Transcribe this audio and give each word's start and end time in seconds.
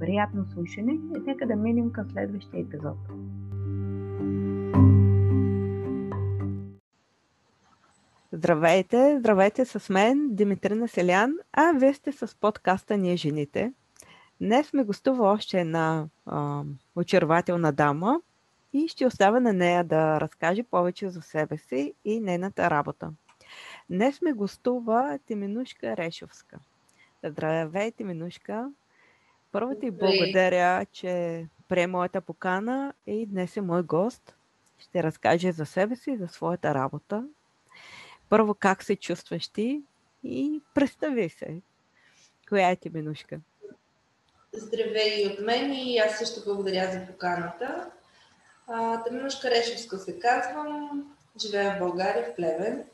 Приятно 0.00 0.46
слушане 0.54 0.92
и 0.92 1.20
нека 1.26 1.46
да 1.46 1.56
минем 1.56 1.92
към 1.92 2.10
следващия 2.10 2.60
епизод. 2.60 2.96
Здравейте, 8.32 9.16
здравейте 9.18 9.64
с 9.64 9.90
мен, 9.90 10.28
Димитрина 10.34 10.88
Селян, 10.88 11.34
а 11.52 11.72
вие 11.72 11.94
сте 11.94 12.12
с 12.12 12.36
подкаста 12.40 12.96
Ние 12.96 13.16
жените. 13.16 13.72
Днес 14.40 14.72
ме 14.72 14.84
гостува 14.84 15.32
още 15.32 15.60
една 15.60 16.06
а, 16.26 16.62
очарователна 16.96 17.72
дама 17.72 18.20
и 18.72 18.88
ще 18.88 19.06
оставя 19.06 19.40
на 19.40 19.52
нея 19.52 19.84
да 19.84 20.20
разкаже 20.20 20.62
повече 20.62 21.10
за 21.10 21.22
себе 21.22 21.58
си 21.58 21.94
и 22.04 22.20
нейната 22.20 22.70
работа. 22.70 23.12
Днес 23.90 24.22
ме 24.22 24.32
гостува 24.32 25.18
Тиминушка 25.26 25.96
Решовска. 25.96 26.58
Здравей, 27.24 27.92
Тиминушка! 27.92 28.70
Първо 29.52 29.74
ти 29.74 29.90
благодаря, 29.90 30.86
че 30.92 31.46
прие 31.68 31.86
моята 31.86 32.20
покана 32.20 32.94
и 33.06 33.26
днес 33.26 33.56
е 33.56 33.60
мой 33.60 33.82
гост. 33.82 34.34
Ще 34.78 35.02
разкаже 35.02 35.52
за 35.52 35.66
себе 35.66 35.96
си 35.96 36.10
и 36.10 36.16
за 36.16 36.28
своята 36.28 36.74
работа 36.74 37.24
първо 38.30 38.54
как 38.54 38.82
се 38.82 38.96
чувстваш 38.96 39.48
ти 39.48 39.82
и 40.24 40.62
представи 40.74 41.28
се. 41.28 41.60
Коя 42.48 42.70
е 42.70 42.76
ти 42.76 42.90
Менушка? 42.90 43.40
Здравей 44.52 45.26
от 45.26 45.40
мен 45.40 45.72
и 45.72 45.98
аз 45.98 46.18
също 46.18 46.44
благодаря 46.44 46.92
за 46.92 47.06
поканата. 47.06 47.90
Теменушка 49.04 49.50
Решевска 49.50 49.98
се 49.98 50.18
казвам. 50.18 51.06
Живея 51.40 51.76
в 51.76 51.78
България, 51.78 52.24
в 52.24 52.36
Плевен. 52.36 52.84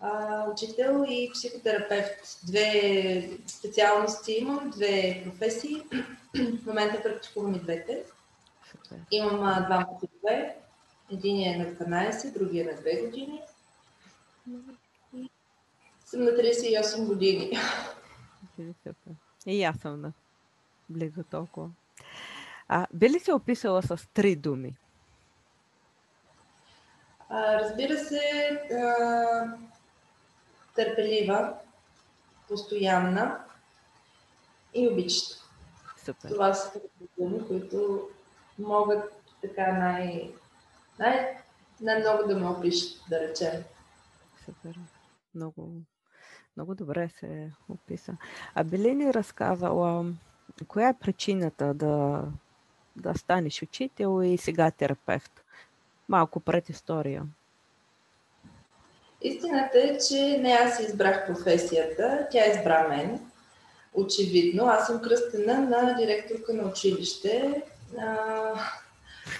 А, 0.00 0.44
учител 0.50 1.04
и 1.08 1.30
психотерапевт. 1.32 2.38
Две 2.46 3.30
специалности 3.46 4.32
имам, 4.32 4.70
две 4.70 5.22
професии. 5.24 5.82
В 6.34 6.66
момента 6.66 7.02
практикувам 7.02 7.54
и 7.54 7.58
двете. 7.58 8.04
Имам 9.10 9.64
два 9.64 9.86
синове. 10.00 10.56
Един 11.12 11.54
е 11.54 11.56
на 11.56 11.86
12, 11.86 12.32
другия 12.38 12.62
е 12.62 12.72
на 12.72 12.80
2 12.80 13.04
години. 13.04 13.42
И 15.16 15.30
съм 16.04 16.24
на 16.24 16.30
38 16.30 17.06
години. 17.06 17.58
И 19.46 19.64
аз 19.64 19.76
съм 19.76 20.00
на 20.00 20.12
близо 20.88 21.24
толкова. 21.30 21.70
А, 22.68 22.86
би 22.94 23.10
ли 23.10 23.20
се 23.20 23.32
описала 23.32 23.82
с 23.82 24.08
три 24.14 24.36
думи? 24.36 24.76
А, 27.28 27.60
разбира 27.60 27.98
се, 27.98 28.20
а, 28.72 29.56
търпелива, 30.76 31.54
постоянна 32.48 33.44
и 34.74 34.88
обичаща. 34.88 35.36
Супер. 36.04 36.28
Това 36.28 36.54
са 36.54 36.80
думи, 37.18 37.46
които 37.46 38.08
могат 38.58 39.12
така 39.42 39.72
най- 39.72 40.32
най- 40.98 41.38
най-много 41.80 42.28
да 42.28 42.38
ме 42.38 42.48
опишат, 42.48 43.00
да 43.10 43.20
речем. 43.20 43.64
Супер. 44.44 44.80
Много, 45.34 45.72
много 46.56 46.74
добре 46.74 47.08
се 47.08 47.52
описа. 47.68 48.16
А 48.54 48.64
би 48.64 48.78
ли 48.78 48.94
ни 48.94 49.14
разказала, 49.14 50.12
коя 50.68 50.88
е 50.88 50.98
причината 50.98 51.74
да, 51.74 52.24
да 52.96 53.14
станеш 53.14 53.62
учител 53.62 54.22
и 54.22 54.38
сега 54.38 54.70
терапевт? 54.70 55.44
Малко 56.08 56.40
пред 56.40 56.68
история. 56.68 57.26
Истината 59.22 59.78
е, 59.78 59.98
че 60.08 60.38
не 60.40 60.52
аз 60.52 60.80
избрах 60.80 61.26
професията, 61.26 62.26
тя 62.30 62.46
избра 62.46 62.88
мен. 62.88 63.20
Очевидно, 63.94 64.66
аз 64.66 64.86
съм 64.86 65.02
кръстена 65.02 65.60
на 65.60 65.94
директорка 65.98 66.54
на 66.54 66.68
училище. 66.68 67.62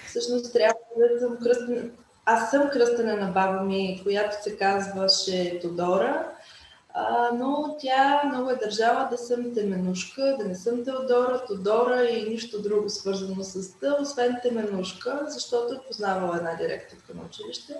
Всъщност 0.07 0.53
трябва 0.53 0.79
да 0.97 1.19
съм 1.19 1.37
кръстена. 1.43 1.89
Аз 2.25 2.51
съм 2.51 2.69
кръстена 2.69 3.15
на 3.15 3.31
баба 3.31 3.61
ми, 3.61 4.01
която 4.03 4.43
се 4.43 4.57
казваше 4.57 5.59
Тодора, 5.61 6.27
а, 6.93 7.29
но 7.33 7.77
тя 7.79 8.21
много 8.25 8.49
е 8.49 8.55
държала 8.55 9.07
да 9.11 9.17
съм 9.17 9.53
Теменушка, 9.53 10.35
да 10.39 10.45
не 10.45 10.55
съм 10.55 10.83
Теодора, 10.83 11.45
Тодора 11.47 12.03
и 12.03 12.29
нищо 12.29 12.61
друго 12.61 12.89
свързано 12.89 13.43
с 13.43 13.79
Т, 13.79 13.97
освен 14.01 14.37
Теменушка, 14.43 15.25
защото 15.27 15.73
е 15.73 15.87
познавала 15.87 16.37
една 16.37 16.55
директорка 16.55 17.13
на 17.13 17.21
училище, 17.25 17.73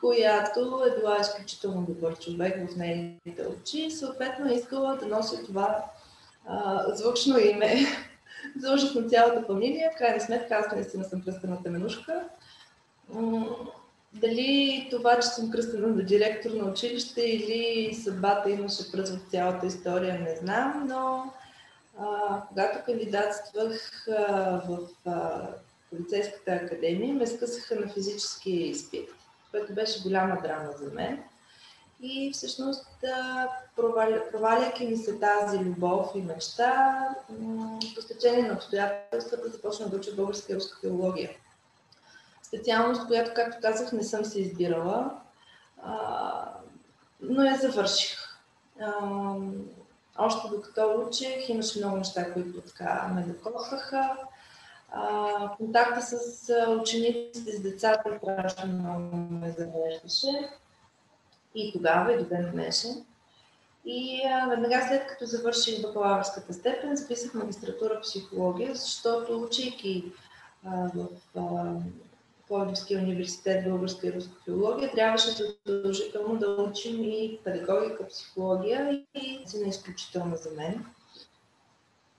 която 0.00 0.82
е 0.86 0.98
била 0.98 1.20
изключително 1.20 1.86
добър 1.88 2.18
човек 2.18 2.70
в 2.70 2.76
нейните 2.76 3.46
очи 3.46 3.80
и 3.80 3.90
съответно 3.90 4.50
е 4.50 4.54
искала 4.54 4.96
да 4.96 5.06
носи 5.06 5.44
това 5.46 5.84
а, 6.46 6.84
звучно 6.94 7.38
име 7.38 7.74
за 8.58 8.74
ужас 8.74 8.94
на 8.94 9.08
цялата 9.08 9.42
фамилия. 9.42 9.90
В 9.94 9.98
крайна 9.98 10.20
сметка, 10.20 10.54
аз 10.54 10.72
наистина 10.72 11.04
съм 11.04 11.22
кръстена 11.22 11.62
теменушка. 11.62 12.24
Дали 14.12 14.88
това, 14.90 15.20
че 15.20 15.28
съм 15.28 15.50
кръстена 15.50 15.86
на 15.86 16.02
директор 16.02 16.50
на 16.50 16.70
училище 16.70 17.22
или 17.22 17.94
съдбата 17.94 18.50
имаше 18.50 18.92
пръст 18.92 19.14
в 19.14 19.30
цялата 19.30 19.66
история, 19.66 20.20
не 20.20 20.36
знам, 20.36 20.86
но 20.88 21.32
а, 21.98 22.42
когато 22.48 22.84
кандидатствах 22.84 24.08
а, 24.08 24.60
в 24.68 24.78
а, 25.06 25.48
полицейската 25.90 26.50
академия, 26.50 27.14
ме 27.14 27.26
скъсаха 27.26 27.80
на 27.80 27.88
физически 27.88 28.50
изпит, 28.50 29.08
което 29.50 29.74
беше 29.74 30.02
голяма 30.02 30.40
драма 30.42 30.72
за 30.78 30.90
мен. 30.94 31.22
И 32.00 32.32
всъщност, 32.32 32.86
проваляйки 34.32 34.86
ми 34.86 34.96
се 34.96 35.18
тази 35.18 35.58
любов 35.58 36.10
и 36.14 36.22
мечта, 36.22 37.08
по 37.94 38.02
стечение 38.02 38.42
на 38.42 38.54
обстоятелствата 38.54 39.48
започна 39.48 39.88
да 39.88 39.96
уча 39.96 40.14
българска 40.14 40.52
и 40.52 40.56
руска 40.56 40.80
филология. 40.80 41.30
Специалност, 42.42 43.06
която, 43.06 43.30
както 43.34 43.58
казах, 43.62 43.92
не 43.92 44.02
съм 44.02 44.24
се 44.24 44.40
избирала, 44.40 45.20
но 47.20 47.42
я 47.42 47.56
завърших. 47.56 48.38
Още 50.18 50.48
докато 50.48 51.04
учих, 51.08 51.48
имаше 51.48 51.78
много 51.78 51.96
неща, 51.96 52.32
които 52.32 52.60
така 52.60 53.10
ме 53.14 53.22
докосваха. 53.22 54.16
Контакта 55.56 56.02
с 56.02 56.52
учениците, 56.80 57.52
с 57.52 57.62
децата 57.62 58.18
страшно 58.18 58.72
много 58.72 59.16
ме 59.16 59.50
завеждаше 59.50 60.50
и 61.54 61.72
тогава, 61.72 62.12
и 62.12 62.18
до 62.18 62.24
ден 62.24 62.50
днешен. 62.52 63.04
И 63.84 64.22
а, 64.26 64.46
веднага 64.48 64.86
след 64.88 65.06
като 65.06 65.24
завърших 65.24 65.82
бакалавърската 65.82 66.52
степен, 66.52 66.96
записах 66.96 67.34
магистратура 67.34 68.00
психология, 68.00 68.74
защото 68.74 69.42
учейки 69.42 70.12
в 70.64 71.06
а, 71.36 71.74
Пловдивския 72.48 73.00
университет 73.00 73.64
българска 73.64 74.06
и 74.06 74.12
руска 74.12 74.32
филология, 74.44 74.90
трябваше 74.90 75.30
задължително 75.66 76.38
да 76.38 76.48
учим 76.48 77.02
и 77.02 77.38
педагогика, 77.44 78.06
психология 78.08 79.04
и 79.14 79.42
си 79.46 79.62
изключително 79.66 80.36
за 80.36 80.50
мен. 80.50 80.84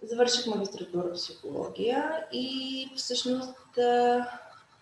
Завърших 0.03 0.47
магистратура 0.47 1.13
психология 1.13 2.25
и 2.31 2.89
всъщност 2.95 3.55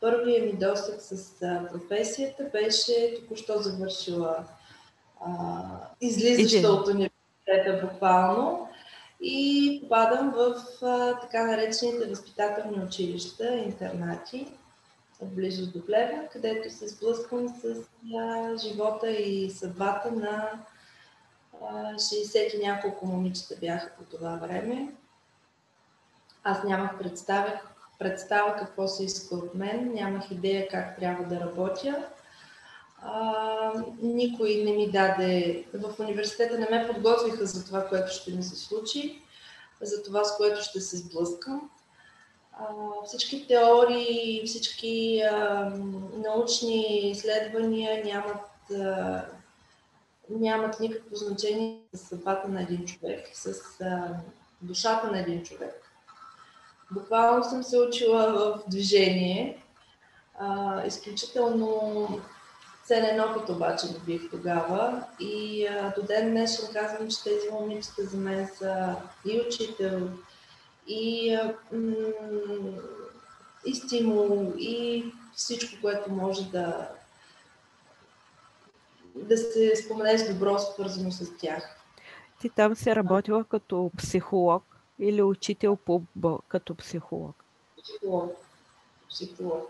Първият 0.02 0.46
ми 0.46 0.54
досък 0.54 1.02
с 1.02 1.40
професията 1.72 2.44
беше 2.44 3.16
току-що 3.16 3.62
завършила 3.62 4.46
а, 5.22 5.30
излизаща 6.02 6.70
от 6.70 6.88
университета 6.88 7.88
буквално. 7.88 8.70
и 9.22 9.80
попадам 9.82 10.32
в 10.32 10.64
а, 10.82 11.20
така 11.20 11.46
наречените 11.46 12.06
възпитателни 12.06 12.86
училища, 12.86 13.56
интернати, 13.56 14.48
в 15.22 15.26
близост 15.26 15.74
до 15.74 15.86
Плевен, 15.86 16.28
където 16.32 16.74
се 16.74 16.88
сблъсквам 16.88 17.50
с 17.50 17.76
а, 18.16 18.58
живота 18.58 19.12
и 19.12 19.50
съдбата 19.50 20.12
на 20.12 20.52
а, 21.62 21.94
60 21.94 22.56
и 22.56 22.68
няколко 22.68 23.06
момичета 23.06 23.56
бяха 23.62 23.92
по 23.98 24.18
това 24.18 24.36
време. 24.36 24.94
Аз 26.50 26.64
нямах 26.64 26.98
представя, 26.98 27.60
представа 28.00 28.56
какво 28.56 28.88
се 28.88 29.04
иска 29.04 29.36
от 29.36 29.56
мен, 29.56 29.94
нямах 29.94 30.32
идея 30.32 30.68
как 30.68 31.00
трябва 31.00 31.24
да 31.24 31.40
работя. 31.40 32.08
А, 33.02 33.84
никой 34.02 34.56
не 34.56 34.72
ми 34.72 34.92
даде, 34.92 35.66
в 35.74 36.00
университета 36.00 36.60
не 36.60 36.68
ме 36.70 36.88
подготвиха 36.88 37.46
за 37.46 37.66
това, 37.66 37.88
което 37.88 38.12
ще 38.14 38.32
ми 38.32 38.44
се 38.44 38.56
случи, 38.56 39.22
за 39.82 40.04
това, 40.04 40.24
с 40.24 40.38
което 40.38 40.62
ще 40.62 40.82
се 40.82 40.98
сблъскам. 40.98 41.70
А, 42.52 42.66
всички 43.06 43.48
теории, 43.48 44.44
всички 44.46 45.22
а, 45.32 45.70
научни 46.14 47.10
изследвания 47.12 48.06
нямат, 48.06 48.72
а, 48.72 49.26
нямат 50.30 50.80
никакво 50.80 51.16
значение 51.16 51.82
с 51.94 52.00
съдбата 52.00 52.48
на 52.48 52.62
един 52.62 52.86
човек, 52.86 53.30
с 53.34 53.54
а, 53.82 54.16
душата 54.62 55.12
на 55.12 55.20
един 55.20 55.44
човек. 55.44 55.87
Буквално 56.92 57.44
съм 57.44 57.64
се 57.64 57.80
учила 57.80 58.34
в 58.34 58.70
движение. 58.70 59.64
А, 60.40 60.86
изключително 60.86 62.08
ценен 62.86 63.22
опит 63.22 63.50
обаче 63.50 63.94
добих 63.94 64.30
тогава 64.32 65.04
и 65.20 65.66
а, 65.68 65.94
до 65.98 66.06
ден 66.08 66.32
днешен 66.32 66.66
казвам, 66.74 67.08
че 67.08 67.24
тези 67.24 67.52
момичета 67.52 68.06
за 68.06 68.18
мен 68.18 68.50
са 68.58 68.96
и 69.26 69.42
учител, 69.48 70.10
и, 70.88 71.34
а, 71.34 71.56
и 73.66 73.76
стимул, 73.76 74.54
и 74.58 75.06
всичко, 75.36 75.82
което 75.82 76.12
може 76.12 76.52
да, 76.52 76.90
да 79.16 79.38
се 79.38 79.76
спомене 79.76 80.18
с 80.18 80.34
добро, 80.34 80.60
свързано 80.60 81.12
с 81.12 81.38
тях. 81.38 81.78
Ти 82.42 82.50
там 82.50 82.76
си 82.76 82.96
работила 82.96 83.44
като 83.44 83.92
психолог 83.98 84.77
или 85.00 85.22
учител 85.22 85.76
по, 85.76 86.02
като 86.48 86.76
психолог? 86.76 87.44
Психолог. 87.84 88.36
Психолог. 89.10 89.70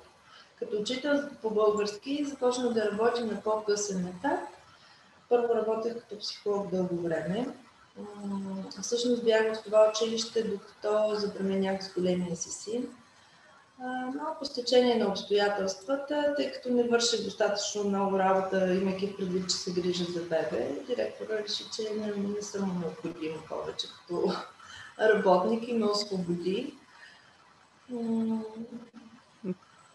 Като 0.60 0.78
учител 0.78 1.30
по 1.42 1.50
български 1.50 2.26
започнах 2.26 2.74
да 2.74 2.92
работя 2.92 3.26
на 3.26 3.42
по-късен 3.42 4.08
етап. 4.08 4.40
Първо 5.30 5.56
работех 5.56 5.94
като 6.00 6.20
психолог 6.20 6.72
дълго 6.72 7.02
време. 7.02 7.48
Всъщност 8.82 9.26
бях 9.26 9.56
в 9.56 9.64
това 9.64 9.92
училище, 9.92 10.44
докато 10.44 11.16
забременях 11.16 11.84
с 11.84 11.94
големия 11.94 12.36
си 12.36 12.50
син. 12.50 12.88
По 14.40 14.46
стечение 14.46 14.96
на 14.96 15.08
обстоятелствата, 15.08 16.34
тъй 16.38 16.52
като 16.52 16.70
не 16.70 16.84
върших 16.84 17.24
достатъчно 17.24 17.84
много 17.84 18.20
работа, 18.20 18.74
имайки 18.74 19.18
предвид, 19.18 19.50
че 19.50 19.56
се 19.56 19.72
грижа 19.72 20.04
за 20.04 20.22
бебе, 20.22 20.84
директора 20.88 21.38
реши, 21.38 21.64
че 21.76 21.94
не, 21.94 22.14
не 22.16 22.42
съм 22.42 22.80
необходима 22.80 23.38
повече 23.50 23.88
като 23.88 24.34
работник 25.00 25.68
и 25.68 25.74
ме 25.74 25.86
освободи 25.86 26.74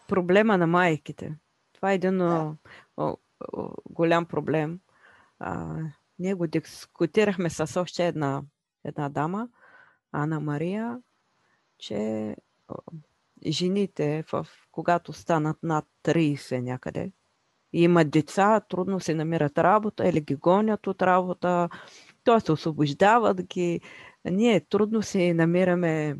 проблема 0.07 0.57
на 0.57 0.67
майките. 0.67 1.35
Това 1.73 1.91
е 1.91 1.95
един 1.95 2.17
да. 2.17 2.55
о, 2.97 3.17
о, 3.53 3.69
голям 3.89 4.25
проблем. 4.25 4.79
А, 5.39 5.75
ние 6.19 6.33
го 6.33 6.47
дискутирахме 6.47 7.49
с 7.49 7.81
още 7.81 8.07
една, 8.07 8.41
една 8.83 9.09
дама, 9.09 9.49
Ана 10.11 10.39
Мария, 10.39 10.99
че 11.77 12.35
жените, 13.47 14.23
в, 14.31 14.47
когато 14.71 15.13
станат 15.13 15.57
над 15.63 15.85
30 16.03 16.59
някъде, 16.59 17.11
и 17.73 17.83
имат 17.83 18.09
деца, 18.09 18.59
трудно 18.59 18.99
се 18.99 19.13
намират 19.13 19.57
работа 19.57 20.09
или 20.09 20.21
ги 20.21 20.35
гонят 20.35 20.87
от 20.87 21.01
работа, 21.01 21.69
т.е. 22.23 22.39
се 22.39 22.51
освобождават 22.51 23.43
ги. 23.43 23.81
Ние 24.25 24.59
трудно 24.59 25.01
си 25.01 25.33
намираме 25.33 26.17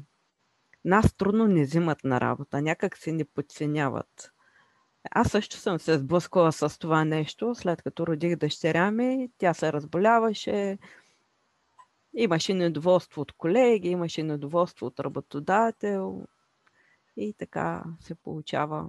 нас 0.85 1.13
трудно 1.13 1.47
не 1.47 1.63
взимат 1.63 2.03
на 2.03 2.21
работа, 2.21 2.61
някак 2.61 2.97
се 2.97 3.11
ни 3.11 3.25
подценяват. 3.25 4.31
Аз 5.11 5.31
също 5.31 5.57
съм 5.57 5.79
се 5.79 5.97
сблъскала 5.97 6.51
с 6.51 6.79
това 6.79 7.05
нещо, 7.05 7.55
след 7.55 7.81
като 7.81 8.07
родих 8.07 8.35
дъщеря 8.35 8.91
ми, 8.91 9.29
тя 9.37 9.53
се 9.53 9.73
разболяваше, 9.73 10.77
имаше 12.13 12.53
недоволство 12.53 13.21
от 13.21 13.31
колеги, 13.31 13.89
имаше 13.89 14.23
недоволство 14.23 14.85
от 14.85 14.99
работодател 14.99 16.27
и 17.17 17.33
така 17.33 17.83
се 17.99 18.15
получава 18.15 18.87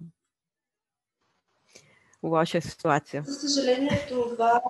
лоша 2.22 2.60
ситуация. 2.60 3.22
За 3.26 3.48
съжаление, 3.48 4.06
това 4.08 4.62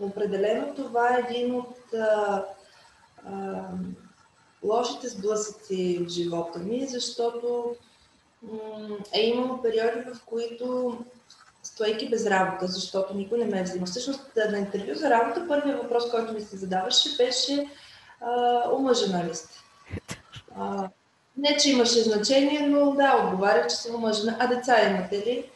определено 0.00 0.74
това 0.74 1.16
е 1.16 1.20
един 1.20 1.54
от 1.54 1.94
а, 1.94 2.44
а, 3.26 3.62
лошите 4.64 5.08
сблъсъци 5.08 5.98
в 6.06 6.08
живота 6.08 6.58
ми, 6.58 6.86
защото 6.86 7.74
е 9.12 9.26
имало 9.26 9.62
периоди, 9.62 10.00
в 10.14 10.24
които 10.26 10.98
стоейки 11.62 12.10
без 12.10 12.26
работа, 12.26 12.66
защото 12.66 13.14
никой 13.14 13.38
не 13.38 13.44
ме 13.44 13.62
взима. 13.62 13.86
Всъщност 13.86 14.20
на 14.50 14.58
интервю 14.58 14.94
за 14.94 15.10
работа 15.10 15.48
първият 15.48 15.82
въпрос, 15.82 16.10
който 16.10 16.32
ми 16.32 16.40
се 16.40 16.56
задаваше, 16.56 17.16
беше 17.16 17.68
омъжена 18.72 19.24
ли 19.24 19.34
сте? 19.34 19.58
А, 20.56 20.88
не, 21.36 21.56
че 21.56 21.70
имаше 21.70 22.02
значение, 22.02 22.60
но 22.60 22.92
да, 22.92 23.24
отговаря, 23.24 23.66
че 23.66 23.76
съм 23.76 23.94
омъжена. 23.94 24.36
А 24.40 24.46
деца 24.46 24.90
имате 24.90 25.16
ли? 25.16 25.50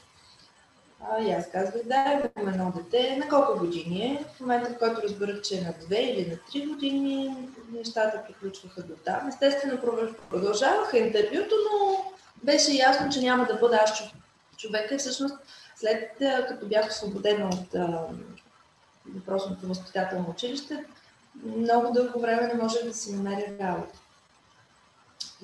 А, 1.00 1.22
и 1.22 1.30
аз 1.30 1.50
казвах, 1.50 1.82
да, 1.84 2.30
имам 2.38 2.54
едно 2.54 2.72
дете. 2.76 3.16
На 3.16 3.28
колко 3.28 3.58
години 3.58 4.02
е? 4.02 4.24
В 4.34 4.40
момента, 4.40 4.70
в 4.70 4.78
който 4.78 5.02
разберах, 5.02 5.42
че 5.42 5.58
е 5.58 5.60
на 5.60 5.72
2 5.72 5.96
или 5.96 6.30
на 6.30 6.36
3 6.36 6.68
години, 6.68 7.36
нещата 7.72 8.22
приключваха 8.26 8.82
до 8.82 8.94
там. 9.04 9.28
Естествено, 9.28 9.80
продължаваха 10.30 10.98
интервюто, 10.98 11.54
но 11.72 12.04
беше 12.42 12.72
ясно, 12.72 13.12
че 13.12 13.20
няма 13.20 13.46
да 13.46 13.54
бъда 13.54 13.76
аз 13.76 14.02
човека. 14.56 14.94
И 14.94 14.98
всъщност, 14.98 15.34
след 15.76 16.10
като 16.48 16.66
бях 16.66 16.88
освободена 16.88 17.48
от 17.48 18.00
въпросното 19.14 19.68
възпитателно 19.68 20.30
училище, 20.30 20.84
много 21.44 21.92
дълго 21.92 22.20
време 22.20 22.46
не 22.46 22.62
можех 22.62 22.84
да 22.84 22.94
си 22.94 23.14
намеря 23.14 23.58
работа. 23.60 23.98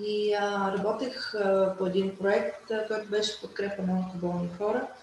И 0.03 0.35
а, 0.35 0.73
работех 0.79 1.35
а, 1.35 1.75
по 1.79 1.87
един 1.87 2.17
проект, 2.17 2.71
а, 2.71 2.87
който 2.87 3.09
беше 3.09 3.41
подкрепа 3.41 3.83
на 3.83 3.93
онкоболни 3.93 4.49
хора– 4.59 4.87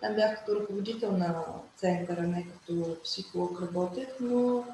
там 0.00 0.14
бях 0.14 0.38
като 0.38 0.60
ръководител 0.60 1.12
на 1.12 1.44
центъра, 1.76 2.22
не 2.22 2.46
като 2.46 2.96
психолог 3.04 3.62
работех, 3.62 4.08
но 4.20 4.64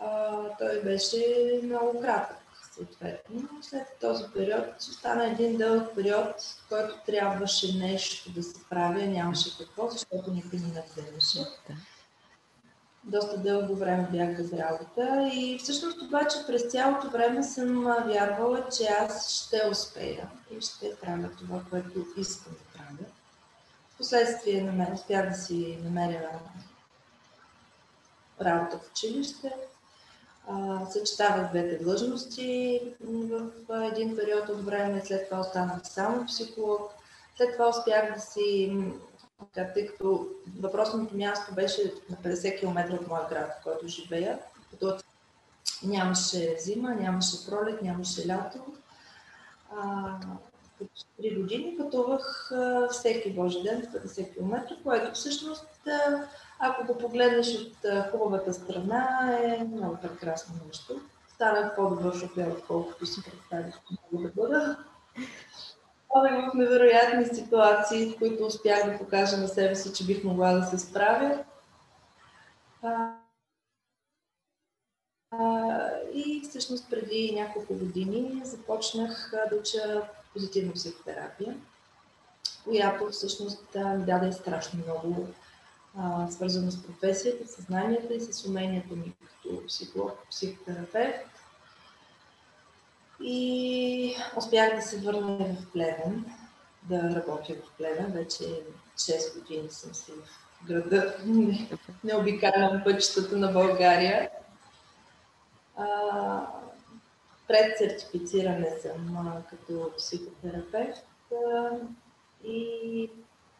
а, 0.00 0.40
той 0.58 0.82
беше 0.82 1.24
много 1.62 2.00
кратък, 2.00 2.36
съответно. 2.74 3.48
След 3.62 3.86
този 4.00 4.24
период 4.34 4.78
остана 4.78 5.26
един 5.26 5.56
дълъг 5.56 5.94
период, 5.94 6.40
в 6.40 6.68
който 6.68 6.94
трябваше 7.06 7.78
нещо 7.78 8.32
да 8.32 8.42
се 8.42 8.60
прави, 8.70 9.08
нямаше 9.08 9.58
какво, 9.58 9.88
защото 9.88 10.30
никой 10.30 10.58
не 10.58 10.84
вземаше. 10.96 11.38
Доста 13.04 13.38
дълго 13.38 13.76
време 13.76 14.08
бях 14.12 14.36
без 14.36 14.52
работа 14.52 15.30
и 15.32 15.58
всъщност 15.58 16.02
обаче 16.02 16.38
през 16.46 16.62
цялото 16.70 17.10
време 17.10 17.42
съм 17.42 17.84
вярвала, 18.06 18.68
че 18.76 18.84
аз 18.84 19.30
ще 19.30 19.68
успея 19.70 20.28
и 20.50 20.60
ще 20.60 20.96
правя 20.96 21.30
това, 21.38 21.60
което 21.70 22.06
искам 22.16 22.52
да 22.52 22.78
правя. 22.78 23.10
Впоследствие 23.94 24.62
успях 24.94 25.28
да 25.28 25.34
си 25.34 25.78
намеря 25.84 26.30
работа 28.40 28.78
в 28.78 28.90
училище. 28.90 29.52
Съчетавах 30.90 31.50
двете 31.50 31.78
длъжности 31.78 32.80
в 33.00 33.50
един 33.92 34.16
период 34.16 34.48
от 34.48 34.64
време, 34.64 35.02
след 35.04 35.28
това 35.28 35.40
останах 35.40 35.80
само 35.84 36.26
психолог. 36.26 36.90
След 37.36 37.52
това 37.52 37.68
успях 37.68 38.14
да 38.14 38.20
си, 38.20 38.76
тъй 39.74 39.86
като 39.86 40.28
въпросното 40.60 41.16
място 41.16 41.54
беше 41.54 41.92
на 42.10 42.16
50 42.16 42.58
км 42.60 42.94
от 42.94 43.08
моя 43.08 43.28
град, 43.28 43.50
в 43.60 43.64
който 43.64 43.88
живея, 43.88 44.38
като 44.70 44.96
нямаше 45.82 46.56
зима, 46.58 46.90
нямаше 46.90 47.46
пролет, 47.46 47.82
нямаше 47.82 48.28
лято 48.28 48.58
три 51.16 51.34
години 51.34 51.76
пътувах 51.78 52.52
всеки 52.90 53.32
Божи 53.32 53.62
ден 53.62 53.82
50 53.82 54.34
км, 54.34 54.76
което 54.82 55.14
всъщност, 55.14 55.66
ако 56.58 56.86
го 56.86 56.98
погледнеш 56.98 57.54
от 57.54 58.10
хубавата 58.10 58.54
страна, 58.54 59.30
е 59.42 59.64
много 59.64 59.98
прекрасно 60.02 60.54
нещо. 60.66 61.00
Станах 61.34 61.76
по-добър 61.76 62.18
шофьор, 62.18 62.46
отколкото 62.46 63.06
си 63.06 63.22
представих, 63.22 63.74
мога 64.12 64.28
да 64.28 64.42
бъда. 64.42 64.76
Ходех 66.08 66.32
в 66.32 66.54
невероятни 66.54 67.26
ситуации, 67.26 68.10
в 68.10 68.18
които 68.18 68.46
успях 68.46 68.90
да 68.90 68.98
покажа 68.98 69.36
на 69.36 69.48
себе 69.48 69.74
си, 69.74 69.92
че 69.92 70.06
бих 70.06 70.24
могла 70.24 70.52
да 70.52 70.66
се 70.66 70.78
справя. 70.78 71.44
и 76.14 76.40
всъщност 76.48 76.90
преди 76.90 77.34
няколко 77.34 77.74
години 77.74 78.42
започнах 78.44 79.32
да 79.50 79.56
уча 79.56 80.08
позитивна 80.32 80.72
психотерапия, 80.72 81.56
която 82.64 83.10
всъщност 83.10 83.74
ми 83.74 84.04
даде 84.04 84.32
страшно 84.32 84.80
много 84.86 85.28
свързано 86.30 86.70
с 86.70 86.82
професията, 86.82 87.48
съзнанието 87.48 88.12
и 88.12 88.20
с 88.20 88.44
умението 88.44 88.96
ми 88.96 89.12
като 89.20 89.66
психолог, 89.66 90.18
психотерапевт. 90.30 91.26
И 93.22 94.16
успях 94.36 94.76
да 94.76 94.82
се 94.82 95.00
върна 95.00 95.36
в 95.36 95.72
Плевен, 95.72 96.24
да 96.82 97.14
работя 97.14 97.54
в 97.54 97.76
Плевен. 97.78 98.12
Вече 98.12 98.44
6 98.96 99.40
години 99.40 99.68
съм 99.70 99.94
си 99.94 100.12
в 100.12 100.66
града. 100.66 101.16
Не, 101.24 101.68
не 102.04 102.16
обикалям 102.16 102.82
пътищата 102.84 103.36
на 103.36 103.48
България. 103.48 104.30
А, 105.76 106.46
пред 107.48 107.78
сертифициране 107.78 108.70
съм 108.82 109.16
а, 109.16 109.42
като 109.50 109.92
психотерапевт 109.96 111.06
а, 111.32 111.70
и 112.44 113.10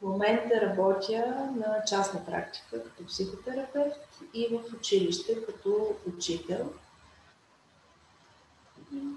момента 0.07 0.61
работя 0.61 1.51
на 1.57 1.83
частна 1.89 2.27
практика 2.27 2.83
като 2.85 3.07
психотерапевт 3.07 4.23
и 4.35 4.49
в 4.49 4.75
училище 4.75 5.45
като 5.47 5.95
учител. 6.17 6.73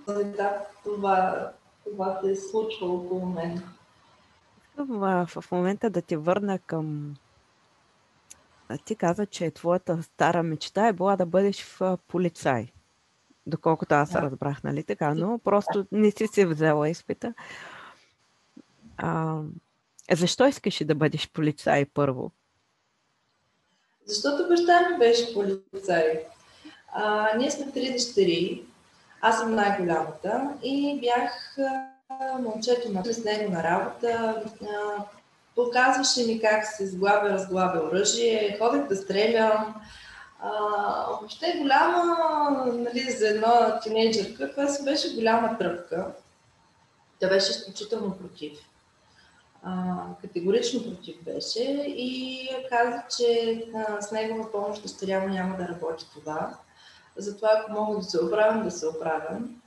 Да, 0.07 0.65
това, 0.83 1.49
това 1.83 2.19
се 2.23 2.31
е 2.31 2.35
случва 2.35 2.87
около 2.87 3.25
мен. 3.25 3.63
В, 4.77 5.25
в 5.41 5.51
момента 5.51 5.89
да 5.89 6.01
ти 6.01 6.15
върна 6.15 6.59
към... 6.59 7.15
Ти 8.85 8.95
каза, 8.95 9.25
че 9.25 9.51
твоята 9.51 10.03
стара 10.03 10.43
мечта 10.43 10.87
е 10.87 10.93
била 10.93 11.15
да 11.15 11.25
бъдеш 11.25 11.63
в 11.63 11.97
полицай. 12.07 12.71
Доколкото 13.47 13.95
аз 13.95 14.11
да. 14.11 14.21
разбрах, 14.21 14.63
нали 14.63 14.83
така, 14.83 15.13
но 15.13 15.39
просто 15.39 15.85
не 15.91 16.11
си 16.11 16.27
си 16.27 16.45
взела 16.45 16.89
изпита. 16.89 17.33
А, 18.97 19.41
защо 20.15 20.47
искаш 20.47 20.83
да 20.83 20.95
бъдеш 20.95 21.29
полицай 21.29 21.85
първо? 21.85 22.31
Защото 24.05 24.47
баща 24.49 24.89
ми 24.89 24.97
беше 24.97 25.33
полицай. 25.33 26.23
А, 26.93 27.29
ние 27.37 27.51
сме 27.51 27.71
три 27.71 27.91
дъщери. 27.91 28.63
Аз 29.21 29.39
съм 29.39 29.55
най-голямата 29.55 30.49
и 30.63 30.99
бях 31.01 31.57
а, 32.09 32.37
момчето 32.37 32.91
на 32.91 33.05
с 33.05 33.23
него 33.23 33.51
на 33.51 33.63
работа. 33.63 34.43
А, 34.63 35.03
показваше 35.55 36.25
ми 36.25 36.41
как 36.41 36.65
се 36.65 36.87
сглабя, 36.87 37.29
разглабя 37.29 37.79
оръжие, 37.79 38.57
ходех 38.59 38.87
да 38.87 38.95
стрелям. 38.95 39.75
А, 40.39 40.51
въобще 41.09 41.55
голяма, 41.61 42.17
нали, 42.73 43.11
за 43.11 43.27
една 43.27 43.79
тинейджърка, 43.79 44.51
това 44.51 44.67
си 44.67 44.85
беше 44.85 45.15
голяма 45.15 45.57
тръпка. 45.57 46.07
Тя 47.19 47.29
беше 47.29 47.51
изключително 47.51 48.17
против 48.17 48.51
а, 49.63 50.03
категорично 50.21 50.83
против 50.83 51.23
беше 51.23 51.63
и 51.87 52.49
каза, 52.69 53.03
че 53.17 53.63
а, 53.75 54.01
с 54.01 54.11
негова 54.11 54.51
помощ 54.51 54.81
дъщеря 54.81 55.27
няма 55.27 55.57
да 55.57 55.67
работи 55.67 56.05
това. 56.13 56.57
Затова 57.17 57.49
ако 57.53 57.71
мога 57.71 57.97
да 57.97 58.03
се 58.03 58.23
оправям, 58.23 58.63
да 58.63 58.71
се 58.71 58.87
оправям. 58.87 59.61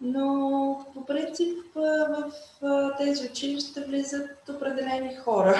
Но 0.00 0.86
по 0.94 1.06
принцип 1.06 1.58
в 1.74 2.32
тези 2.98 3.26
училища 3.26 3.84
влизат 3.86 4.48
определени 4.48 5.16
хора. 5.16 5.56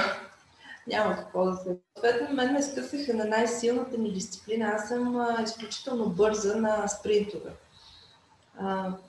Няма 0.87 1.17
какво 1.17 1.45
да 1.45 1.57
се. 1.57 1.77
Съответно, 1.95 2.37
мен 2.37 2.53
ме 2.53 2.63
скъсаха 2.63 3.15
на 3.15 3.25
най-силната 3.25 3.99
ми 3.99 4.13
дисциплина. 4.13 4.73
Аз 4.75 4.89
съм 4.89 5.27
изключително 5.45 6.09
бърза 6.09 6.57
на 6.57 6.89
спринтове 6.89 7.51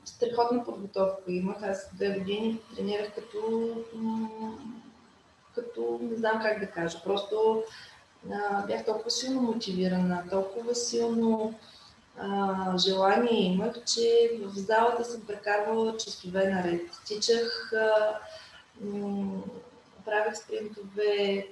страхотна 0.06 0.66
подготовка 0.66 1.24
имах. 1.28 1.64
Аз 1.64 1.90
две 1.94 2.10
години 2.10 2.60
тренирах 2.75 3.16
като, 3.16 3.70
като 5.56 6.00
не 6.02 6.16
знам 6.16 6.42
как 6.42 6.60
да 6.60 6.68
кажа. 6.72 7.02
Просто 7.04 7.64
а, 8.34 8.66
бях 8.66 8.86
толкова 8.86 9.12
силно 9.12 9.42
мотивирана, 9.42 10.24
толкова 10.30 10.75
силно 10.75 11.54
а, 12.20 12.78
желание 12.78 13.44
имах, 13.44 13.84
че 13.84 14.32
в 14.42 14.52
залата 14.56 15.06
съм 15.06 15.22
прекарвала 15.22 15.98
часове 15.98 16.50
наред. 16.50 16.82
Тичах, 17.06 17.74
а, 17.74 18.18
м- 18.82 19.44
правих 20.06 20.38
спринтове. 20.38 21.48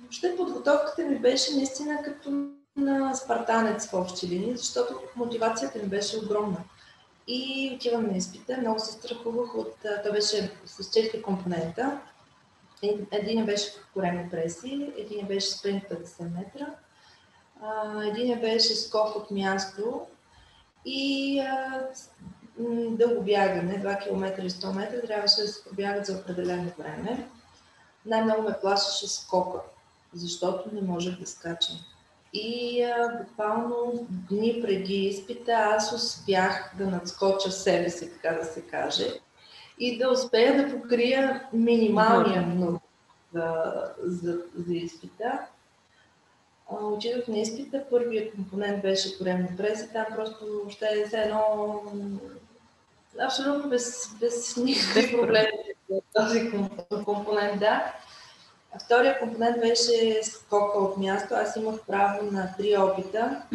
Въобще 0.00 0.36
подготовката 0.36 1.02
ми 1.02 1.18
беше 1.18 1.54
наистина 1.54 2.02
като 2.04 2.30
на 2.76 3.14
спартанец 3.14 3.86
в 3.86 3.94
общи 3.94 4.28
линии, 4.28 4.56
защото 4.56 5.00
мотивацията 5.16 5.78
ми 5.78 5.88
беше 5.88 6.18
огромна. 6.18 6.58
И 7.26 7.72
отивам 7.76 8.06
на 8.06 8.16
изпита. 8.16 8.56
Много 8.56 8.80
се 8.80 8.92
страхувах 8.92 9.54
от... 9.54 9.74
Това 9.80 10.12
беше 10.12 10.52
с 10.66 10.82
4 10.82 11.22
компонента. 11.22 12.00
Един 13.10 13.46
беше 13.46 13.70
в 13.70 13.92
коремни 13.94 14.30
преси, 14.30 14.92
един 14.96 15.26
беше 15.26 15.50
спринт 15.50 15.84
50 15.84 16.30
метра, 16.36 16.74
един 18.06 18.40
беше 18.40 18.74
скок 18.74 19.16
от 19.16 19.30
място 19.30 20.06
и 20.84 21.42
дълго 22.90 23.22
бягане, 23.22 23.82
2 23.82 24.02
км 24.02 24.44
и 24.44 24.50
100 24.50 24.74
метра, 24.74 25.06
трябваше 25.06 25.40
да 25.40 25.48
се 25.48 25.64
пробягат 25.64 26.06
за 26.06 26.16
определено 26.16 26.72
време. 26.78 27.28
Най-много 28.06 28.42
ме 28.42 28.56
плашеше 28.60 29.08
скока, 29.08 29.58
защото 30.12 30.74
не 30.74 30.80
можех 30.80 31.20
да 31.20 31.26
скачам. 31.26 31.76
И 32.34 32.82
а, 32.82 33.18
буквално 33.18 34.06
дни 34.10 34.58
преди 34.62 34.94
изпита 34.94 35.52
аз 35.52 35.92
успях 35.92 36.74
да 36.78 36.86
надскоча 36.86 37.50
себе 37.50 37.90
си, 37.90 38.12
така 38.12 38.38
да 38.38 38.44
се 38.44 38.60
каже, 38.60 39.06
и 39.78 39.98
да 39.98 40.10
успея 40.10 40.56
да 40.56 40.80
покрия 40.80 41.48
минималния 41.52 42.42
много 42.42 42.80
за, 43.34 43.72
за, 44.02 44.38
за 44.66 44.74
изпита. 44.74 45.38
Отидох 46.70 47.28
на 47.28 47.38
изпита, 47.38 47.84
първият 47.90 48.34
компонент 48.34 48.82
беше 48.82 49.18
коремни 49.18 49.56
преси, 49.56 49.92
там 49.92 50.06
просто 50.16 50.46
въобще 50.46 50.86
е 50.86 51.16
едно 51.16 51.82
абсолютно 53.20 53.70
без, 53.70 54.08
без 54.20 54.56
никакви 54.56 55.16
проблеми 55.16 55.50
този 56.14 56.50
компонент, 57.04 57.60
да. 57.60 57.92
Втория 58.80 59.18
компонент 59.18 59.60
беше 59.60 60.20
скока 60.22 60.78
от 60.78 60.98
място. 60.98 61.34
Аз 61.34 61.56
имах 61.56 61.80
право 61.86 62.30
на 62.30 62.54
три 62.58 62.76
опита. 62.78 63.42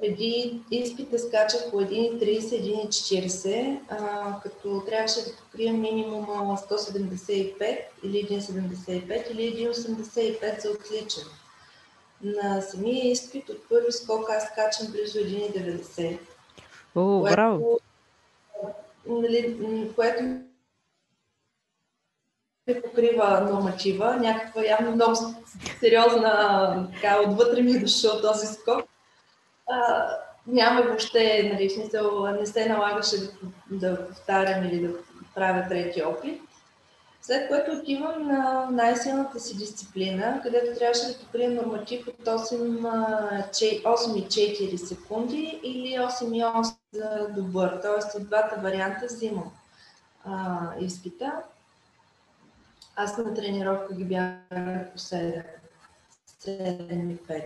Преди 0.00 0.62
изпита 0.70 1.18
скачах 1.18 1.70
по 1.70 1.76
1,30, 1.76 2.40
1,40, 2.88 4.42
като 4.42 4.82
трябваше 4.86 5.24
да 5.24 5.36
покрия 5.36 5.72
минимум 5.72 6.26
175 6.26 7.78
или 8.04 8.28
1,75 8.28 9.30
или 9.30 9.68
1,85 9.68 10.62
за 10.62 10.70
отличен. 10.70 11.24
На 12.22 12.60
самия 12.60 13.10
изпит 13.10 13.48
от 13.48 13.68
първи 13.68 13.92
скок 13.92 14.30
аз 14.30 14.44
скачам 14.44 14.92
близо 14.92 15.18
1,90. 15.18 16.18
О, 16.94 17.22
браво! 17.22 17.80
Нали, 19.06 19.90
което 19.96 20.22
покрива 22.74 23.48
норматива, 23.50 24.16
някаква 24.16 24.64
явно 24.64 24.90
много 24.90 25.16
сериозна, 25.80 26.88
така, 26.94 27.20
отвътре 27.26 27.62
ми 27.62 27.72
е 27.72 27.78
дошъл 27.78 28.20
този 28.20 28.46
скок. 28.46 28.82
А, 29.70 30.08
няма 30.46 30.82
въобще, 30.82 31.50
нали, 31.52 31.70
смисъл, 31.70 32.26
не 32.26 32.46
се 32.46 32.68
налагаше 32.68 33.16
да, 33.16 33.28
да 33.70 34.08
повтарям 34.08 34.64
или 34.64 34.86
да 34.86 34.94
правя 35.34 35.68
трети 35.68 36.02
опит. 36.02 36.40
След 37.22 37.48
което 37.48 37.72
отивам 37.72 38.28
на 38.28 38.68
най-силната 38.70 39.40
си 39.40 39.56
дисциплина, 39.56 40.40
където 40.42 40.78
трябваше 40.78 41.06
да 41.06 41.18
покрия 41.18 41.50
норматив 41.50 42.08
от 42.08 42.24
8,4 42.24 44.76
секунди 44.76 45.60
или 45.62 45.98
8,8 45.98 46.74
за 46.92 47.28
добър. 47.36 47.78
Тоест 47.82 48.18
и 48.18 48.24
двата 48.24 48.60
варианта 48.60 49.06
взимам 49.06 49.50
а, 50.24 50.58
изпита. 50.80 51.32
Аз 52.96 53.18
на 53.18 53.34
тренировка 53.34 53.94
ги 53.94 54.04
бях 54.04 54.34
по 54.92 54.98
7, 54.98 55.44
7 56.40 57.12
и 57.12 57.18
5. 57.18 57.44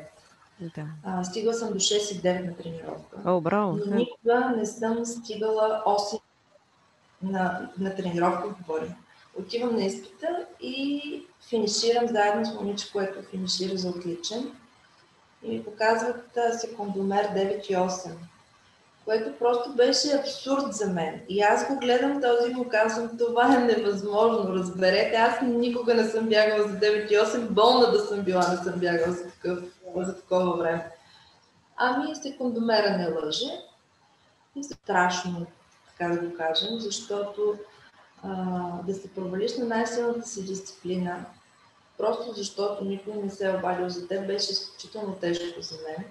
Да. 0.60 0.86
А, 1.04 1.24
стигала 1.24 1.54
съм 1.54 1.72
до 1.72 1.78
6 1.78 2.12
и 2.12 2.20
9 2.20 2.46
на 2.46 2.56
тренировка. 2.56 3.16
О, 3.24 3.40
браво. 3.40 3.78
Но 3.86 3.96
никога 3.96 4.52
не 4.56 4.66
съм 4.66 5.06
стигала 5.06 5.82
8 5.86 6.20
на, 7.22 7.70
на 7.78 7.94
тренировка, 7.94 8.48
говорим. 8.66 8.94
Отивам 9.38 9.74
на 9.74 9.84
изпита 9.84 10.46
и 10.60 11.26
финиширам 11.48 12.08
заедно 12.08 12.44
с 12.44 12.54
момиче, 12.54 12.92
което 12.92 13.22
финишира 13.30 13.76
за 13.76 13.88
отличен. 13.88 14.52
И 15.42 15.48
ми 15.48 15.64
показват 15.64 16.38
секундомер 16.60 17.24
9 17.24 17.66
и 17.66 17.76
8 17.76 18.10
което 19.04 19.38
просто 19.38 19.72
беше 19.72 20.16
абсурд 20.20 20.72
за 20.72 20.86
мен. 20.86 21.20
И 21.28 21.40
аз 21.40 21.68
го 21.68 21.78
гледам 21.78 22.22
този 22.22 22.50
и 22.50 22.54
му 22.54 22.68
казвам, 22.68 23.18
това 23.18 23.54
е 23.54 23.58
невъзможно, 23.58 24.54
разберете, 24.54 25.16
аз 25.16 25.40
никога 25.42 25.94
не 25.94 26.04
съм 26.04 26.28
бягала 26.28 26.68
за 26.68 26.74
9,8, 26.74 27.48
болна 27.48 27.90
да 27.90 27.98
съм 27.98 28.20
била, 28.20 28.48
не 28.48 28.56
съм 28.56 28.80
бягала 28.80 29.12
за, 29.12 29.30
такъв, 29.30 29.58
за 29.96 30.16
такова 30.16 30.56
време. 30.56 30.90
Ами 31.76 32.16
секундомера 32.16 32.96
не 32.96 33.08
лъже 33.08 33.64
страшно, 34.62 35.46
така 35.86 36.14
да 36.14 36.20
го 36.20 36.36
кажем, 36.36 36.80
защото 36.80 37.54
а, 38.22 38.32
да 38.86 38.94
се 38.94 39.14
провалиш 39.14 39.56
на 39.58 39.64
най-силната 39.64 40.28
си 40.28 40.44
дисциплина, 40.44 41.24
просто 41.98 42.32
защото 42.32 42.84
никой 42.84 43.14
не 43.14 43.30
се 43.30 43.46
е 43.46 43.56
обадил 43.56 43.88
за 43.88 44.08
теб, 44.08 44.26
беше 44.26 44.52
изключително 44.52 45.16
тежко 45.20 45.62
за 45.62 45.76
мен. 45.88 46.04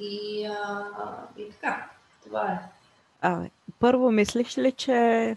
И, 0.00 0.46
а, 0.46 0.84
и 1.36 1.50
така, 1.50 1.90
това 2.24 2.52
е. 2.52 2.58
А, 3.20 3.44
първо, 3.80 4.10
мислиш 4.10 4.58
ли, 4.58 4.72
че 4.72 5.36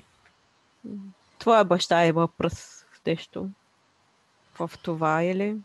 твоя 1.40 1.64
баща 1.64 2.06
има 2.06 2.28
пръст 2.28 2.86
в 2.92 3.06
нещо? 3.06 3.50
В 4.60 4.72
това 4.84 5.24
или? 5.24 5.58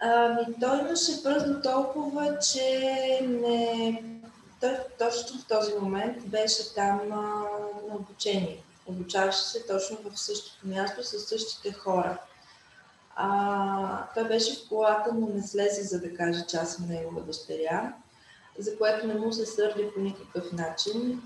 Ами, 0.00 0.46
той 0.60 0.80
имаше 0.80 1.22
пръст 1.22 1.46
до 1.46 1.62
толкова, 1.62 2.38
че 2.38 3.20
не... 3.22 4.02
Той 4.60 4.76
точно 4.98 5.38
в 5.38 5.46
този 5.46 5.74
момент 5.80 6.26
беше 6.26 6.74
там 6.74 7.00
а, 7.12 7.16
на 7.88 7.94
обучение. 7.94 8.62
Обучаваше 8.86 9.42
се 9.44 9.66
точно 9.66 9.98
в 10.10 10.20
същото 10.20 10.68
място 10.68 11.04
с 11.04 11.18
същите 11.18 11.72
хора. 11.72 12.18
А, 13.16 14.06
той 14.14 14.28
беше 14.28 14.54
в 14.54 14.68
колата, 14.68 15.10
но 15.14 15.28
не 15.28 15.42
слезе, 15.42 15.82
за 15.82 16.00
да 16.00 16.14
каже, 16.14 16.46
че 16.46 16.56
аз 16.56 16.74
съм 16.74 16.88
негова 16.88 17.20
дъщеря, 17.20 17.92
за 18.58 18.78
което 18.78 19.06
не 19.06 19.14
му 19.14 19.32
се 19.32 19.46
сърди 19.46 19.90
по 19.94 20.00
никакъв 20.00 20.52
начин. 20.52 21.22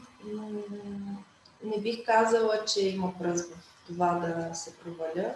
Не 1.65 1.79
бих 1.81 2.07
казала, 2.07 2.65
че 2.65 2.89
има 2.89 3.13
пръст 3.19 3.55
в 3.55 3.87
това 3.87 4.15
да 4.15 4.55
се 4.55 4.77
проваля. 4.77 5.35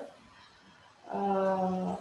А, 1.13 1.97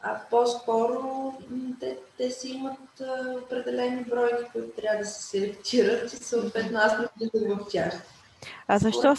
а 0.00 0.20
по-скоро 0.30 1.32
те, 1.80 1.98
те 2.18 2.30
си 2.30 2.48
имат 2.48 3.00
а, 3.00 3.34
определени 3.44 4.04
бройки, 4.04 4.50
които 4.52 4.80
трябва 4.80 4.98
да 4.98 5.06
се 5.06 5.22
селектират 5.22 6.12
и 6.12 6.16
съответно 6.16 6.78
аз 6.78 6.98
не 6.98 7.06
влизам 7.30 7.58
в 7.58 7.68
тях. 7.68 8.02
А 8.68 8.78
защо, 8.78 9.14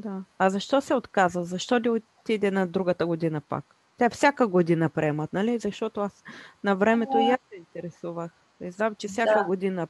да. 0.00 0.22
а 0.38 0.50
защо 0.50 0.80
се 0.80 0.94
отказа? 0.94 1.44
Защо 1.44 1.80
ли 1.80 1.88
отиде 1.88 2.50
на 2.50 2.66
другата 2.66 3.06
година 3.06 3.40
пак? 3.40 3.64
Те 3.98 4.08
всяка 4.08 4.46
година 4.46 4.88
приемат, 4.88 5.32
нали? 5.32 5.58
Защото 5.58 6.00
аз 6.00 6.24
на 6.64 6.76
времето 6.76 7.18
и 7.18 7.30
аз 7.30 7.38
се 7.50 7.56
интересувах. 7.56 8.30
И 8.60 8.70
знам, 8.70 8.94
че 8.94 9.08
всяка 9.08 9.38
да. 9.38 9.44
година 9.44 9.86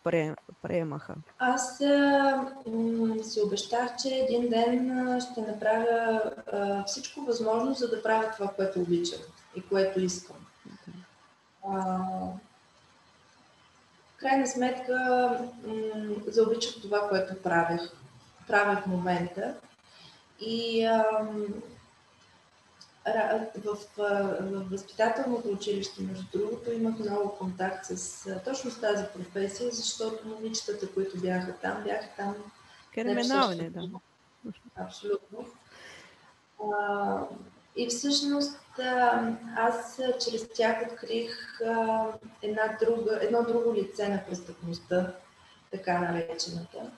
приемаха. 0.62 1.14
Аз 1.38 1.80
м- 2.66 3.25
си 3.25 3.40
обещах, 3.47 3.97
че 4.02 4.09
един 4.09 4.50
ден 4.50 5.21
ще 5.21 5.40
направя 5.40 6.23
а, 6.52 6.85
всичко 6.85 7.21
възможно, 7.21 7.75
за 7.75 7.88
да 7.88 8.02
правя 8.02 8.30
това, 8.37 8.49
което 8.49 8.80
обичам 8.80 9.21
и 9.56 9.62
което 9.62 10.00
искам. 10.00 10.37
А, 11.68 11.99
в 14.12 14.16
крайна 14.16 14.47
сметка 14.47 14.94
м- 15.66 15.75
заобичах 16.26 16.82
това, 16.82 17.09
което 17.09 17.42
правех, 17.42 17.80
правя 18.49 18.82
в 18.82 18.87
момента. 18.87 19.54
И 20.41 20.85
ам, 20.85 21.62
в, 23.65 23.77
в 23.97 24.71
възпитателното 24.71 25.49
училище, 25.49 26.03
между 26.03 26.39
другото, 26.39 26.73
имах 26.73 26.99
много 26.99 27.37
контакт 27.39 27.85
с 27.87 28.41
точно 28.45 28.71
с 28.71 28.81
тази 28.81 29.05
професия, 29.15 29.71
защото 29.71 30.29
момичетата, 30.29 30.93
които 30.93 31.21
бяха 31.21 31.53
там, 31.53 31.83
бяха 31.85 32.09
там. 32.17 32.35
Криминални, 32.95 33.71
да. 33.71 33.81
Абсолютно. 34.77 35.47
А, 36.73 37.23
и 37.77 37.87
всъщност 37.87 38.59
аз 39.57 40.01
чрез 40.25 40.49
тях 40.55 40.83
открих 40.93 41.61
една 42.43 42.79
друга, 42.85 43.19
едно 43.23 43.43
друго 43.43 43.75
лице 43.75 44.09
на 44.09 44.25
престъпността, 44.27 45.15
така 45.71 45.99
наречената 45.99 46.91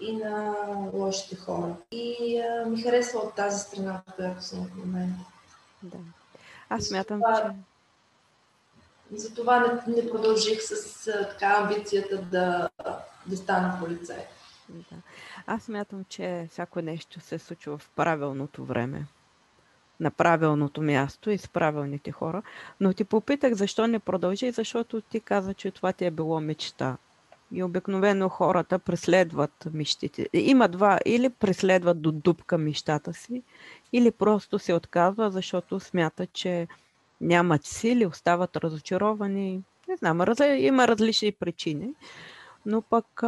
и 0.00 0.16
на 0.16 0.54
лошите 0.92 1.36
хора. 1.36 1.76
И 1.90 2.40
а, 2.40 2.66
ми 2.66 2.82
харесва 2.82 3.18
от 3.18 3.34
тази 3.34 3.60
страна, 3.60 4.02
в 4.08 4.14
която 4.14 4.44
съм 4.44 4.66
в 4.66 4.76
момента. 4.76 5.24
Да. 5.82 5.98
Аз 6.68 6.84
смятам, 6.84 7.20
че... 7.36 7.42
Затова 9.16 9.60
не, 9.60 9.94
не 9.96 10.10
продължих 10.10 10.62
с 10.62 11.06
а, 11.08 11.28
така 11.28 11.46
амбицията 11.46 12.22
да, 12.22 12.68
да 13.26 13.36
стана 13.36 13.78
полицай. 13.80 14.26
Да. 14.68 14.96
Аз 15.46 15.62
смятам, 15.62 16.04
че 16.08 16.48
всяко 16.50 16.82
нещо 16.82 17.20
се 17.20 17.38
случва 17.38 17.78
в 17.78 17.90
правилното 17.96 18.64
време 18.64 19.06
на 20.00 20.10
правилното 20.10 20.82
място 20.82 21.30
и 21.30 21.38
с 21.38 21.48
правилните 21.48 22.12
хора. 22.12 22.42
Но 22.80 22.92
ти 22.92 23.04
попитах 23.04 23.54
защо 23.54 23.86
не 23.86 23.98
продължи, 23.98 24.50
защото 24.50 25.00
ти 25.00 25.20
каза, 25.20 25.54
че 25.54 25.70
това 25.70 25.92
ти 25.92 26.04
е 26.04 26.10
било 26.10 26.40
мечта. 26.40 26.96
И 27.52 27.62
обикновено 27.62 28.28
хората 28.28 28.78
преследват 28.78 29.66
мечтите. 29.72 30.28
Има 30.32 30.68
два, 30.68 30.98
или 31.06 31.30
преследват 31.30 32.00
до 32.02 32.12
дупка 32.12 32.58
мечтата 32.58 33.14
си, 33.14 33.42
или 33.92 34.10
просто 34.10 34.58
се 34.58 34.74
отказва, 34.74 35.30
защото 35.30 35.80
смятат, 35.80 36.32
че 36.32 36.68
нямат 37.20 37.64
сили, 37.64 38.06
остават 38.06 38.56
разочаровани. 38.56 39.62
Не 39.88 39.96
знам, 39.96 40.20
раз, 40.20 40.38
има 40.58 40.88
различни 40.88 41.32
причини. 41.32 41.94
Но 42.66 42.82
пък 42.82 43.22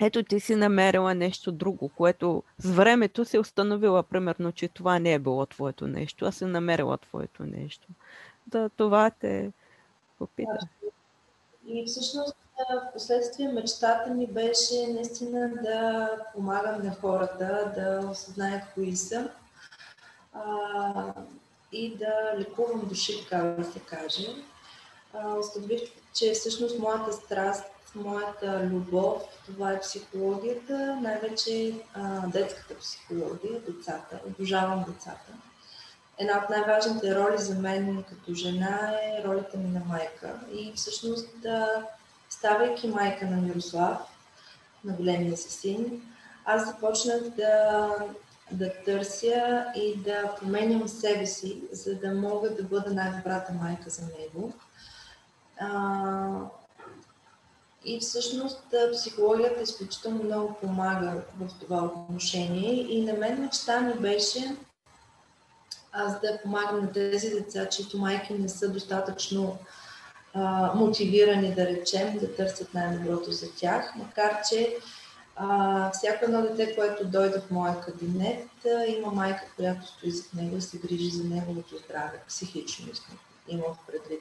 ето 0.00 0.22
ти 0.22 0.40
си 0.40 0.54
намерила 0.54 1.14
нещо 1.14 1.52
друго, 1.52 1.88
което 1.88 2.42
с 2.58 2.70
времето 2.70 3.24
се 3.24 3.38
установила, 3.38 4.02
примерно, 4.02 4.52
че 4.52 4.68
това 4.68 4.98
не 4.98 5.12
е 5.12 5.18
било 5.18 5.46
твоето 5.46 5.86
нещо, 5.86 6.24
а 6.24 6.32
се 6.32 6.46
намерила 6.46 6.98
твоето 6.98 7.42
нещо. 7.42 7.88
Да, 8.46 8.68
това 8.68 9.10
те 9.10 9.52
попита. 10.18 10.58
И 11.66 11.84
всъщност 11.86 12.36
в 12.58 12.92
последствие 12.92 13.48
мечтата 13.48 14.10
ми 14.10 14.26
беше 14.26 14.86
наистина 14.86 15.50
да 15.62 16.08
помагам 16.34 16.86
на 16.86 16.94
хората, 16.94 17.72
да 17.76 18.08
осъзнаят 18.10 18.62
кои 18.74 18.96
са 18.96 19.30
а, 20.32 21.12
и 21.72 21.96
да 21.96 22.34
лекувам 22.38 22.88
души, 22.88 23.22
така 23.22 23.42
да 23.44 23.64
се 23.64 23.80
каже. 23.80 24.28
установих, 25.38 25.80
че 26.14 26.32
всъщност 26.32 26.78
моята 26.78 27.12
страст, 27.12 27.64
моята 27.94 28.60
любов, 28.64 29.22
това 29.46 29.72
е 29.72 29.80
психологията, 29.80 30.98
най-вече 31.02 31.74
а, 31.94 32.26
детската 32.26 32.78
психология, 32.78 33.60
децата. 33.60 34.20
Обожавам 34.26 34.84
децата. 34.88 35.32
Една 36.18 36.38
от 36.44 36.50
най-важните 36.50 37.14
роли 37.14 37.38
за 37.38 37.54
мен 37.54 38.04
като 38.08 38.34
жена 38.34 38.92
е 39.02 39.24
ролята 39.24 39.56
ми 39.56 39.68
на 39.68 39.80
майка. 39.84 40.40
И 40.52 40.72
всъщност 40.76 41.28
да 41.42 41.86
ставайки 42.30 42.88
майка 42.88 43.26
на 43.26 43.36
Мирослав, 43.36 43.98
на 44.84 44.92
големия 44.92 45.36
си 45.36 45.50
син, 45.50 46.02
аз 46.44 46.66
започнах 46.66 47.20
да, 47.20 47.88
да 48.52 48.72
търся 48.84 49.64
и 49.76 49.96
да 49.96 50.34
променям 50.40 50.88
себе 50.88 51.26
си, 51.26 51.62
за 51.72 51.94
да 51.94 52.14
мога 52.14 52.50
да 52.50 52.62
бъда 52.62 52.94
най-добрата 52.94 53.52
майка 53.52 53.90
за 53.90 54.02
него. 54.02 54.52
А, 55.60 56.38
и 57.84 58.00
всъщност 58.00 58.74
психологията 58.92 59.62
изключително 59.62 60.24
много 60.24 60.54
помага 60.54 61.22
в 61.40 61.48
това 61.60 61.84
отношение. 61.84 62.72
И 62.72 63.04
на 63.04 63.12
мен 63.12 63.40
мечта 63.40 63.80
ми 63.80 63.94
беше 63.94 64.56
аз 65.92 66.20
да 66.20 66.38
помагам 66.42 66.80
на 66.80 66.92
тези 66.92 67.30
деца, 67.30 67.68
чието 67.68 67.98
майки 67.98 68.34
не 68.34 68.48
са 68.48 68.68
достатъчно 68.68 69.58
мотивирани, 70.74 71.54
да 71.54 71.66
речем, 71.66 72.18
да 72.18 72.34
търсят 72.34 72.74
най-доброто 72.74 73.32
за 73.32 73.52
тях, 73.54 73.94
макар 73.96 74.38
че 74.50 74.76
а, 75.36 75.90
всяко 75.90 76.24
едно 76.24 76.42
дете, 76.42 76.74
което 76.74 77.04
дойде 77.04 77.40
в 77.40 77.50
моя 77.50 77.80
кабинет, 77.80 78.48
а, 78.66 78.84
има 78.84 79.12
майка, 79.12 79.42
която 79.56 79.86
стои 79.86 80.10
зад 80.10 80.34
него 80.34 80.56
и 80.56 80.60
се 80.60 80.78
грижи 80.78 81.10
за 81.10 81.24
неговото 81.24 81.76
здраве, 81.76 82.20
психично 82.28 82.86
имам 83.48 83.76
предвид. 83.86 84.20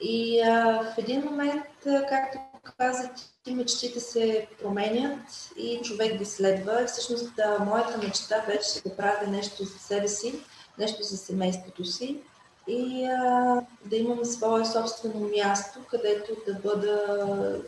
И 0.00 0.40
а, 0.40 0.82
в 0.82 0.98
един 0.98 1.24
момент, 1.24 1.86
а, 1.86 2.06
както 2.06 2.38
казах, 2.78 3.10
ти 3.44 3.54
мечтите 3.54 4.00
се 4.00 4.46
променят 4.62 5.50
и 5.56 5.80
човек 5.84 6.18
ги 6.18 6.24
следва. 6.24 6.84
Всъщност 6.86 7.38
а, 7.38 7.64
моята 7.64 7.98
мечта 7.98 8.44
беше 8.46 8.82
да 8.86 8.96
правя 8.96 9.26
нещо 9.26 9.64
за 9.64 9.78
себе 9.78 10.08
си, 10.08 10.44
нещо 10.78 11.02
за 11.02 11.16
семейството 11.16 11.84
си 11.84 12.20
и 12.68 13.04
а, 13.06 13.62
да 13.84 13.96
имам 13.96 14.24
свое 14.24 14.64
собствено 14.64 15.28
място, 15.36 15.78
където 15.90 16.32
да 16.46 16.54
бъда 16.54 17.60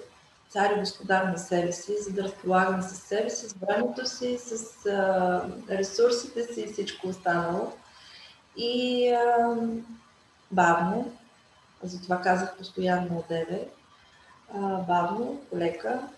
цар 0.49 0.71
и 0.77 0.81
господар 0.81 1.23
на 1.23 1.39
себе 1.39 1.73
си, 1.73 1.97
за 2.01 2.11
да 2.11 2.23
разполагам 2.23 2.83
със 2.83 2.99
себе 2.99 3.31
си, 3.31 3.49
с 3.49 3.53
времето 3.53 4.09
си, 4.09 4.39
с 4.39 4.87
а, 4.87 5.51
ресурсите 5.71 6.55
си 6.55 6.61
и 6.61 6.73
всичко 6.73 7.09
останало. 7.09 7.73
И 8.57 9.09
а, 9.09 9.57
бавно, 10.51 11.13
затова 11.83 12.21
казах 12.21 12.57
постоянно 12.57 13.19
одеве, 13.19 13.69
бавно, 14.87 15.41
полека, 15.51 16.09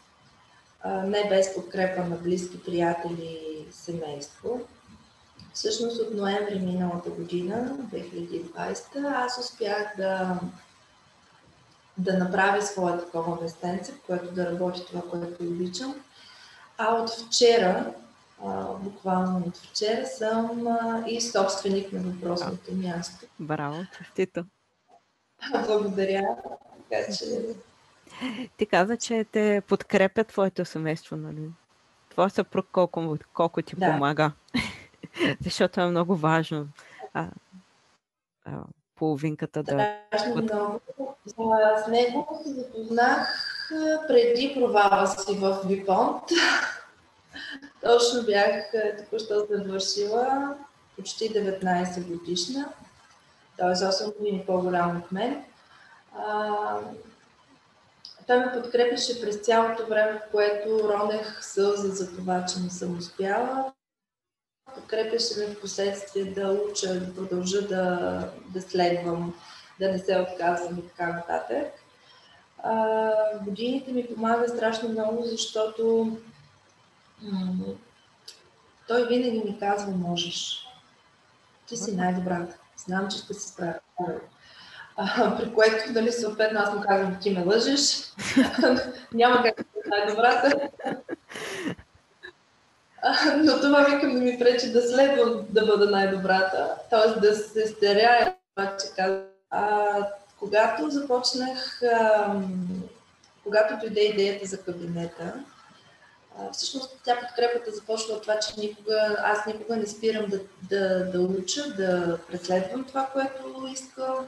а, 0.83 1.03
не 1.03 1.29
без 1.29 1.55
подкрепа 1.55 2.05
на 2.05 2.17
близки 2.17 2.65
приятели 2.65 3.67
и 3.69 3.73
семейство, 3.73 4.61
Всъщност 5.59 6.01
от 6.01 6.15
ноември 6.15 6.59
миналата 6.59 7.11
година, 7.11 7.77
2020, 7.93 9.15
аз 9.17 9.39
успях 9.39 9.93
да, 9.97 10.41
да 11.97 12.19
направя 12.19 12.63
своя 12.63 12.99
такова 12.99 13.43
местенце, 13.43 13.93
в 13.93 14.01
което 14.07 14.35
да 14.35 14.53
работи 14.53 14.87
това, 14.87 15.03
което 15.11 15.45
обичам. 15.45 15.95
А 16.79 16.95
от 16.95 17.11
вчера, 17.11 17.93
а, 18.45 18.65
буквално 18.65 19.43
от 19.47 19.57
вчера, 19.57 20.07
съм 20.07 20.67
а, 20.67 21.05
и 21.07 21.21
собственик 21.21 21.93
на 21.93 22.01
въпросното 22.01 22.75
място. 22.75 23.27
Браво, 23.41 23.85
честито! 23.99 24.45
Благодаря. 25.67 26.37
Така 26.91 27.13
че... 27.13 27.25
Ти 28.57 28.67
каза, 28.67 28.97
че 28.97 29.25
те 29.33 29.63
подкрепят 29.69 30.29
твоето 30.29 30.65
семейство, 30.65 31.17
нали? 31.17 31.51
Твоя 32.11 32.31
съпруг 32.31 32.67
колко, 32.73 33.17
колко 33.35 33.63
ти 33.63 33.77
да. 33.77 33.93
помага. 33.93 34.33
Защото 35.45 35.81
е 35.81 35.87
много 35.87 36.17
важно. 36.17 36.67
А, 37.15 37.27
а, 38.45 38.53
половинката 38.97 39.63
да... 39.63 39.97
Страшно 40.07 40.43
много. 40.43 40.81
С 41.85 41.89
него 41.89 42.41
се 42.45 42.51
запознах 42.53 43.29
преди 44.09 44.55
провала 44.55 45.07
си 45.07 45.35
в 45.35 45.59
Випонт. 45.67 46.23
Точно 47.83 48.23
бях 48.23 48.73
току-що 48.99 49.47
завършила, 49.51 50.55
почти 50.97 51.33
19 51.33 52.07
годишна, 52.07 52.69
т.е. 53.57 53.75
8 53.75 54.19
години 54.19 54.45
по-голям 54.47 54.97
от 54.97 55.13
мен. 55.13 55.45
А, 56.19 56.79
той 58.27 58.39
ме 58.39 58.53
подкрепяше 58.53 59.21
през 59.21 59.37
цялото 59.37 59.87
време, 59.87 60.13
в 60.13 60.31
което 60.31 60.89
ронех 60.89 61.45
сълзи 61.45 61.89
за 61.89 62.17
това, 62.17 62.45
че 62.45 62.61
не 62.61 62.71
съм 62.71 62.99
успяла. 62.99 63.73
Подкрепяше 64.75 65.39
ме 65.39 65.47
в 65.47 65.61
последствие 65.61 66.25
да 66.25 66.49
уча, 66.49 67.01
да 67.01 67.15
продължа 67.15 67.69
да, 67.69 68.33
да 68.55 68.63
следвам, 68.63 69.35
да 69.81 69.93
не 69.93 69.99
се 69.99 70.21
отказвам 70.21 70.79
и 70.79 70.89
така 70.89 71.13
нататък. 71.13 71.67
А, 72.63 73.11
годините 73.45 73.93
ми 73.93 74.07
помага 74.07 74.49
страшно 74.49 74.89
много, 74.89 75.23
защото 75.25 76.17
м- 77.23 77.75
той 78.89 79.07
винаги 79.07 79.39
ми 79.39 79.59
казва, 79.59 79.93
можеш. 79.93 80.67
Ти 81.67 81.77
си 81.77 81.97
най-добрата. 81.97 82.57
Знам, 82.77 83.09
че 83.09 83.19
ще 83.19 83.35
се 83.35 83.49
справя. 83.49 83.81
при 85.39 85.55
което, 85.55 85.93
нали, 85.93 86.13
съответно, 86.13 86.61
аз 86.61 86.75
му 86.75 86.81
казвам, 86.81 87.19
ти 87.21 87.31
ме 87.31 87.45
лъжеш, 87.45 88.13
няма 89.13 89.43
как 89.43 89.57
да 89.57 89.65
бъда 89.75 89.89
най-добрата. 89.89 90.69
Но 93.45 93.61
това 93.61 93.83
викам 93.83 94.15
да 94.15 94.21
ми 94.21 94.39
пречи 94.39 94.73
да 94.73 94.83
следвам 94.83 95.47
да 95.51 95.67
бъда 95.67 95.91
най-добрата, 95.91 96.75
т.е. 96.91 97.21
да 97.21 97.35
се 97.37 97.67
стеря, 97.67 98.35
че 98.59 98.87
казвам. 98.97 99.23
Когато 100.39 100.91
започнах, 100.91 101.83
а, 101.83 102.35
когато 103.45 103.77
дойде 103.81 104.01
идеята 104.01 104.47
за 104.47 104.63
кабинета, 104.63 105.35
а, 106.39 106.53
всъщност 106.53 107.01
тя 107.05 107.21
подкрепата 107.21 107.71
започва 107.71 108.15
от 108.15 108.23
това, 108.23 108.39
че 108.39 108.61
никога, 108.61 109.17
аз 109.25 109.47
никога 109.47 109.77
не 109.77 109.87
спирам 109.87 110.27
да, 110.27 110.41
да, 110.63 111.11
да 111.11 111.21
уча, 111.21 111.75
да 111.77 112.19
преследвам 112.31 112.85
това, 112.85 113.07
което 113.13 113.69
искам, 113.73 114.27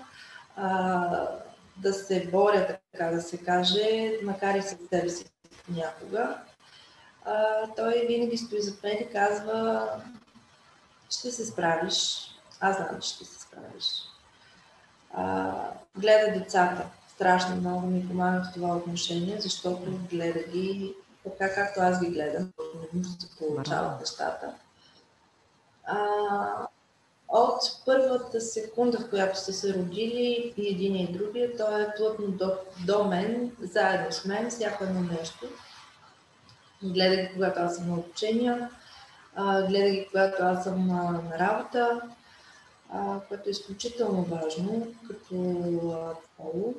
а, 0.57 1.29
да 1.77 1.93
се 1.93 2.29
боря, 2.33 2.67
така 2.93 3.11
да 3.11 3.23
се 3.23 3.39
каже, 3.39 4.13
макар 4.23 4.55
и 4.55 4.63
с 4.63 4.77
себе 4.93 5.09
си 5.09 5.25
някога. 5.69 6.37
А, 7.25 7.67
той 7.77 8.07
винаги 8.09 8.39
стои 8.39 8.63
зад 8.63 8.83
мен 8.83 8.97
и 9.01 9.13
казва, 9.13 9.89
ще 11.11 11.31
се 11.31 11.47
справиш. 11.47 12.27
Аз 12.61 12.77
знам, 12.77 13.01
че 13.01 13.09
ще 13.09 13.25
се 13.25 13.41
справиш. 13.41 13.85
А, 15.15 15.55
гледа 15.97 16.39
децата. 16.39 16.87
Страшно 17.09 17.57
много 17.57 17.87
ми 17.87 18.09
помага 18.09 18.43
в 18.45 18.55
това 18.55 18.77
отношение, 18.77 19.41
защото 19.41 19.99
гледа 20.11 20.43
ги 20.43 20.95
така, 21.25 21.55
както 21.55 21.81
аз 21.81 22.01
ги 22.01 22.11
гледам, 22.11 22.53
не 22.95 23.05
се 23.05 23.37
получават 23.39 24.01
нещата. 24.01 24.55
А, 25.85 25.99
от 27.29 27.63
първата 27.87 28.41
секунда, 28.41 28.99
в 28.99 29.11
която 29.11 29.39
сте 29.39 29.53
се 29.53 29.75
родили 29.75 30.55
и 30.57 30.69
един 30.69 30.97
и 30.97 31.13
другия, 31.13 31.57
той 31.57 31.83
е 31.83 31.95
плътно 31.97 32.27
до, 32.27 32.53
до 32.87 33.05
мен, 33.05 33.57
заедно 33.61 34.13
с 34.13 34.25
мен, 34.25 34.51
всяко 34.51 34.85
едно 34.85 35.01
нещо. 35.01 35.47
Гледа 36.83 37.33
когато 37.33 37.61
аз 37.61 37.77
съм 37.77 37.89
на 37.89 37.95
обучение, 37.95 38.69
гледа 39.69 40.07
когато 40.11 40.43
аз 40.43 40.65
съм 40.65 40.87
на, 40.87 41.23
работа, 41.39 42.01
което 43.29 43.49
е 43.49 43.51
изключително 43.51 44.23
важно 44.23 44.95
като 45.09 45.35
поло. 46.37 46.75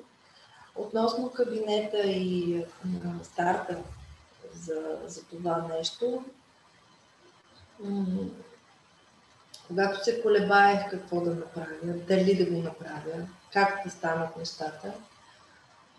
Относно 0.75 1.31
кабинета 1.31 2.01
и 2.01 2.65
старта 3.23 3.77
за, 4.53 4.97
за 5.07 5.23
това 5.23 5.65
нещо, 5.77 6.23
когато 9.67 10.03
се 10.03 10.21
колебаех 10.21 10.89
какво 10.89 11.21
да 11.21 11.35
направя, 11.35 11.93
дали 12.07 12.35
да 12.35 12.51
го 12.51 12.61
направя, 12.61 13.27
как 13.53 13.81
да 13.85 13.91
станат 13.91 14.37
нещата, 14.37 14.93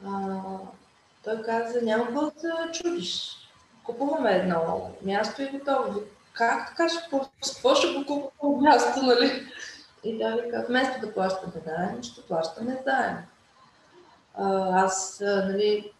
а, 0.06 0.40
той 1.24 1.42
каза, 1.42 1.82
няма 1.82 2.06
какво 2.06 2.30
да 2.42 2.72
чудиш. 2.72 3.41
Купуваме 3.84 4.32
едно 4.32 4.90
място 5.02 5.42
и 5.42 5.46
готово. 5.46 6.00
Как 6.32 6.68
така 6.68 6.88
ще, 6.88 6.98
какво 7.54 7.74
ще 7.74 7.94
го 7.94 8.06
купувам 8.06 8.62
място, 8.62 9.02
нали? 9.02 9.46
И 10.04 10.18
той 10.20 10.42
вика, 10.42 10.64
вместо 10.68 11.00
да 11.00 11.14
плащаме 11.14 11.52
заем, 11.66 12.02
ще 12.02 12.22
плащаме 12.22 12.82
заем. 12.84 13.16
Аз, 14.72 15.22
нали, 15.24 15.92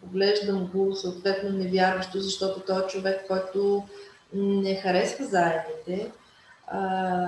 поглеждам 0.00 0.66
го 0.66 0.94
съответно 0.94 1.50
невярващо, 1.50 2.20
защото 2.20 2.60
той 2.60 2.84
е 2.84 2.86
човек, 2.86 3.26
който 3.26 3.84
не 4.32 4.74
харесва 4.74 5.24
заемите, 5.24 6.12
а, 6.66 7.26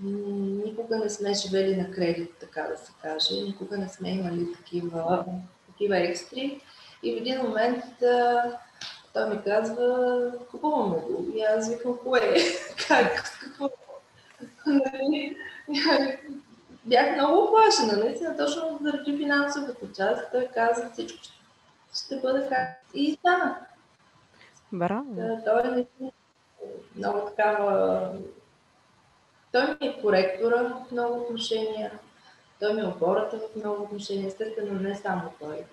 никога 0.00 0.96
не 0.96 1.10
сме 1.10 1.34
живели 1.34 1.76
на 1.76 1.90
кредит, 1.90 2.30
така 2.40 2.62
да 2.62 2.76
се 2.76 2.92
каже. 3.02 3.42
Никога 3.42 3.78
не 3.78 3.88
сме 3.88 4.10
имали 4.10 4.52
такива, 4.52 5.24
такива 5.66 5.98
екстри. 5.98 6.60
И 7.02 7.14
в 7.14 7.16
един 7.16 7.42
момент 7.42 8.02
а, 8.02 8.42
той 9.12 9.28
ми 9.28 9.42
казва, 9.42 10.32
купуваме 10.50 10.96
го. 11.00 11.26
И 11.34 11.42
аз 11.42 11.68
викам, 11.68 11.98
кое? 12.04 12.36
как? 12.88 13.38
Какво? 13.40 13.70
Нали? 14.66 15.36
Бях 16.84 17.14
много 17.14 17.44
оплашена, 17.44 18.04
наистина, 18.04 18.36
точно 18.36 18.78
заради 18.82 19.16
финансовата 19.16 19.92
част. 19.96 20.32
Той 20.32 20.48
каза, 20.54 20.90
всичко 20.92 21.18
ще 21.94 22.16
бъде 22.16 22.48
как. 22.48 22.68
И 22.94 23.12
стана. 23.14 23.56
Браво. 24.72 25.40
Той 25.44 25.80
е 25.80 25.86
много 26.96 27.20
такава 27.26 28.08
той 29.52 29.66
ми 29.66 29.76
е 29.80 30.00
коректора 30.00 30.62
в 30.62 30.92
много 30.92 31.20
отношения, 31.20 31.92
той 32.60 32.74
ми 32.74 32.80
е 32.80 32.84
опората 32.84 33.38
в 33.38 33.56
много 33.56 33.82
отношения, 33.82 34.26
естествено 34.26 34.80
не 34.80 34.94
само 34.94 35.32
той. 35.40 35.64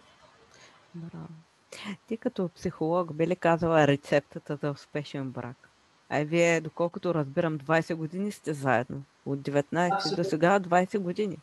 Браво. 0.96 1.28
Ти 2.08 2.18
като 2.18 2.50
психолог 2.50 3.14
би 3.14 3.28
ли 3.28 3.36
казала 3.36 3.88
рецептата 3.88 4.56
за 4.56 4.72
успешен 4.72 5.30
брак? 5.32 5.70
А 6.10 6.24
вие, 6.24 6.62
доколкото 6.62 7.14
разбирам, 7.14 7.60
20 7.60 7.96
години 7.96 8.32
сте 8.32 8.54
заедно. 8.54 9.04
От 9.26 9.40
19 9.40 9.96
Абсолютно. 9.96 10.24
до 10.24 10.30
сега 10.30 10.60
20 10.60 11.00
години. 11.00 11.38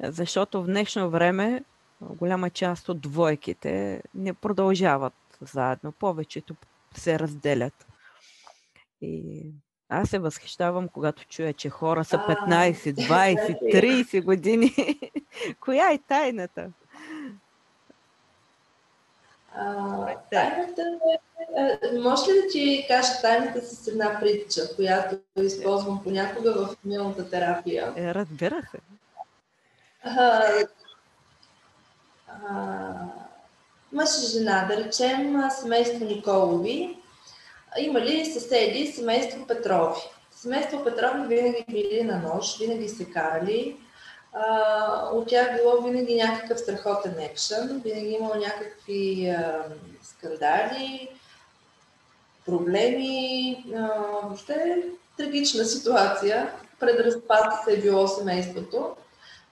Защото 0.00 0.62
в 0.62 0.66
днешно 0.66 1.10
време 1.10 1.64
голяма 2.00 2.50
част 2.50 2.88
от 2.88 3.00
двойките 3.00 4.02
не 4.14 4.34
продължават 4.34 5.14
заедно. 5.40 5.92
Повечето 5.92 6.56
се 6.94 7.18
разделят. 7.18 7.86
И 9.00 9.42
аз 9.88 10.10
се 10.10 10.18
възхищавам, 10.18 10.88
когато 10.88 11.26
чуя, 11.28 11.52
че 11.52 11.70
хора 11.70 12.04
са 12.04 12.16
15, 12.16 12.74
20, 12.74 13.58
30 13.74 14.24
години. 14.24 14.74
Коя 15.60 15.92
е 15.92 15.98
тайната? 15.98 16.70
А, 19.58 20.14
тайната 20.30 20.82
е, 21.56 21.98
може 21.98 22.32
ли 22.32 22.42
да 22.42 22.48
ти 22.52 22.84
кажа 22.88 23.08
тайната 23.22 23.60
с 23.66 23.88
една 23.88 24.20
притча, 24.20 24.76
която 24.76 25.16
използвам 25.36 26.02
понякога 26.02 26.52
в 26.52 26.76
милната 26.84 27.30
терапия? 27.30 27.92
Е, 27.96 28.14
разбира 28.14 28.62
се. 28.70 28.78
А, 30.04 30.42
а, 32.28 32.94
мъж 33.92 34.08
и 34.22 34.26
жена, 34.26 34.66
да 34.68 34.76
речем 34.76 35.42
семейство 35.50 36.04
Николови, 36.04 36.98
имали 37.78 38.26
съседи 38.26 38.86
семейство 38.86 39.46
Петрови. 39.46 40.00
Семейство 40.30 40.84
Петрови 40.84 41.26
винаги 41.26 41.64
били 41.68 42.02
на 42.04 42.18
нож, 42.18 42.58
винаги 42.58 42.88
се 42.88 43.10
карали. 43.10 43.76
От 45.12 45.28
тях 45.28 45.56
било 45.56 45.82
винаги 45.82 46.14
някакъв 46.14 46.58
страхотен 46.58 47.14
екшен, 47.18 47.82
винаги 47.84 48.10
имало 48.10 48.34
някакви 48.34 49.28
а, 49.28 49.64
скандали, 50.02 51.08
проблеми, 52.46 53.64
а, 53.76 53.86
въобще 54.22 54.82
трагична 55.16 55.64
ситуация. 55.64 56.52
Пред 56.80 57.00
разпад 57.00 57.64
се 57.64 57.72
е 57.72 57.80
било 57.80 58.08
семейството. 58.08 58.96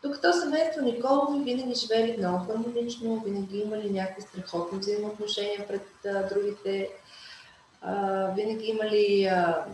Докато 0.02 0.32
семейство 0.32 0.84
Николови 0.84 1.44
винаги 1.44 1.74
живели 1.74 2.16
много 2.18 2.46
хармонично, 2.46 3.22
винаги 3.24 3.58
имали 3.58 3.90
някакви 3.90 4.22
страхотни 4.22 4.78
взаимоотношения 4.78 5.66
пред 5.68 5.86
а, 6.06 6.28
другите, 6.34 6.90
а, 7.82 8.26
винаги 8.36 8.66
имали 8.66 9.24
а, 9.24 9.64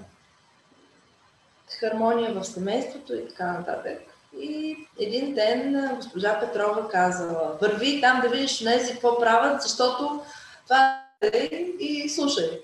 хармония 1.81 2.35
в 2.35 2.45
семейството 2.45 3.15
и 3.15 3.29
така 3.29 3.53
нататък. 3.53 3.99
И 4.39 4.77
един 4.99 5.35
ден 5.35 5.91
госпожа 5.97 6.41
Петрова 6.41 6.89
казала, 6.89 7.59
върви 7.61 8.01
там 8.01 8.21
да 8.21 8.29
видиш 8.29 8.61
нези 8.61 8.93
какво 8.93 9.21
правят, 9.21 9.63
защото 9.63 10.23
това 10.65 11.05
е 11.23 11.47
и 11.79 12.09
слушай. 12.09 12.61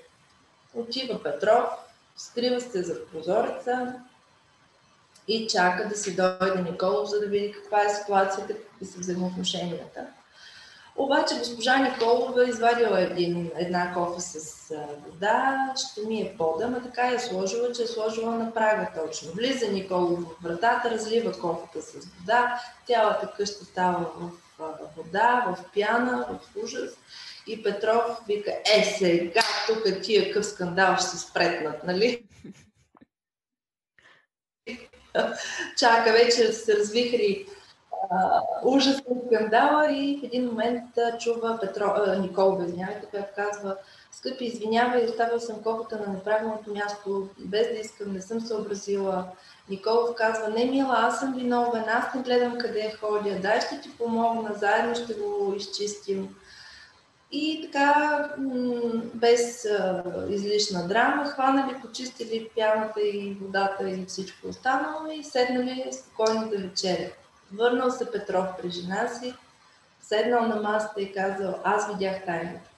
Отива 0.75 1.23
Петров, 1.23 1.65
скрива 2.17 2.61
се 2.61 2.83
за 2.83 3.07
прозореца 3.07 3.93
и 5.29 5.47
чака 5.47 5.89
да 5.89 5.97
си 5.97 6.17
дойде 6.17 6.63
Николов, 6.71 7.09
за 7.11 7.21
да 7.21 7.27
види 7.27 7.53
каква 7.53 7.85
е 7.85 7.95
ситуацията, 7.95 8.55
какви 8.55 8.87
са 8.87 8.99
взаимоотношенията. 8.99 10.07
Обаче 10.99 11.39
госпожа 11.39 11.77
Николова 11.77 12.49
извадила 12.49 13.01
един, 13.01 13.51
една 13.57 13.95
кофа 13.95 14.21
с 14.21 14.75
вода, 15.07 15.73
ще 15.77 16.01
ми 16.01 16.21
е 16.21 16.35
пода, 16.39 16.69
ма 16.69 16.83
така 16.83 17.07
я 17.07 17.21
сложила, 17.21 17.73
че 17.73 17.83
е 17.83 17.87
сложила 17.87 18.35
на 18.35 18.55
прага 18.55 18.89
точно. 19.03 19.33
Влиза 19.33 19.69
Николова 19.73 20.17
в 20.17 20.43
вратата, 20.43 20.91
разлива 20.91 21.41
кофата 21.41 21.83
с 21.83 21.93
вода, 21.95 22.61
цялата 22.87 23.33
къща 23.37 23.65
става 23.65 24.07
в 24.19 24.31
вода, 24.97 25.45
в 25.47 25.73
пяна, 25.75 26.27
в 26.31 26.65
ужас. 26.65 26.91
И 27.47 27.63
Петров 27.63 28.05
вика, 28.29 28.51
е 28.75 28.85
сега, 28.85 29.43
тук 29.67 30.03
тия 30.03 30.33
къв 30.33 30.47
скандал 30.47 30.97
ще 30.97 31.07
се 31.07 31.19
спретнат, 31.19 31.85
нали? 31.85 32.25
Чака 35.77 36.13
вече 36.13 36.53
се 36.53 36.77
развихри 36.77 37.47
ужасен 38.65 39.23
скандала 39.27 39.93
и 39.93 40.19
в 40.21 40.25
един 40.25 40.47
момент 40.47 40.85
чува 41.19 41.59
Петро, 41.61 41.93
а, 41.97 42.19
Никол 42.19 42.57
Безнявайте, 42.57 43.07
която 43.07 43.29
казва 43.37 43.77
Скъпи, 44.17 44.45
извинявай, 44.45 45.05
оставил 45.05 45.41
съм 45.41 45.63
копата 45.63 45.99
на 46.07 46.13
неправилното 46.13 46.75
място, 46.75 47.29
без 47.39 47.69
да 47.69 47.75
искам, 47.75 48.13
не 48.13 48.21
съм 48.21 48.41
съобразила. 48.41 49.25
Николов 49.71 50.15
казва, 50.15 50.49
не 50.49 50.65
мила, 50.65 50.97
аз 50.99 51.21
съм 51.21 51.35
виновен, 51.35 51.85
аз 51.89 52.15
не 52.15 52.23
гледам 52.23 52.59
къде 52.59 52.97
ходя, 53.01 53.39
дай 53.43 53.61
ще 53.61 53.81
ти 53.81 53.97
помогна, 53.99 54.55
заедно 54.55 54.95
ще 54.95 55.15
го 55.15 55.55
изчистим. 55.57 56.37
И 57.33 57.63
така, 57.65 58.29
без 59.15 59.67
излишна 60.29 60.89
драма, 60.89 61.25
хванали, 61.25 61.81
почистили 61.83 62.51
пяната 62.57 63.01
и 63.01 63.37
водата 63.41 63.91
и 63.91 64.07
всичко 64.07 64.49
останало 64.49 65.11
и 65.11 65.25
седнали 65.25 65.91
спокойно 65.93 66.49
да 66.49 66.57
вечерят. 66.57 67.26
Върнал 67.53 67.91
се 67.91 68.13
Петров 68.13 68.47
при 68.63 68.71
жена 68.71 69.09
си, 69.09 69.35
седнал 70.01 70.43
на 70.49 70.57
масата 70.57 71.01
и 71.01 71.13
казал, 71.13 71.61
аз 71.65 71.89
видях 71.89 72.25
тайната. 72.25 72.71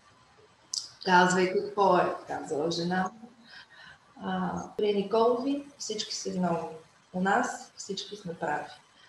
Казвай 1.05 1.53
какво 1.53 1.97
е, 1.97 2.15
казала 2.27 2.71
жена. 2.71 3.11
А, 4.23 4.63
при 4.77 4.95
Николови 4.95 5.67
всички 5.79 6.15
са 6.15 6.31
виновни. 6.31 6.69
У 7.13 7.21
нас 7.21 7.73
всички 7.77 8.17
сме 8.17 8.35
прави. 8.35 8.65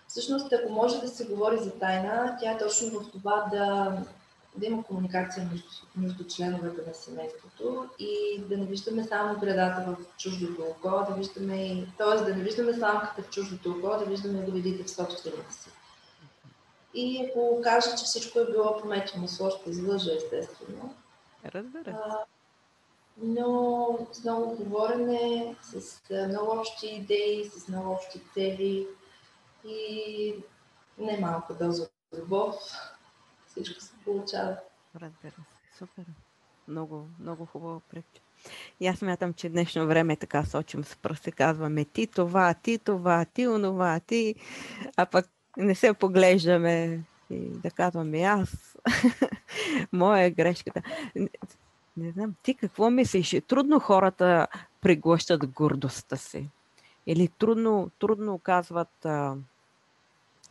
Всъщност, 0.08 0.52
ако 0.52 0.72
може 0.72 1.00
да 1.00 1.08
се 1.08 1.26
говори 1.26 1.58
за 1.58 1.78
тайна, 1.78 2.36
тя 2.40 2.50
е 2.52 2.58
точно 2.58 3.00
в 3.00 3.10
това 3.10 3.46
да, 3.52 3.96
да 4.60 4.66
има 4.66 4.84
комуникация 4.84 5.48
между, 5.52 5.68
между 5.96 6.24
членовете 6.24 6.88
на 6.88 6.94
семейството 6.94 7.88
и 7.98 8.42
да 8.48 8.56
не 8.56 8.66
виждаме 8.66 9.04
само 9.04 9.40
градата 9.40 9.90
в 9.90 10.16
чуждото 10.18 10.62
око, 10.62 11.04
да 11.08 11.14
виждаме, 11.14 11.86
т.е. 11.98 12.24
да 12.24 12.36
не 12.36 12.42
виждаме 12.42 12.74
сламката 12.74 13.22
в 13.22 13.30
чуждото 13.30 13.70
око, 13.70 13.98
да 13.98 14.04
виждаме 14.04 14.42
доведите 14.42 14.84
в 14.84 14.90
собствените 14.90 15.54
си. 15.54 15.70
И 16.94 17.26
ако 17.30 17.60
кажа, 17.62 17.90
че 17.90 18.04
всичко 18.04 18.38
е 18.38 18.52
било 18.52 18.80
пометено 18.82 19.28
с 19.28 19.50
ще 19.50 19.70
излъжа, 19.70 20.10
естествено. 20.16 20.94
Разбира 21.44 22.26
но 23.22 23.98
с 24.12 24.24
много 24.24 24.56
говорене, 24.56 25.56
с 25.62 26.00
много 26.28 26.58
общи 26.60 26.86
идеи, 26.86 27.44
с 27.44 27.68
много 27.68 27.90
общи 27.90 28.20
цели 28.34 28.86
и 29.68 30.34
не 30.98 31.18
малко 31.20 31.54
доза 31.54 31.88
любов. 32.18 32.54
Всичко 33.46 33.80
се 33.80 33.92
получава. 34.10 34.56
Разбира 35.00 35.32
се, 35.32 35.78
супер. 35.78 36.04
Много, 36.68 37.08
много 37.20 37.46
хубаво 37.46 37.80
пречи. 37.80 38.22
И 38.80 38.86
аз 38.86 39.02
мятам, 39.02 39.34
че 39.34 39.48
днешно 39.48 39.86
време 39.86 40.16
така 40.16 40.44
сочим 40.44 40.84
с 40.84 40.96
пръст 40.96 41.30
казваме 41.30 41.84
ти 41.84 42.06
това, 42.06 42.54
ти 42.54 42.78
това, 42.78 43.24
ти 43.24 43.48
онова, 43.48 44.00
ти, 44.00 44.34
а 44.96 45.06
пък 45.06 45.28
не 45.56 45.74
се 45.74 45.94
поглеждаме 45.94 47.00
и 47.30 47.38
да 47.38 47.70
казваме 47.70 48.20
аз. 48.20 48.76
Моя 49.92 50.24
е 50.24 50.30
грешката. 50.30 50.82
Не 51.96 52.10
знам, 52.10 52.34
ти 52.42 52.54
какво 52.54 52.90
мислиш? 52.90 53.36
Трудно 53.46 53.80
хората 53.80 54.46
преглъщат 54.80 55.46
гордостта 55.46 56.16
си. 56.16 56.48
Или 57.06 57.28
трудно, 57.28 57.90
трудно 57.98 58.38
казват 58.38 59.04
а, 59.04 59.36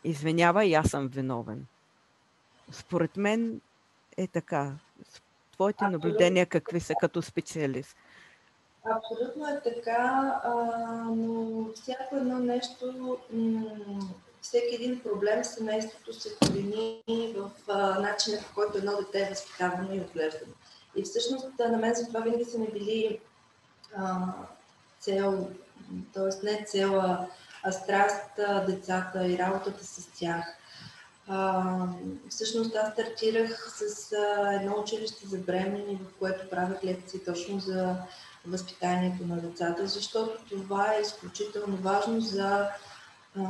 извинявай, 0.03 0.75
аз 0.75 0.89
съм 0.89 1.07
виновен. 1.07 1.65
Според 2.71 3.17
мен 3.17 3.61
е 4.17 4.27
така. 4.27 4.71
Твоите 5.51 5.85
Абсолютно. 5.85 5.91
наблюдения 5.91 6.45
какви 6.45 6.79
са 6.79 6.93
като 7.01 7.21
специалист? 7.21 7.97
Абсолютно 8.85 9.47
е 9.47 9.61
така, 9.63 10.39
а, 10.43 10.53
но 11.15 11.65
всяко 11.73 12.15
едно 12.15 12.39
нещо, 12.39 13.17
м- 13.33 13.99
всеки 14.41 14.75
един 14.75 14.99
проблем 14.99 15.43
в 15.43 15.47
семейството 15.47 16.13
се 16.13 16.35
корени 16.35 17.01
в 17.37 17.51
а, 17.67 17.99
начина, 17.99 18.37
по 18.47 18.53
който 18.55 18.77
едно 18.77 18.91
дете 18.97 19.21
е 19.21 19.29
възпитавано 19.29 19.93
и 19.93 19.99
отглеждано. 19.99 20.53
И 20.95 21.03
всъщност 21.03 21.47
на 21.59 21.77
мен 21.77 21.93
за 21.93 22.07
това 22.07 22.19
винаги 22.19 22.45
са 22.45 22.57
ми 22.57 22.67
били 22.67 23.19
а, 23.95 24.25
цел, 24.99 25.49
т.е. 26.13 26.45
не 26.45 26.65
цела, 26.65 27.27
а 27.63 27.71
страст 27.71 28.39
децата 28.67 29.27
и 29.27 29.37
работата 29.37 29.83
с 29.85 30.07
тях. 30.19 30.58
А, 31.31 31.63
всъщност 32.29 32.75
аз 32.75 32.93
стартирах 32.93 33.71
с 33.77 34.11
а, 34.13 34.53
едно 34.53 34.75
училище 34.81 35.27
за 35.27 35.37
бремени, 35.37 35.95
в 35.95 36.19
което 36.19 36.49
правят 36.49 36.83
лекции 36.83 37.19
точно 37.25 37.59
за 37.59 37.95
възпитанието 38.45 39.27
на 39.27 39.41
децата, 39.41 39.87
защото 39.87 40.45
това 40.49 40.93
е 40.93 41.01
изключително 41.01 41.77
важно 41.77 42.21
за 42.21 42.67
а, 43.35 43.43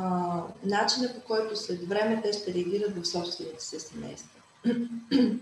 начина 0.64 1.14
по 1.14 1.22
който 1.22 1.56
след 1.56 1.88
време 1.88 2.22
те 2.22 2.34
ще 2.34 2.54
реагират 2.54 2.98
в 2.98 3.08
собствените 3.08 3.64
си 3.64 3.80
семейства. 3.80 4.40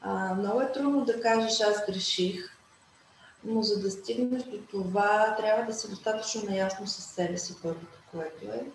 А, 0.00 0.34
много 0.34 0.60
е 0.60 0.72
трудно 0.72 1.04
да 1.04 1.20
кажеш 1.20 1.60
аз 1.60 1.86
греших, 1.86 2.56
но 3.44 3.62
за 3.62 3.80
да 3.80 3.90
стигнеш 3.90 4.42
до 4.42 4.58
това, 4.70 5.36
трябва 5.38 5.64
да 5.64 5.72
си 5.72 5.90
достатъчно 5.90 6.42
наясно 6.44 6.86
с 6.86 7.02
себе 7.02 7.38
си, 7.38 7.54
първото, 7.62 7.98
което 8.10 8.44
е. 8.44 8.66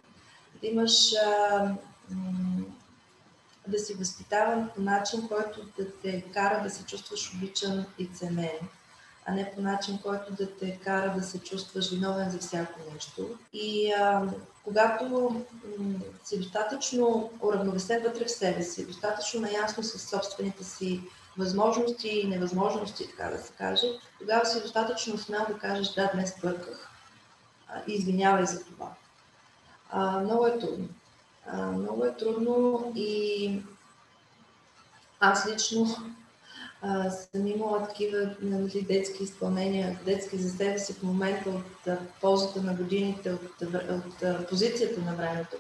Да 0.62 0.68
имаш 0.68 1.14
а, 1.14 1.72
да 3.68 3.80
си 3.80 3.94
възпитаван 3.94 4.70
по 4.76 4.82
начин, 4.82 5.28
който 5.28 5.62
да 5.78 5.92
те 5.92 6.22
кара 6.34 6.64
да 6.64 6.70
се 6.70 6.86
чувстваш 6.86 7.34
обичан 7.34 7.86
и 7.98 8.08
ценен, 8.08 8.60
а 9.26 9.32
не 9.32 9.52
по 9.56 9.62
начин, 9.62 10.00
който 10.04 10.34
да 10.34 10.58
те 10.58 10.80
кара 10.84 11.14
да 11.18 11.24
се 11.24 11.40
чувстваш 11.40 11.92
виновен 11.92 12.30
за 12.30 12.40
всяко 12.40 12.80
нещо. 12.94 13.30
И 13.54 13.92
а, 13.92 14.28
когато 14.64 15.06
м- 15.80 16.00
си 16.24 16.40
достатъчно 16.40 17.32
уравновесен 17.42 18.04
вътре 18.04 18.26
в 18.26 18.32
себе 18.32 18.64
си, 18.64 18.88
достатъчно 18.88 19.42
наясно 19.42 19.84
с 19.84 20.00
собствените 20.00 20.64
си 20.64 21.02
възможности 21.38 22.08
и 22.08 22.28
невъзможности, 22.28 23.10
така 23.10 23.30
да 23.30 23.44
се 23.44 23.54
каже, 23.54 23.88
тогава 24.20 24.46
си 24.46 24.62
достатъчно 24.62 25.18
смел 25.18 25.46
да 25.50 25.58
кажеш 25.58 25.94
да, 25.94 26.12
днес 26.14 26.34
бърках 26.42 26.90
извинявай 27.88 28.46
за 28.46 28.64
това. 28.64 28.90
А, 29.90 30.20
много 30.20 30.48
е 30.48 30.60
трудно. 30.60 30.88
А, 31.48 31.72
много 31.72 32.06
е 32.06 32.16
трудно 32.16 32.92
и 32.96 33.62
аз 35.20 35.48
лично 35.52 35.88
а, 36.82 37.10
съм 37.10 37.48
имала 37.48 37.88
такива 37.88 38.36
нали, 38.42 38.82
детски 38.82 39.24
изпълнения, 39.24 40.00
детски 40.06 40.38
за 40.38 40.58
себе 40.58 40.80
си 40.80 40.94
в 40.94 41.04
момента 41.04 41.50
от 41.50 41.88
а, 41.88 41.98
ползата 42.22 42.62
на 42.62 42.74
годините, 42.74 43.32
от, 43.32 43.62
от, 43.62 44.22
от 44.22 44.50
позицията 44.50 45.02
на 45.02 45.16
времето, 45.16 45.58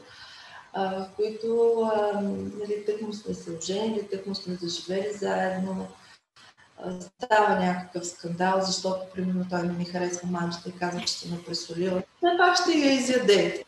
а, 0.73 0.95
в 0.95 1.09
които 1.15 1.81
а, 1.95 2.21
нали, 2.59 2.85
тъкмо 2.85 3.13
сме 3.13 3.33
се 3.33 3.51
оженили, 3.51 4.07
тъкмо 4.11 4.35
сме 4.35 4.55
заживели 4.55 5.13
заедно, 5.13 5.87
а, 6.77 7.01
става 7.01 7.59
някакъв 7.59 8.07
скандал, 8.07 8.61
защото 8.61 8.99
примерно 9.15 9.45
той 9.49 9.63
не 9.63 9.73
ми 9.73 9.85
харесва 9.85 10.27
мамчета 10.27 10.69
и 10.69 10.77
казва, 10.79 11.01
че 11.01 11.13
се 11.13 11.31
ме 11.31 11.43
пресолила. 11.43 12.03
Все 12.55 12.63
ще 12.63 12.77
я 12.77 12.93
изяде 12.93 13.65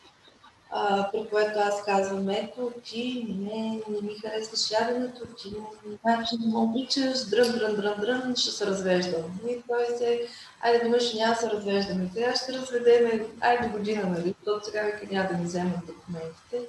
при 1.12 1.28
което 1.30 1.58
аз 1.58 1.84
казвам, 1.84 2.30
ето, 2.30 2.72
ти 2.84 3.26
не, 3.38 3.82
не 3.88 4.02
ми 4.02 4.18
харесваш 4.18 4.70
яденето, 4.70 5.26
ти 5.26 5.54
значи 6.02 6.36
не 6.40 6.52
ме 6.52 6.58
обичаш, 6.58 7.24
дрън, 7.24 7.52
дрън, 7.52 7.76
дрън, 7.76 7.94
дрън, 8.00 8.36
ще 8.36 8.50
се 8.50 8.66
развеждам. 8.66 9.40
И 9.48 9.62
той 9.68 9.86
се, 9.98 10.28
айде 10.60 10.78
веднъж 10.78 11.14
няма 11.14 11.34
да 11.34 11.40
се 11.40 11.50
развеждаме, 11.50 12.10
сега 12.14 12.34
ще 12.34 12.52
разведеме, 12.52 13.26
айде 13.40 13.68
година, 13.68 14.06
нали, 14.06 14.34
защото 14.38 14.66
сега 14.66 14.82
века 14.82 15.06
няма 15.10 15.28
да 15.28 15.38
ни 15.38 15.44
вземат 15.44 15.86
документите. 15.86 16.60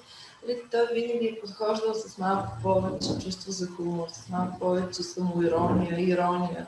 Нали, 0.47 0.61
той 0.71 0.87
винаги 0.93 1.25
е 1.27 1.39
подхождал 1.41 1.93
с 1.93 2.17
малко 2.17 2.51
повече 2.63 3.25
чувство 3.25 3.51
за 3.51 3.67
хумор, 3.67 4.07
с 4.09 4.29
малко 4.29 4.59
повече 4.59 5.03
самоирония, 5.03 5.99
ирония. 5.99 6.67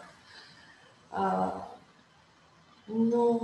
А, 1.12 1.52
но 2.90 3.40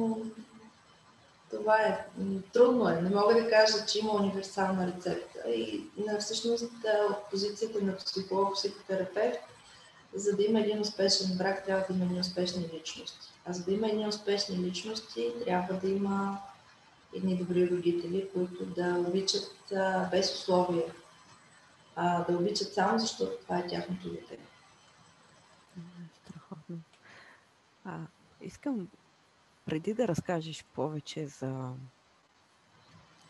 това 1.50 1.78
е. 1.78 2.06
Трудно 2.54 2.90
е. 2.90 3.02
Не 3.02 3.10
мога 3.10 3.34
да 3.34 3.50
кажа, 3.50 3.86
че 3.86 4.00
има 4.00 4.14
универсална 4.14 4.88
рецепта. 4.88 5.50
И 5.50 5.84
на 5.98 6.20
всъщност 6.20 6.64
от 6.64 7.30
позицията 7.32 7.82
на 7.82 7.96
психолог, 7.96 8.54
психотерапевт, 8.54 9.40
за 10.16 10.36
да 10.36 10.44
има 10.44 10.60
един 10.60 10.82
успешен 10.82 11.38
брак, 11.38 11.66
трябва 11.66 11.86
да 11.90 11.94
има 11.94 12.06
едни 12.06 12.20
успешни 12.20 12.70
личности. 12.74 13.34
А 13.46 13.54
за 13.54 13.64
да 13.64 13.72
има 13.72 13.88
едни 13.88 14.08
успешни 14.08 14.58
личности, 14.58 15.34
трябва 15.46 15.74
да 15.74 15.90
има 15.90 16.38
едни 17.16 17.38
добри 17.38 17.70
родители, 17.70 18.30
които 18.34 18.66
да 18.66 19.04
обичат 19.08 19.52
без 20.12 20.36
условия, 20.36 20.94
а, 21.96 22.24
да 22.24 22.38
обичат 22.38 22.74
само 22.74 23.00
защото 23.00 23.38
това 23.42 23.60
е 23.60 23.68
тяхното 23.68 24.10
дете. 24.10 24.38
Страхотно. 26.24 26.78
А, 27.86 27.98
искам 28.42 28.88
преди 29.66 29.94
да 29.94 30.08
разкажеш 30.08 30.66
повече 30.76 31.28
за 31.28 31.72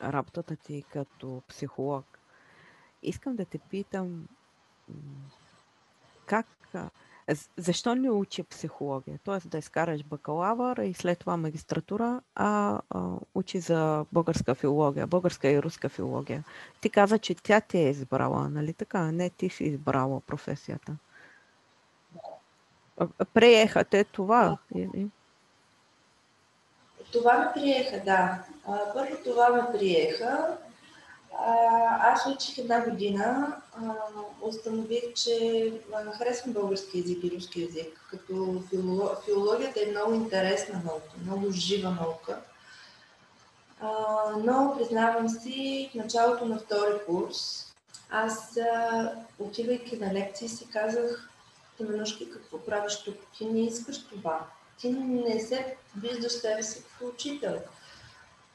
работата 0.03 0.55
ти 0.55 0.83
като 0.89 1.41
психолог, 1.47 2.05
искам 3.03 3.35
да 3.35 3.45
те 3.45 3.57
питам 3.57 4.27
как, 6.25 6.47
защо 7.57 7.95
не 7.95 8.09
учи 8.09 8.43
психология? 8.43 9.19
Тоест 9.23 9.49
да 9.49 9.57
изкараш 9.57 10.03
бакалавър 10.03 10.77
и 10.77 10.93
след 10.93 11.19
това 11.19 11.37
магистратура, 11.37 12.21
а, 12.35 12.81
а 12.89 13.17
учи 13.35 13.59
за 13.59 14.05
българска 14.11 14.55
филология, 14.55 15.07
българска 15.07 15.49
и 15.49 15.61
руска 15.63 15.89
филология. 15.89 16.43
Ти 16.81 16.89
каза, 16.89 17.19
че 17.19 17.35
тя 17.35 17.61
те 17.61 17.79
е 17.79 17.89
избрала, 17.89 18.49
нали 18.49 18.73
така? 18.73 19.11
Не 19.11 19.29
ти 19.29 19.49
си 19.49 19.63
избрала 19.63 20.21
професията. 20.21 20.97
Приехате 23.33 24.03
това. 24.03 24.57
Това 27.15 27.37
ме 27.37 27.51
приеха, 27.53 28.01
да. 28.05 28.43
Първо 28.93 29.15
това 29.23 29.49
ме 29.49 29.77
приеха. 29.77 30.57
Аз 31.99 32.25
учих 32.25 32.57
една 32.57 32.89
година. 32.89 33.55
Установих, 34.41 35.13
че 35.13 35.73
харесвам 36.17 36.53
български 36.53 36.97
язик 36.97 37.23
и 37.23 37.31
руски 37.35 37.61
язик. 37.61 38.07
Като 38.11 38.63
филологията 39.25 39.79
е 39.81 39.91
много 39.91 40.13
интересна 40.13 40.81
наука, 40.85 41.11
много 41.25 41.51
жива 41.51 41.89
наука. 41.89 42.39
Но 44.37 44.75
признавам 44.77 45.29
си, 45.29 45.89
в 45.91 45.95
началото 45.95 46.45
на 46.45 46.59
втори 46.59 46.99
курс, 47.05 47.65
аз, 48.09 48.57
отивайки 49.39 49.97
на 49.97 50.13
лекции, 50.13 50.49
си 50.49 50.69
казах, 50.69 51.29
Теменушки, 51.77 52.31
какво 52.31 52.65
правиш 52.65 53.03
тук? 53.03 53.15
Ти 53.37 53.45
не 53.45 53.61
искаш 53.61 54.03
това 54.03 54.47
ти 54.77 54.89
не 54.89 55.39
се 55.39 55.75
виждаш 55.97 56.31
себе 56.31 56.63
си 56.63 56.83
като 56.83 57.09
учител. 57.09 57.59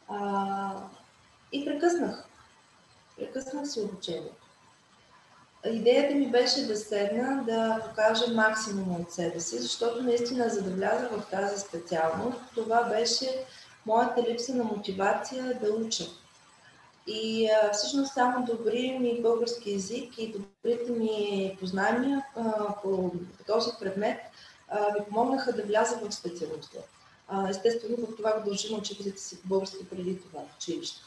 А, 0.09 0.75
и 1.53 1.65
прекъснах. 1.65 2.25
Прекъснах 3.17 3.69
си 3.69 3.81
обучението. 3.81 4.47
Идеята 5.67 6.15
ми 6.15 6.31
беше 6.31 6.67
да 6.67 6.77
седна, 6.77 7.45
да 7.47 7.81
покажа 7.89 8.35
максимум 8.35 9.01
от 9.01 9.13
себе 9.13 9.41
си, 9.41 9.59
защото 9.59 10.03
наистина, 10.03 10.49
за 10.49 10.63
да 10.63 10.71
вляза 10.71 11.09
в 11.09 11.31
тази 11.31 11.61
специалност, 11.61 12.39
това 12.55 12.83
беше 12.83 13.45
моята 13.87 14.23
липса 14.23 14.55
на 14.55 14.65
мотивация 14.65 15.59
да 15.63 15.73
уча. 15.73 16.05
И 17.07 17.51
а, 17.51 17.73
всъщност 17.73 18.15
само 18.15 18.47
добри 18.47 18.99
ми 19.01 19.23
български 19.23 19.73
язик 19.73 20.19
и 20.19 20.33
добрите 20.33 20.93
ми 20.93 21.57
познания 21.61 22.27
а, 22.37 22.75
по, 22.83 23.11
по 23.39 23.45
този 23.47 23.71
предмет 23.81 24.21
ми 24.99 25.05
помогнаха 25.09 25.53
да 25.53 25.63
вляза 25.63 25.97
в 25.97 26.13
специалността. 26.13 26.79
Естествено, 27.49 27.97
в 27.97 28.17
това 28.17 28.33
го 28.33 28.45
дължи 28.45 28.73
на 28.73 28.79
учителите 28.79 29.21
си 29.21 29.39
български 29.45 29.89
преди 29.89 30.21
това 30.21 30.41
в 30.41 30.57
училище. 30.57 31.01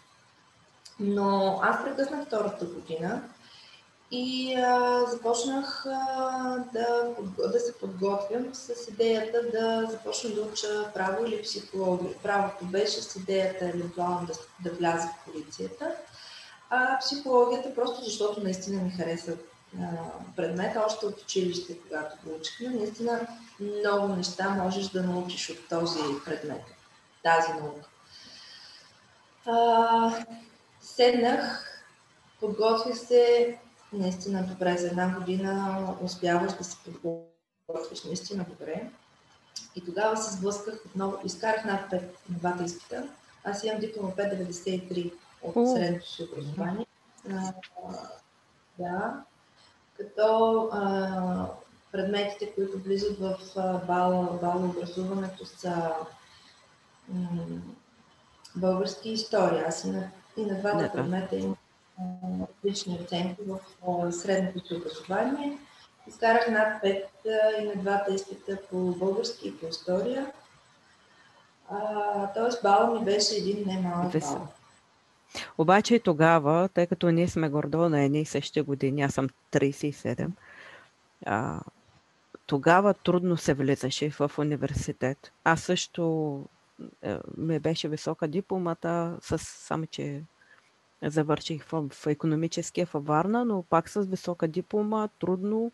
Но 0.99 1.59
аз 1.63 1.83
прекъснах 1.83 2.25
втората 2.25 2.65
година 2.65 3.21
и 4.11 4.55
а, 4.55 5.05
започнах 5.05 5.85
а, 5.85 6.65
да, 6.73 7.15
да 7.51 7.59
се 7.59 7.73
подготвям 7.73 8.55
с 8.55 8.87
идеята 8.89 9.41
да 9.51 9.87
започна 9.91 10.29
да 10.29 10.41
уча 10.41 10.91
право 10.93 11.25
или 11.25 11.41
психология. 11.41 12.13
Правото 12.23 12.65
беше 12.65 13.01
с 13.01 13.15
идеята 13.15 13.65
евентуално 13.65 14.27
да, 14.27 14.33
да 14.69 14.75
вляза 14.75 15.07
в 15.07 15.31
полицията, 15.31 15.95
а 16.69 16.99
психологията 16.99 17.75
просто 17.75 18.03
защото 18.03 18.43
наистина 18.43 18.83
ми 18.83 18.91
хареса 18.91 19.37
предмета 20.35 20.83
още 20.87 21.05
от 21.05 21.21
училище, 21.21 21.79
когато 21.79 22.15
го 22.23 22.35
учихме. 22.35 22.69
Наистина 22.69 23.27
много 23.59 24.07
неща 24.07 24.49
можеш 24.49 24.87
да 24.87 25.03
научиш 25.03 25.49
от 25.49 25.69
този 25.69 25.99
предмет, 26.25 26.63
тази 27.23 27.53
наука. 27.53 27.89
А, 29.45 30.25
седнах, 30.81 31.69
подготвих 32.39 32.97
се 32.97 33.57
наистина 33.93 34.43
добре. 34.43 34.77
За 34.77 34.87
една 34.87 35.19
година 35.19 35.87
успяваш 36.01 36.53
да 36.53 36.63
се 36.63 36.77
подготвиш 36.83 38.03
наистина 38.03 38.45
добре. 38.49 38.89
И 39.75 39.85
тогава 39.85 40.17
се 40.17 40.33
сблъсках 40.33 40.85
отново, 40.85 41.17
изкарах 41.25 41.65
над 41.65 41.91
5 41.91 42.01
на 42.29 42.37
двата 42.37 42.63
изпита. 42.63 43.07
Аз 43.43 43.63
имам 43.63 43.79
диплома 43.79 44.09
593 44.09 45.13
от 45.41 45.69
средното 45.71 46.11
си 46.11 46.23
образование. 46.23 46.85
А, 47.29 47.53
да, 48.79 49.23
като 49.97 50.69
а, 50.71 51.47
предметите, 51.91 52.51
които 52.51 52.77
влизат 52.77 53.19
в 53.19 53.37
бал, 53.87 54.39
образуването 54.69 55.45
са 55.45 55.93
м- 57.09 57.61
български 58.55 59.09
история. 59.09 59.65
Аз 59.67 59.83
и 59.83 59.89
на, 59.89 60.09
и 60.37 60.45
на 60.45 60.59
двата 60.59 60.91
предмета 60.93 61.35
имам 61.35 61.57
отлични 62.41 62.99
оценки 63.03 63.41
в 63.81 64.11
средното 64.11 64.67
си 64.67 64.73
образование. 64.73 65.57
Изкарах 66.07 66.47
над 66.49 66.83
5 66.83 67.05
и 67.61 67.65
на 67.65 67.81
двата 67.81 68.13
изпита 68.13 68.57
по 68.69 68.77
български 68.77 69.47
и 69.47 69.57
по 69.57 69.65
история. 69.65 70.31
тоест 72.35 72.63
бал 72.63 72.93
ми 72.93 73.05
беше 73.05 73.35
един 73.35 73.67
немалък 73.67 74.11
бал. 74.19 74.47
Обаче 75.57 75.99
тогава, 75.99 76.69
тъй 76.69 76.87
като 76.87 77.11
ние 77.11 77.27
сме 77.27 77.49
гордо 77.49 77.89
на 77.89 78.01
едни 78.01 78.21
и 78.21 78.25
същи 78.25 78.61
години, 78.61 79.01
аз 79.01 79.13
съм 79.13 79.29
37, 79.51 80.29
а, 81.25 81.61
тогава 82.45 82.93
трудно 82.93 83.37
се 83.37 83.53
влизаше 83.53 84.09
в 84.09 84.31
университет. 84.37 85.31
Аз 85.43 85.61
също 85.61 86.45
е, 87.01 87.17
ме 87.37 87.59
беше 87.59 87.89
висока 87.89 88.27
дипломата, 88.27 89.17
с, 89.21 89.37
само 89.37 89.85
че 89.85 90.23
завърших 91.01 91.63
в, 91.63 91.89
в 91.91 92.07
економическия 92.07 92.87
във 92.93 93.05
Варна, 93.05 93.45
но 93.45 93.63
пак 93.63 93.89
с 93.89 94.01
висока 94.01 94.47
диплома, 94.47 95.07
трудно. 95.19 95.71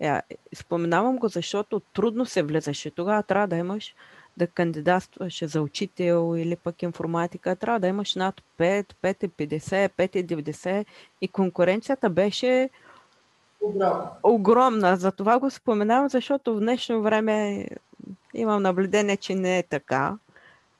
Е, 0.00 0.20
споменавам 0.54 1.16
го, 1.16 1.28
защото 1.28 1.80
трудно 1.80 2.26
се 2.26 2.42
влизаше. 2.42 2.90
Тогава 2.90 3.22
трябва 3.22 3.48
да 3.48 3.56
имаш 3.56 3.94
да 4.36 4.46
кандидатстваш 4.46 5.44
за 5.44 5.62
учител 5.62 6.34
или 6.36 6.56
пък 6.56 6.82
информатика, 6.82 7.56
трябва 7.56 7.80
да 7.80 7.86
имаш 7.86 8.14
над 8.14 8.42
5, 8.58 8.94
5,50, 9.02 9.90
5,90 9.90 10.84
и 11.20 11.28
конкуренцията 11.28 12.10
беше 12.10 12.70
огромна. 13.60 14.10
огромна. 14.22 14.96
За 14.96 15.12
това 15.12 15.38
го 15.38 15.50
споменавам, 15.50 16.08
защото 16.08 16.56
в 16.56 16.60
днешно 16.60 17.02
време 17.02 17.66
имам 18.34 18.62
наблюдение, 18.62 19.16
че 19.16 19.34
не 19.34 19.58
е 19.58 19.62
така. 19.62 20.18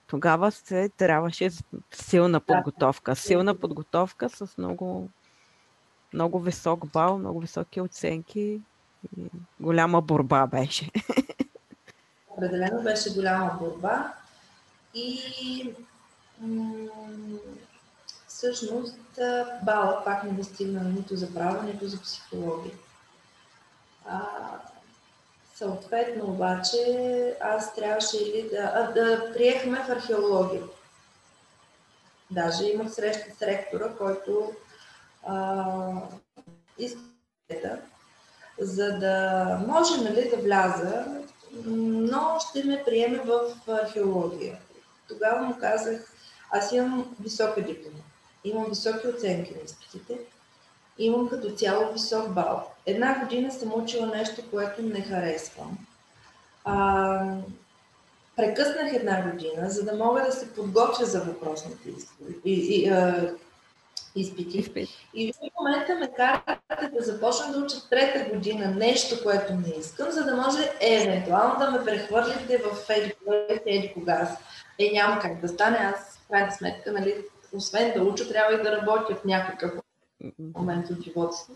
Тогава 0.06 0.52
се 0.52 0.88
трябваше 0.88 1.50
силна 1.92 2.40
подготовка. 2.40 3.16
Силна 3.16 3.54
подготовка 3.54 4.28
с 4.28 4.58
много, 4.58 5.08
много 6.14 6.40
висок 6.40 6.86
бал, 6.86 7.18
много 7.18 7.40
високи 7.40 7.80
оценки. 7.80 8.60
И 9.18 9.22
голяма 9.60 10.02
борба 10.02 10.46
беше. 10.46 10.90
определено 12.36 12.82
беше 12.82 13.14
голяма 13.14 13.56
борба 13.60 14.12
и 14.94 15.74
м- 16.40 16.88
всъщност 18.26 18.98
бала 19.62 20.02
пак 20.04 20.24
не 20.24 20.32
достигна 20.32 20.80
нито 20.80 21.16
за 21.16 21.34
право, 21.34 21.62
нито 21.62 21.88
за 21.88 22.02
психология. 22.02 22.74
А, 24.08 24.20
съответно 25.54 26.24
обаче 26.24 27.36
аз 27.40 27.74
трябваше 27.74 28.16
или 28.16 28.48
да, 28.48 28.72
а, 28.74 28.92
да 28.92 29.32
приехме 29.32 29.84
в 29.84 29.90
археология. 29.90 30.62
Даже 32.30 32.64
имах 32.64 32.92
среща 32.92 33.34
с 33.38 33.42
ректора, 33.42 33.88
който 33.98 34.52
а, 35.26 35.92
иска 36.78 37.00
за 38.60 38.98
да 38.98 39.44
може 39.66 40.02
нали, 40.02 40.30
да 40.30 40.36
вляза 40.36 41.25
но 41.64 42.38
ще 42.40 42.64
ме 42.64 42.82
приеме 42.86 43.18
в 43.18 43.40
археология. 43.68 44.58
Тогава 45.08 45.46
му 45.46 45.56
казах, 45.60 46.12
аз 46.50 46.72
имам 46.72 47.16
висока 47.20 47.62
диплома. 47.62 47.98
имам 48.44 48.64
високи 48.64 49.08
оценки 49.08 49.54
на 49.54 49.60
изпитите, 49.64 50.18
имам 50.98 51.28
като 51.28 51.50
цяло 51.50 51.92
висок 51.92 52.28
бал. 52.28 52.70
Една 52.86 53.18
година 53.18 53.52
съм 53.52 53.72
учила 53.74 54.06
нещо, 54.06 54.42
което 54.50 54.82
не 54.82 55.00
харесвам. 55.00 55.78
А, 56.64 57.36
прекъснах 58.36 58.92
една 58.92 59.30
година, 59.30 59.70
за 59.70 59.84
да 59.84 59.94
мога 59.94 60.22
да 60.22 60.32
се 60.32 60.54
подготвя 60.54 61.04
за 61.04 61.20
въпросните 61.20 61.88
изпити. 61.88 62.90
Изпити. 64.20 64.88
И 65.14 65.32
в 65.32 65.36
момента 65.60 65.94
ме 65.94 66.12
карате 66.16 66.90
да 66.98 67.04
започна 67.04 67.52
да 67.52 67.58
уча 67.58 67.88
трета 67.90 68.34
година 68.34 68.70
нещо, 68.70 69.22
което 69.22 69.54
не 69.54 69.74
искам, 69.80 70.10
за 70.10 70.24
да 70.24 70.36
може 70.36 70.72
евентуално 70.80 71.58
да 71.58 71.70
ме 71.70 71.84
прехвърлите 71.84 72.58
в 72.58 72.90
еди 72.90 73.12
еди 73.66 73.92
кога. 73.94 74.36
Е, 74.78 74.90
няма 74.92 75.18
как 75.18 75.40
да 75.40 75.48
стане. 75.48 75.76
Аз, 75.76 76.18
в 76.18 76.28
крайна 76.28 76.52
сметка, 76.52 76.92
нали, 76.92 77.14
освен 77.52 77.92
да 77.96 78.02
уча, 78.02 78.28
трябва 78.28 78.54
и 78.54 78.62
да 78.62 78.72
работя 78.72 79.14
в 79.14 79.24
някакъв 79.24 79.72
момент 80.54 80.90
от 80.90 81.02
живота 81.04 81.36
си. 81.36 81.52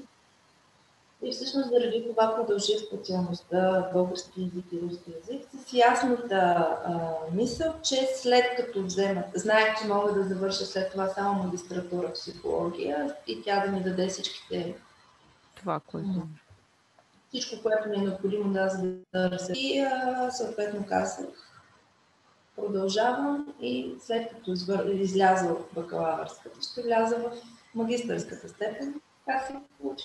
И 1.23 1.33
всъщност 1.33 1.69
заради 1.69 2.07
това 2.09 2.37
продължих 2.37 2.79
специалността 2.79 3.91
български 3.93 4.41
язик 4.41 4.65
и 4.73 4.81
руски 4.81 5.11
язик 5.11 5.49
с 5.67 5.73
ясната 5.73 6.37
а, 6.37 7.11
мисъл, 7.35 7.75
че 7.83 8.09
след 8.17 8.45
като 8.57 8.83
взема, 8.83 9.23
знаех, 9.35 9.81
че 9.81 9.89
мога 9.89 10.13
да 10.13 10.23
завърша 10.23 10.65
след 10.65 10.91
това 10.91 11.09
само 11.09 11.43
магистратура 11.43 12.13
психология 12.13 13.17
и 13.27 13.43
тя 13.43 13.67
да 13.67 13.73
ми 13.73 13.83
даде 13.83 14.09
всичките 14.09 14.75
това, 15.57 15.81
което... 15.81 16.23
Всичко, 17.29 17.63
което 17.63 17.89
ми 17.89 17.97
е 17.97 17.99
необходимо 17.99 18.53
да 18.53 18.69
за 18.69 18.95
да 19.29 19.39
се... 19.39 19.53
И 19.53 19.81
а, 19.81 20.31
съответно 20.31 20.87
казах, 20.89 21.27
продължавам 22.57 23.55
и 23.61 23.95
след 24.01 24.31
като 24.31 24.53
изляза 24.93 25.53
от 25.53 25.69
бакалавърската, 25.75 26.63
ще 26.63 26.83
вляза 26.83 27.17
в 27.17 27.33
магистърската 27.75 28.49
степен. 28.49 29.01
Така 29.27 29.47
се 29.47 29.55
получи. 29.79 30.05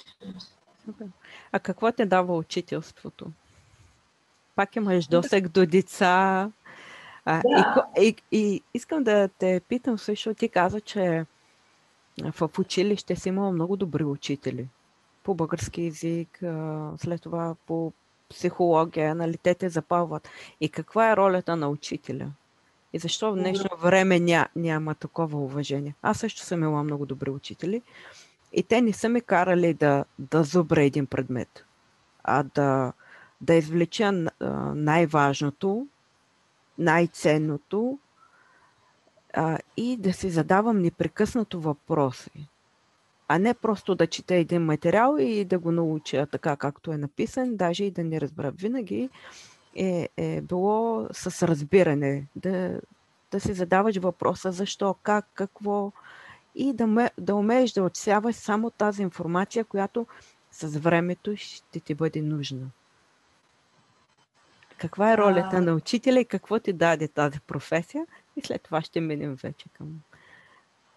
А 1.52 1.60
какво 1.60 1.92
те 1.92 2.06
дава 2.06 2.38
учителството? 2.38 3.32
Пак 4.56 4.76
имаш 4.76 5.08
досег 5.08 5.48
до 5.48 5.66
деца. 5.66 6.52
А, 7.26 7.42
да. 7.42 7.86
и, 8.02 8.16
и, 8.32 8.38
и 8.40 8.62
искам 8.74 9.04
да 9.04 9.28
те 9.28 9.62
питам 9.70 9.98
също, 9.98 10.34
ти 10.34 10.50
каза, 10.50 10.82
че 10.82 11.26
в 12.24 12.50
училище 12.60 13.16
си 13.16 13.30
имала 13.30 13.52
много 13.52 13.76
добри 13.78 14.04
учители 14.04 14.68
по 15.24 15.36
български 15.36 15.82
язик, 15.82 16.40
след 16.98 17.22
това 17.22 17.56
по 17.68 17.94
психология, 18.30 19.16
нали, 19.16 19.38
те 19.38 19.56
те 19.56 19.70
запалват. 19.70 20.30
И 20.62 20.70
каква 20.70 21.12
е 21.12 21.16
ролята 21.16 21.56
на 21.56 21.70
учителя? 21.70 22.32
И 22.94 23.00
защо 23.00 23.32
в 23.32 23.36
днешно 23.36 23.70
време 23.82 24.20
ня, 24.20 24.48
няма 24.56 24.96
такова 24.96 25.40
уважение? 25.40 25.96
Аз 26.02 26.18
също 26.20 26.42
съм 26.42 26.64
имала 26.64 26.84
много 26.84 27.06
добри 27.06 27.30
учители. 27.30 27.82
И 28.56 28.64
те 28.64 28.82
не 28.82 28.94
са 28.94 29.10
ме 29.10 29.22
карали 29.22 29.74
да, 29.74 30.06
да 30.20 30.44
зубра 30.44 30.84
един 30.84 31.06
предмет, 31.06 31.66
а 32.24 32.44
да, 32.44 32.94
да 33.42 33.54
извлеча 33.54 34.12
най-важното, 34.76 35.88
най-ценното 36.78 38.00
а, 39.34 39.58
и 39.78 39.98
да 39.98 40.14
си 40.14 40.30
задавам 40.30 40.82
непрекъснато 40.82 41.62
въпроси. 41.62 42.50
А 43.28 43.40
не 43.40 43.54
просто 43.54 43.96
да 43.96 44.08
чета 44.08 44.36
един 44.36 44.62
материал 44.62 45.18
и 45.20 45.46
да 45.46 45.60
го 45.60 45.72
науча 45.72 46.26
така, 46.26 46.56
както 46.56 46.92
е 46.92 46.98
написан, 46.98 47.56
даже 47.56 47.84
и 47.84 47.92
да 47.92 48.04
не 48.04 48.22
разбера. 48.22 48.52
Винаги 48.52 49.10
е, 49.76 50.10
е 50.18 50.42
било 50.42 51.08
с 51.12 51.48
разбиране, 51.48 52.26
да, 52.36 52.80
да 53.32 53.40
си 53.40 53.54
задаваш 53.54 53.98
въпроса 53.98 54.52
защо, 54.52 54.96
как, 55.04 55.26
какво, 55.34 55.92
и 56.56 56.74
да, 56.74 56.88
ме, 56.88 57.12
да 57.18 57.36
умееш 57.36 57.72
да 57.72 57.84
отсяваш 57.84 58.36
само 58.36 58.70
тази 58.70 59.02
информация, 59.02 59.66
която 59.66 60.08
с 60.52 60.68
времето 60.80 61.38
ще 61.38 61.80
ти 61.80 61.94
бъде 61.94 62.22
нужна. 62.22 62.68
Каква 64.78 65.14
е 65.14 65.18
ролята 65.18 65.58
а... 65.58 65.62
на 65.62 65.74
учителя 65.74 66.20
и 66.20 66.26
какво 66.26 66.60
ти 66.60 66.74
даде 66.74 67.08
тази 67.08 67.40
професия? 67.40 68.06
И 68.38 68.42
след 68.42 68.62
това 68.62 68.82
ще 68.82 69.02
минем 69.02 69.36
вече 69.44 69.66
към 69.78 69.88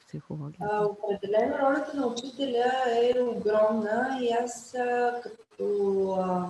психологията. 0.06 0.68
А, 0.72 0.86
определено 0.86 1.59
ролята 1.59 1.96
на 1.96 2.06
учителя 2.06 2.72
е 2.86 3.20
огромна 3.20 4.18
и 4.22 4.32
аз 4.32 4.76
като 5.22 6.11
а, 6.20 6.48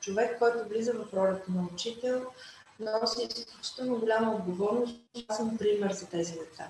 човек, 0.00 0.38
който 0.38 0.68
влиза 0.68 0.92
в 0.92 1.14
ролята 1.14 1.52
на 1.52 1.68
учител, 1.72 2.26
носи 2.80 3.28
изключително 3.36 4.00
голяма 4.00 4.34
отговорност. 4.34 4.96
Аз 5.28 5.36
съм 5.36 5.58
пример 5.58 5.92
за 5.92 6.08
тези 6.08 6.32
деца. 6.32 6.68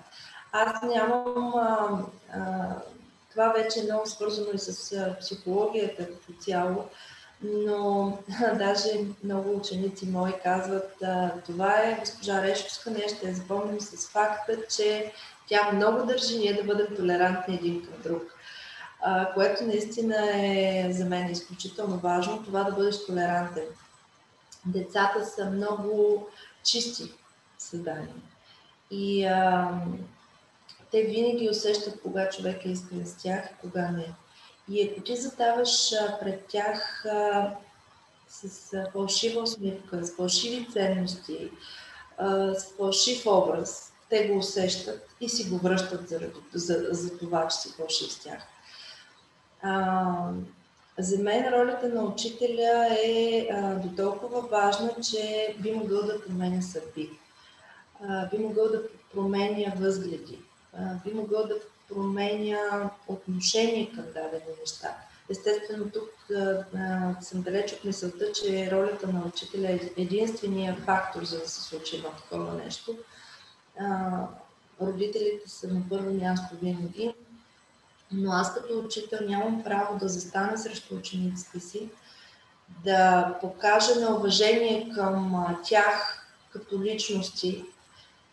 Аз 0.52 0.82
нямам. 0.82 1.54
А, 1.54 1.98
а, 2.32 2.76
това 3.30 3.48
вече 3.48 3.80
е 3.80 3.82
много 3.82 4.06
свързано 4.06 4.48
и 4.54 4.58
с 4.58 4.92
а, 4.92 5.16
психологията 5.20 6.06
като 6.06 6.32
цяло, 6.40 6.84
но 7.42 8.18
даже 8.58 9.00
много 9.24 9.56
ученици 9.56 10.06
мои 10.06 10.32
казват, 10.42 11.02
а, 11.02 11.30
това 11.46 11.74
е 11.74 11.96
госпожа 12.00 12.42
Решовска, 12.42 12.90
ние 12.90 13.08
ще 13.08 13.28
я 13.28 13.34
запомним 13.34 13.80
с 13.80 14.08
факта, 14.08 14.56
че 14.76 15.12
тя 15.48 15.72
много 15.72 16.06
държи 16.06 16.38
ние 16.38 16.54
да 16.54 16.64
бъдем 16.64 16.96
толерантни 16.96 17.54
един 17.54 17.82
към 17.82 17.94
друг. 18.02 18.22
А, 19.02 19.32
което 19.34 19.64
наистина 19.64 20.16
е 20.34 20.88
за 20.92 21.04
мен 21.04 21.30
изключително 21.30 21.96
важно, 21.96 22.44
това 22.44 22.64
да 22.64 22.72
бъдеш 22.72 23.06
толерантен. 23.06 23.64
Децата 24.66 25.26
са 25.26 25.50
много 25.50 26.26
чисти 26.64 27.12
създания. 27.58 28.14
И 28.90 29.24
а, 29.24 29.70
те 30.90 31.02
винаги 31.02 31.50
усещат 31.50 32.02
кога 32.02 32.28
човек 32.28 32.64
е 32.64 32.68
искрен 32.68 33.06
с 33.06 33.22
тях 33.22 33.50
и 33.50 33.60
кога 33.60 33.90
не. 33.90 34.14
И 34.70 34.88
ако 34.88 35.00
ти 35.00 35.16
задаваш 35.16 35.90
пред 36.20 36.46
тях 36.46 37.04
с 38.28 38.72
фалшива 38.92 39.42
усмивка, 39.42 40.04
с 40.04 40.16
фалшиви 40.16 40.68
ценности, 40.72 41.50
с 42.54 42.64
фалшив 42.76 43.26
образ, 43.26 43.92
те 44.08 44.28
го 44.28 44.38
усещат 44.38 45.08
и 45.20 45.28
си 45.28 45.50
го 45.50 45.58
връщат 45.58 46.08
за, 46.08 46.20
за, 46.54 46.88
за 46.90 47.18
това, 47.18 47.48
че 47.48 47.56
си 47.56 47.68
фалшив 47.76 48.12
с 48.12 48.18
тях. 48.18 48.42
А, 49.62 50.32
за 50.98 51.18
мен 51.18 51.48
ролята 51.48 51.88
на 51.88 52.04
учителя 52.04 52.96
е 53.04 53.48
до 53.84 53.96
толкова 53.96 54.40
важна, 54.40 54.90
че 55.10 55.54
би 55.58 55.72
могъл 55.72 56.02
да 56.02 56.24
променя 56.24 56.62
съдби, 56.62 57.10
би 58.30 58.38
могъл 58.38 58.68
да 58.68 58.82
променя 59.14 59.72
възгледи, 59.76 60.38
би 61.04 61.14
могъл 61.14 61.46
да 61.46 61.54
променя 61.88 62.90
отношение 63.08 63.92
към 63.94 64.04
дадени 64.04 64.52
неща. 64.60 64.96
Естествено, 65.30 65.90
тук 65.90 66.10
а, 66.36 67.16
съм 67.20 67.42
далеч 67.42 67.72
от 67.72 67.84
мисълта, 67.84 68.32
че 68.32 68.70
ролята 68.70 69.08
на 69.08 69.22
учителя 69.26 69.70
е 69.70 69.80
единствения 69.96 70.76
фактор, 70.84 71.24
за 71.24 71.38
да 71.38 71.48
се 71.48 71.62
случи 71.62 71.96
едно 71.96 72.10
такова 72.10 72.52
нещо. 72.54 72.98
А, 73.78 74.26
родителите 74.80 75.50
са 75.50 75.68
на 75.68 75.82
първо 75.88 76.14
място 76.14 76.56
винаги, 76.62 77.14
но 78.12 78.32
аз 78.32 78.54
като 78.54 78.78
учител 78.78 79.18
нямам 79.28 79.62
право 79.64 79.98
да 79.98 80.08
застана 80.08 80.58
срещу 80.58 80.94
учениците 80.94 81.60
си, 81.60 81.88
да 82.84 83.34
покажа 83.40 84.00
неуважение 84.00 84.92
към 84.94 85.46
тях 85.64 86.26
като 86.52 86.82
личности, 86.82 87.64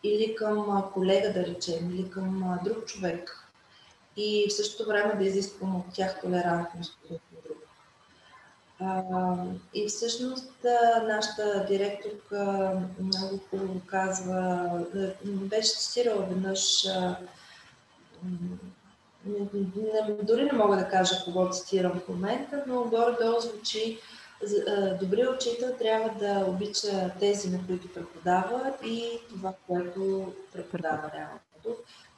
или 0.03 0.35
към 0.35 0.83
колега, 0.93 1.33
да 1.33 1.45
речем, 1.45 1.89
или 1.91 2.09
към 2.09 2.59
друг 2.63 2.85
човек. 2.85 3.43
И 4.17 4.45
в 4.49 4.53
същото 4.53 4.89
време 4.89 5.15
да 5.15 5.23
изисквам 5.23 5.75
от 5.75 5.85
тях 5.93 6.21
толерантност 6.21 6.97
един 7.05 7.19
към 7.29 7.37
друг. 7.45 7.57
и 9.73 9.87
всъщност 9.87 10.65
нашата 11.07 11.65
директорка 11.69 12.71
много 12.99 13.39
хубаво 13.49 13.81
казва, 13.85 14.69
беше 15.25 15.77
цитирала 15.77 16.25
веднъж, 16.25 16.87
дори 20.23 20.43
не 20.43 20.53
мога 20.53 20.77
да 20.77 20.89
кажа 20.89 21.23
кого 21.25 21.49
цитирам 21.51 21.99
в 21.99 22.07
момента, 22.09 22.63
но 22.67 22.83
горе-долу 22.83 23.39
звучи 23.39 23.99
добрият 24.99 25.35
учител 25.35 25.75
трябва 25.79 26.19
да 26.19 26.45
обича 26.47 27.11
тези, 27.19 27.49
на 27.49 27.67
които 27.67 27.93
преподава 27.93 28.73
и 28.83 29.19
това, 29.29 29.53
което 29.67 30.33
преподава 30.53 31.11
реално. 31.15 31.39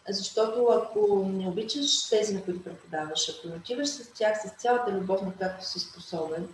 Защото 0.09 0.65
ако 0.65 1.25
не 1.33 1.47
обичаш 1.47 2.09
тези, 2.09 2.35
на 2.35 2.43
които 2.43 2.63
преподаваш, 2.63 3.29
ако 3.29 3.47
не 3.47 3.55
отиваш 3.55 3.89
с 3.89 4.11
тях 4.13 4.41
с 4.41 4.61
цялата 4.61 4.91
любов, 4.91 5.21
на 5.21 5.35
която 5.35 5.65
си 5.65 5.79
способен, 5.79 6.47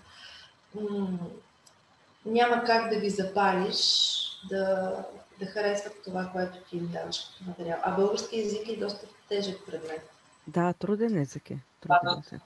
няма 2.25 2.63
как 2.63 2.89
да 2.89 2.99
ги 2.99 3.09
запалиш 3.09 4.11
да, 4.49 4.95
да 5.39 5.45
харесват 5.45 6.03
това, 6.03 6.29
което 6.33 6.57
ти 6.69 6.77
им 6.77 6.87
даваш 6.87 7.19
като 7.19 7.49
материал. 7.49 7.79
А 7.83 7.95
български 7.95 8.39
язик 8.39 8.67
е 8.67 8.79
доста 8.79 9.07
тежък 9.29 9.65
предмет. 9.65 10.09
Да, 10.47 10.73
труден 10.73 11.17
език 11.17 11.51
е. 11.51 11.59
Труден 11.81 12.23
език. 12.25 12.41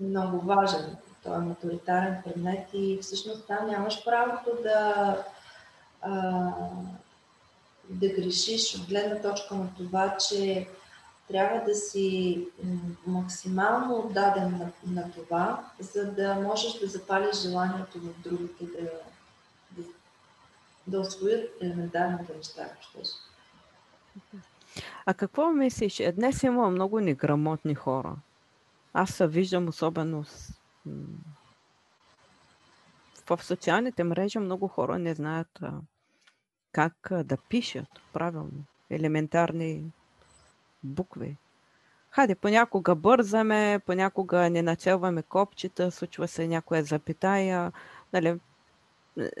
Много 0.00 0.40
важен 0.40 0.96
той 1.24 1.36
е 1.36 1.38
матуритарен 1.38 2.22
предмет 2.24 2.68
и 2.72 2.98
всъщност 3.02 3.46
там 3.46 3.66
нямаш 3.66 4.04
правото 4.04 4.62
да, 4.62 5.16
а, 6.02 6.50
да 7.88 8.08
грешиш 8.08 8.74
от 8.74 8.88
гледна 8.88 9.22
точка 9.22 9.54
на 9.54 9.68
това, 9.76 10.16
че 10.28 10.68
трябва 11.28 11.64
да 11.64 11.74
си 11.74 12.46
максимално 13.06 13.96
отдаден 13.96 14.58
на, 14.58 14.92
на 14.92 15.12
това, 15.12 15.64
за 15.80 16.12
да 16.12 16.34
можеш 16.34 16.80
да 16.80 16.86
запалиш 16.86 17.36
желанието 17.42 17.98
в 17.98 18.22
другите 18.24 18.64
да, 18.64 18.90
да, 19.70 19.88
да 20.86 21.00
освоят 21.00 21.50
елементарните 21.60 22.36
неща, 22.36 22.62
ако 22.62 23.02
А 25.06 25.14
какво 25.14 25.50
мислиш? 25.50 26.02
Днес 26.14 26.42
има 26.42 26.70
много 26.70 27.00
неграмотни 27.00 27.74
хора. 27.74 28.16
Аз 28.92 29.10
се 29.10 29.26
виждам 29.26 29.68
особено. 29.68 30.24
В 33.26 33.38
социалните 33.42 34.04
мрежи 34.04 34.38
много 34.38 34.68
хора 34.68 34.98
не 34.98 35.14
знаят 35.14 35.60
как 36.72 36.94
да 37.24 37.36
пишат 37.36 37.88
правилно 38.12 38.64
елементарни 38.90 39.84
букви. 40.84 41.36
Хайде, 42.10 42.34
понякога 42.34 42.94
бързаме, 42.94 43.80
понякога 43.86 44.50
не 44.50 44.62
нацелваме 44.62 45.22
копчета, 45.22 45.90
случва 45.90 46.28
се 46.28 46.48
някоя 46.48 46.84
запитая. 46.84 47.72
Нали, 48.12 48.40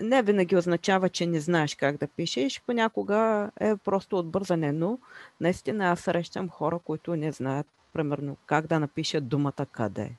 не 0.02 0.22
винаги 0.22 0.56
означава, 0.56 1.08
че 1.08 1.26
не 1.26 1.40
знаеш 1.40 1.74
как 1.74 1.96
да 1.96 2.08
пишеш, 2.08 2.62
понякога 2.66 3.50
е 3.60 3.76
просто 3.76 4.18
отбързане, 4.18 4.72
но 4.72 4.98
наистина 5.40 5.84
аз 5.84 6.00
срещам 6.00 6.48
хора, 6.48 6.78
които 6.78 7.16
не 7.16 7.32
знаят, 7.32 7.66
примерно, 7.92 8.36
как 8.46 8.66
да 8.66 8.80
напишат 8.80 9.28
думата 9.28 9.66
къде. 9.72 10.16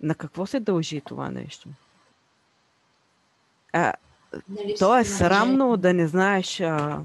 На 0.00 0.14
какво 0.14 0.46
се 0.46 0.60
дължи 0.60 1.00
това 1.00 1.30
нещо? 1.30 1.68
А, 3.72 3.92
нали, 4.48 4.74
то 4.78 4.98
е 4.98 5.04
срамно 5.04 5.76
да 5.76 5.94
не 5.94 6.08
знаеш 6.08 6.60
а, 6.60 7.00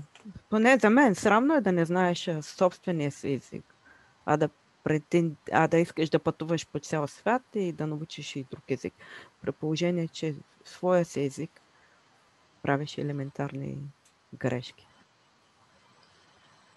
поне 0.50 0.78
за 0.78 0.90
мен, 0.90 1.16
срамно 1.16 1.56
е 1.56 1.62
да 1.62 1.72
не 1.72 1.86
знаеш 1.86 2.30
собствения 2.42 3.12
си 3.12 3.34
език, 3.34 3.76
а 4.26 4.38
да, 4.38 4.50
претен... 4.84 5.36
а 5.52 5.68
да 5.68 5.78
искаш 5.78 6.10
да 6.10 6.20
пътуваш 6.20 6.68
по 6.68 6.80
цял 6.80 7.08
свят 7.08 7.42
и 7.56 7.72
да 7.72 7.88
научиш 7.88 8.36
и 8.36 8.46
друг 8.52 8.64
език. 8.70 8.94
При 9.42 9.52
положение, 9.52 10.08
че 10.08 10.36
своя 10.66 11.06
си 11.06 11.22
език 11.22 11.62
правиш 12.64 12.98
елементарни 12.98 13.78
грешки. 14.40 14.88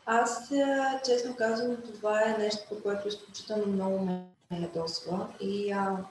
Аз, 0.06 0.52
честно 1.06 1.36
казвам, 1.36 1.76
това 1.94 2.22
е 2.22 2.38
нещо, 2.38 2.62
по 2.68 2.82
което 2.82 3.08
изключително 3.08 3.66
много 3.66 4.04
ме 4.04 4.24
ядосва 4.50 5.28
и 5.40 5.72
а, 5.72 6.04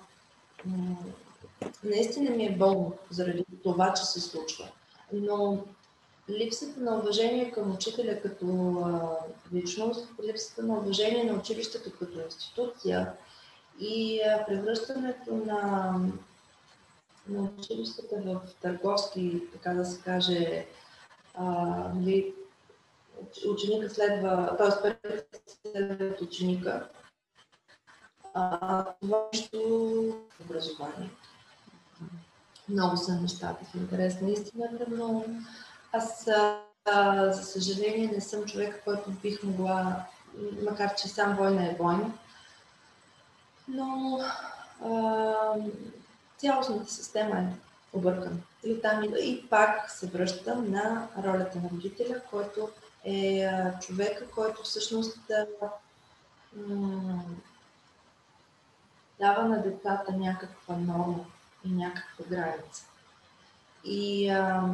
наистина 1.84 2.30
ми 2.32 2.46
е 2.46 2.58
болно 2.58 2.94
заради 3.10 3.46
това, 3.64 3.94
че 3.94 4.04
се 4.06 4.22
случва. 4.22 4.68
Но 5.14 5.64
липсата 6.30 6.80
на 6.80 6.98
уважение 6.98 7.52
към 7.52 7.74
учителя 7.74 8.22
като 8.22 8.46
а, 8.86 9.18
личност, 9.54 10.08
липсата 10.24 10.64
на 10.64 10.78
уважение 10.78 11.24
на 11.24 11.34
училището 11.34 11.92
като 12.00 12.20
институция 12.20 13.14
и 13.80 14.22
а, 14.22 14.46
превръщането 14.46 15.36
на, 15.36 15.96
на 17.28 17.50
училищата 17.60 18.16
в 18.16 18.42
търговски, 18.62 19.42
така 19.54 19.74
да 19.74 19.86
се 19.86 20.02
каже, 20.02 20.66
а, 21.34 21.46
нали, 21.96 22.34
ученика 23.48 23.90
следва, 23.90 24.56
т.е. 24.58 24.82
парите 24.82 25.26
следват 25.72 26.22
ученика. 26.22 26.90
Това 28.36 28.94
нещо 29.02 29.60
образование. 30.46 31.10
Много 32.70 32.98
са 32.98 33.22
нещата 33.22 33.66
в 33.66 33.76
интерес 33.76 34.22
на 34.22 34.30
истината, 34.30 34.86
но 34.88 35.26
аз, 35.94 36.28
а, 36.86 37.32
за 37.32 37.44
съжаление, 37.44 38.08
не 38.08 38.22
съм 38.22 38.46
човек, 38.46 38.82
който 38.84 39.10
бих 39.12 39.44
могла, 39.44 40.06
макар 40.64 40.96
че 40.96 41.08
сам 41.08 41.36
война 41.36 41.66
е 41.66 41.76
война, 41.80 42.12
но 43.68 44.20
а, 44.86 44.92
цялостната 46.38 46.92
система 46.92 47.40
е 47.40 47.48
объркана. 47.94 48.38
И, 48.64 48.82
там, 48.82 49.04
и 49.04 49.48
пак 49.50 49.92
се 49.92 50.08
връщам 50.08 50.72
на 50.72 51.08
ролята 51.24 51.60
на 51.60 51.70
родителя, 51.70 52.22
който 52.30 52.70
е 53.04 53.50
човека, 53.82 54.30
който 54.30 54.64
всъщност 54.64 55.20
дава 59.20 59.46
на 59.46 59.62
децата 59.62 60.12
някаква 60.12 60.76
норма 60.78 61.26
и 61.66 61.72
някаква 61.72 62.26
граница. 62.30 62.86
И 63.84 64.30
а, 64.30 64.70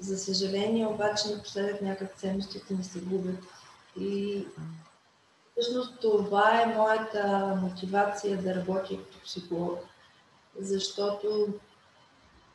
за 0.00 0.18
съжаление, 0.18 0.86
обаче, 0.86 1.34
напоследък 1.34 1.82
някак 1.82 2.16
ценностите 2.16 2.74
ми 2.74 2.84
се 2.84 3.00
губят. 3.00 3.44
И 4.00 4.44
всъщност 5.52 6.00
това 6.00 6.62
е 6.62 6.74
моята 6.74 7.58
мотивация 7.62 8.42
да 8.42 8.54
работя 8.54 8.96
като 8.98 9.20
психолог. 9.24 9.78
Защото 10.60 11.48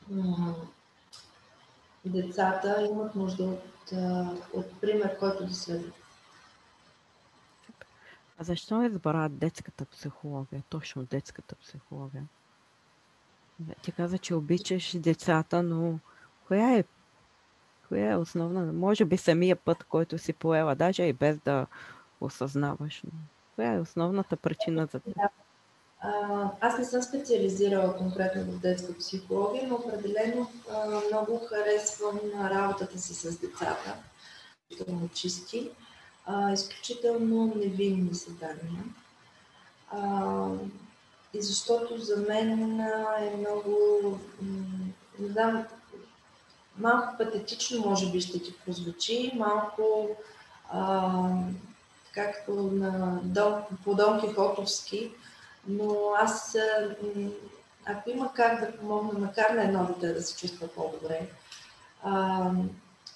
м- 0.10 0.56
децата 2.06 2.88
имат 2.92 3.16
нужда 3.16 3.44
от, 3.44 3.92
от 4.54 4.82
пример, 4.82 5.18
който 5.20 5.46
да 5.46 5.54
следва. 5.54 5.92
А 8.38 8.44
защо 8.44 8.84
избра 8.84 9.30
детската 9.30 9.86
психология, 9.86 10.64
точно 10.70 11.04
детската 11.04 11.56
психология? 11.56 12.28
Ти 13.82 13.92
каза, 13.92 14.18
че 14.18 14.36
обичаш 14.36 14.98
децата, 15.00 15.64
но 15.64 16.00
Коя 16.48 16.78
е, 16.78 16.84
коя 17.90 18.12
е 18.12 18.18
основна? 18.18 18.74
Може 18.74 19.06
би 19.06 19.18
самия 19.18 19.56
път, 19.56 19.84
който 19.84 20.18
си 20.18 20.34
поела, 20.34 20.76
даже 20.76 21.04
и 21.04 21.14
без 21.14 21.38
да 21.38 21.68
осъзнаваш. 22.22 23.02
Но 23.04 23.12
коя 23.56 23.74
е 23.74 23.80
основната 23.80 24.38
причина 24.38 24.88
за 24.92 25.00
това? 25.00 25.30
Аз 26.62 26.78
не 26.78 26.86
съм 26.86 27.02
специализирала 27.02 27.98
конкретно 27.98 28.44
в 28.44 28.60
детска 28.60 28.98
психология, 28.98 29.68
но 29.68 29.76
определено 29.76 30.52
много 31.08 31.40
харесвам 31.50 32.20
работата 32.44 33.00
си 33.00 33.14
с 33.14 33.40
децата, 33.40 33.96
изключително 34.70 35.10
чисти, 35.10 35.72
изключително 36.54 37.54
невинни 37.56 38.14
задания. 38.14 38.84
И 41.34 41.42
защото 41.42 41.98
за 41.98 42.18
мен 42.18 42.80
е 43.22 43.36
много, 43.38 43.78
не 45.20 45.28
знам, 45.28 45.66
малко 46.78 47.18
патетично, 47.18 47.90
може 47.90 48.12
би, 48.12 48.22
ще 48.22 48.42
ти 48.42 48.56
прозвучи, 48.66 49.32
малко 49.36 50.10
а, 50.70 51.12
както 52.12 52.54
на 52.54 53.20
Дон, 53.24 53.62
по 53.84 53.96
Дон 53.96 54.20
Кихотовски, 54.20 55.12
но 55.68 56.12
аз, 56.18 56.58
ако 57.86 58.10
има 58.10 58.34
как 58.34 58.60
да 58.60 58.78
помогна, 58.78 59.20
макар 59.20 59.50
на 59.50 59.64
едно 59.64 59.86
дете 59.86 60.14
да 60.14 60.22
се 60.22 60.38
чувства 60.38 60.68
по-добре, 60.68 61.30
а, 62.04 62.52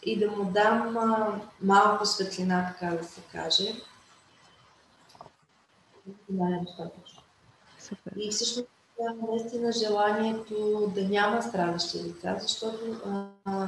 и 0.03 0.19
да 0.19 0.31
му 0.31 0.51
дам 0.51 0.97
а, 0.97 1.39
малко 1.61 2.05
светлина, 2.05 2.73
така 2.73 2.95
да 2.95 3.03
се 3.03 3.21
каже, 3.31 3.75
това 6.27 6.47
е 6.47 6.59
достатъчно. 6.65 7.21
И 8.17 8.31
всъщност 8.31 8.69
наистина 9.31 9.71
желанието 9.71 10.87
да 10.95 11.03
няма 11.03 11.43
страдащи 11.43 12.03
деца, 12.03 12.37
защото 12.39 13.01
а, 13.45 13.67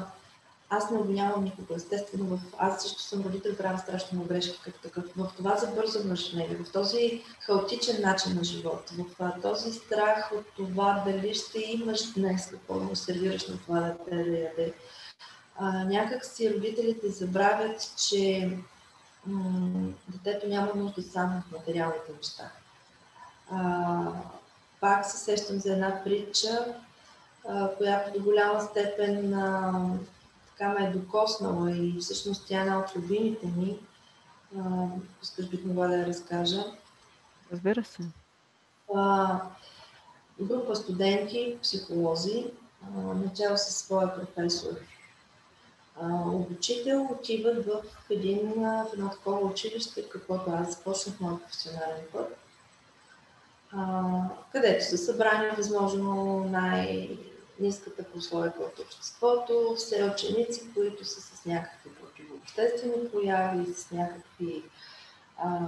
аз 0.69 0.91
не 0.91 0.97
обвинявам 0.97 1.43
никого. 1.43 1.75
Естествено, 1.75 2.25
в... 2.25 2.39
аз 2.57 2.81
също 2.81 3.01
съм 3.01 3.21
родител, 3.21 3.57
правя 3.57 3.77
страшно 3.77 4.09
много 4.13 4.29
грешки 4.29 4.59
като 4.63 4.79
такъв. 4.81 5.03
В 5.15 5.31
това 5.37 5.57
забързано 5.57 6.09
мъжление, 6.09 6.57
в 6.57 6.71
този 6.71 7.23
хаотичен 7.39 8.01
начин 8.01 8.35
на 8.35 8.43
живот, 8.43 8.91
в 9.19 9.31
този 9.41 9.73
страх 9.73 10.31
от 10.35 10.45
това 10.55 11.03
дали 11.05 11.35
ще 11.35 11.59
имаш 11.59 12.13
днес 12.13 12.47
какво 12.47 12.79
да 12.79 12.95
сервираш 12.95 13.47
на 13.47 13.57
това 13.57 13.79
дете 13.79 14.23
да 14.23 14.37
яде. 14.37 14.73
А, 15.57 15.83
някак 15.83 16.25
си 16.25 16.53
родителите 16.53 17.09
забравят, 17.09 17.93
че 18.09 18.51
м- 19.25 19.89
детето 20.07 20.47
няма 20.47 20.75
нужда 20.75 21.03
само 21.03 21.37
от 21.37 21.51
материалните 21.51 22.11
неща. 22.17 22.51
А, 23.51 24.11
пак 24.79 25.05
се 25.05 25.17
сещам 25.17 25.59
за 25.59 25.73
една 25.73 26.01
притча, 26.03 26.75
която 27.77 28.19
до 28.19 28.23
голяма 28.23 28.61
степен 28.61 29.33
така 30.47 30.69
ме 30.69 30.85
е 30.85 30.91
докоснала 30.91 31.71
и 31.71 31.97
всъщност 31.99 32.47
тя 32.47 32.57
е 32.57 32.61
една 32.61 32.79
от 32.79 32.95
любимите 32.95 33.47
ми. 33.47 33.79
Искаш 35.23 35.47
бих 35.49 35.65
могла 35.65 35.87
да 35.87 35.97
я 35.97 36.05
разкажа. 36.05 36.63
Разбира 37.51 37.83
се. 37.83 38.03
група 40.41 40.75
студенти, 40.75 41.57
психолози, 41.61 42.45
начало 42.95 43.57
със 43.57 43.77
своя 43.77 44.15
професор. 44.15 44.69
Обучител 46.25 47.07
отиват 47.11 47.65
в, 47.65 47.81
един, 48.09 48.53
в 48.63 48.89
едно 48.93 49.09
такова 49.09 49.39
училище, 49.39 50.09
каквото 50.09 50.51
аз 50.51 50.77
започнах 50.77 51.19
моят 51.19 51.41
професионален 51.41 52.05
път 52.11 52.37
където 54.51 54.85
са 54.85 54.97
събрани 54.97 55.49
възможно 55.57 56.43
най-низката 56.43 58.03
прослойка 58.03 58.63
от 58.63 58.79
обществото, 58.79 59.73
все 59.77 60.11
ученици, 60.13 60.73
които 60.73 61.05
са 61.05 61.21
с 61.21 61.45
някакви 61.45 61.89
противообществени 61.89 63.09
прояви, 63.11 63.73
с 63.73 63.91
някакви 63.91 64.63
а, 65.37 65.59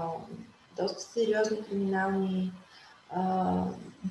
доста 0.78 1.02
сериозни 1.02 1.64
криминални 1.64 2.52
а, 3.12 3.54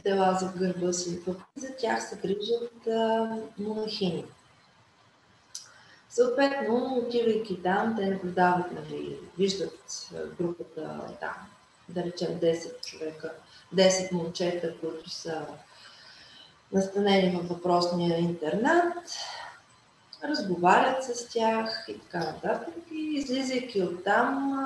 дела 0.05 0.39
за 0.41 0.53
гърба 0.59 0.93
си. 0.93 1.21
За 1.57 1.69
тях 1.79 2.09
се 2.09 2.17
грижат 2.17 2.87
а, 2.87 3.37
монахини. 3.59 4.25
Съответно, 6.15 7.03
отивайки 7.07 7.63
там, 7.63 7.97
те 7.97 8.07
наблюдават, 8.07 8.73
нали, 8.73 9.19
виждат 9.39 10.09
групата 10.39 11.01
там, 11.21 11.37
да 11.89 12.03
речем 12.03 12.29
10 12.29 12.87
човека, 12.87 13.33
10 13.75 14.13
момчета, 14.13 14.75
които 14.81 15.11
са 15.11 15.47
настанени 16.73 17.37
във 17.37 17.49
въпросния 17.49 18.19
интернат, 18.19 18.97
разговарят 20.25 21.05
с 21.05 21.29
тях 21.29 21.87
и 21.89 21.99
така 21.99 22.19
нататък. 22.19 22.75
И 22.93 23.15
излизайки 23.15 23.83
от 23.83 24.05
там, 24.05 24.59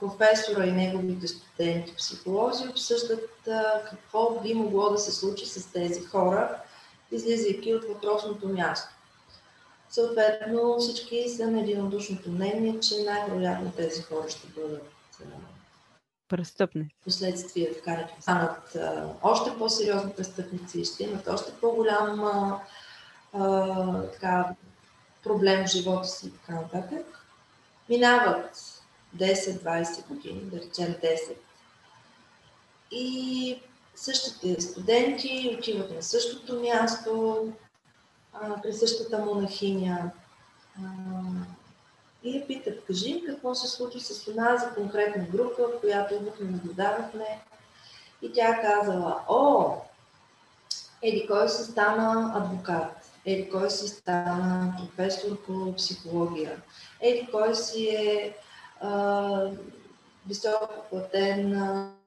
професора 0.00 0.66
и 0.66 0.72
неговите 0.72 1.28
студенти, 1.28 1.96
психолози 1.96 2.68
обсъждат 2.68 3.30
какво 3.90 4.40
би 4.40 4.54
могло 4.54 4.90
да 4.90 4.98
се 4.98 5.12
случи 5.12 5.46
с 5.46 5.72
тези 5.72 6.00
хора, 6.04 6.56
излизайки 7.10 7.74
от 7.74 7.84
въпросното 7.84 8.48
място. 8.48 8.94
Съответно, 9.92 10.78
всички 10.78 11.28
са 11.28 11.50
на 11.50 11.60
единодушното 11.60 12.30
мнение, 12.30 12.80
че 12.80 13.02
най-вероятно 13.02 13.72
тези 13.76 14.02
хора 14.02 14.28
ще 14.28 14.46
бъдат 14.46 14.92
престъпни. 16.28 16.88
Последствия 17.04 17.74
така 17.74 17.90
да 17.90 18.22
станат 18.22 18.76
още 19.22 19.58
по-сериозни 19.58 20.12
престъпници, 20.12 20.84
ще 20.84 21.04
имат 21.04 21.28
още 21.28 21.52
по-голям 21.60 22.24
а, 22.24 22.60
а, 23.32 24.02
така, 24.02 24.54
проблем 25.22 25.64
в 25.64 25.70
живота 25.70 26.08
си 26.08 26.26
и 26.26 26.30
така 26.30 26.52
нататък. 26.52 27.26
Минават 27.88 28.82
10-20 29.16 30.06
години, 30.08 30.40
да 30.40 30.56
речем 30.56 30.94
10. 30.94 31.34
И 32.90 33.62
същите 33.94 34.60
студенти 34.60 35.56
отиват 35.58 35.90
на 35.90 36.02
същото 36.02 36.60
място, 36.60 37.46
при 38.62 38.72
същата 38.72 39.18
монахиня. 39.18 40.10
И 42.24 42.38
я 42.38 42.46
питат, 42.46 42.84
кажи 42.84 43.22
какво 43.26 43.54
се 43.54 43.68
случи 43.68 44.00
с 44.00 44.28
една 44.28 44.56
за 44.56 44.74
конкретна 44.74 45.24
група, 45.24 45.62
която 45.80 46.14
идвахме, 46.14 46.50
наблюдавахме. 46.50 47.40
И 48.22 48.32
тя 48.32 48.60
казала, 48.60 49.20
о, 49.28 49.74
еди 51.02 51.26
кой 51.26 51.48
си 51.48 51.62
стана 51.62 52.32
адвокат, 52.36 53.10
еди 53.24 53.50
кой 53.50 53.70
си 53.70 53.88
стана 53.88 54.74
професор 54.78 55.42
по 55.46 55.74
психология, 55.76 56.62
еди 57.00 57.28
кой 57.30 57.54
си 57.54 57.88
е 57.88 58.36
а, 58.80 59.50
високо 60.26 60.84
платен. 60.90 61.62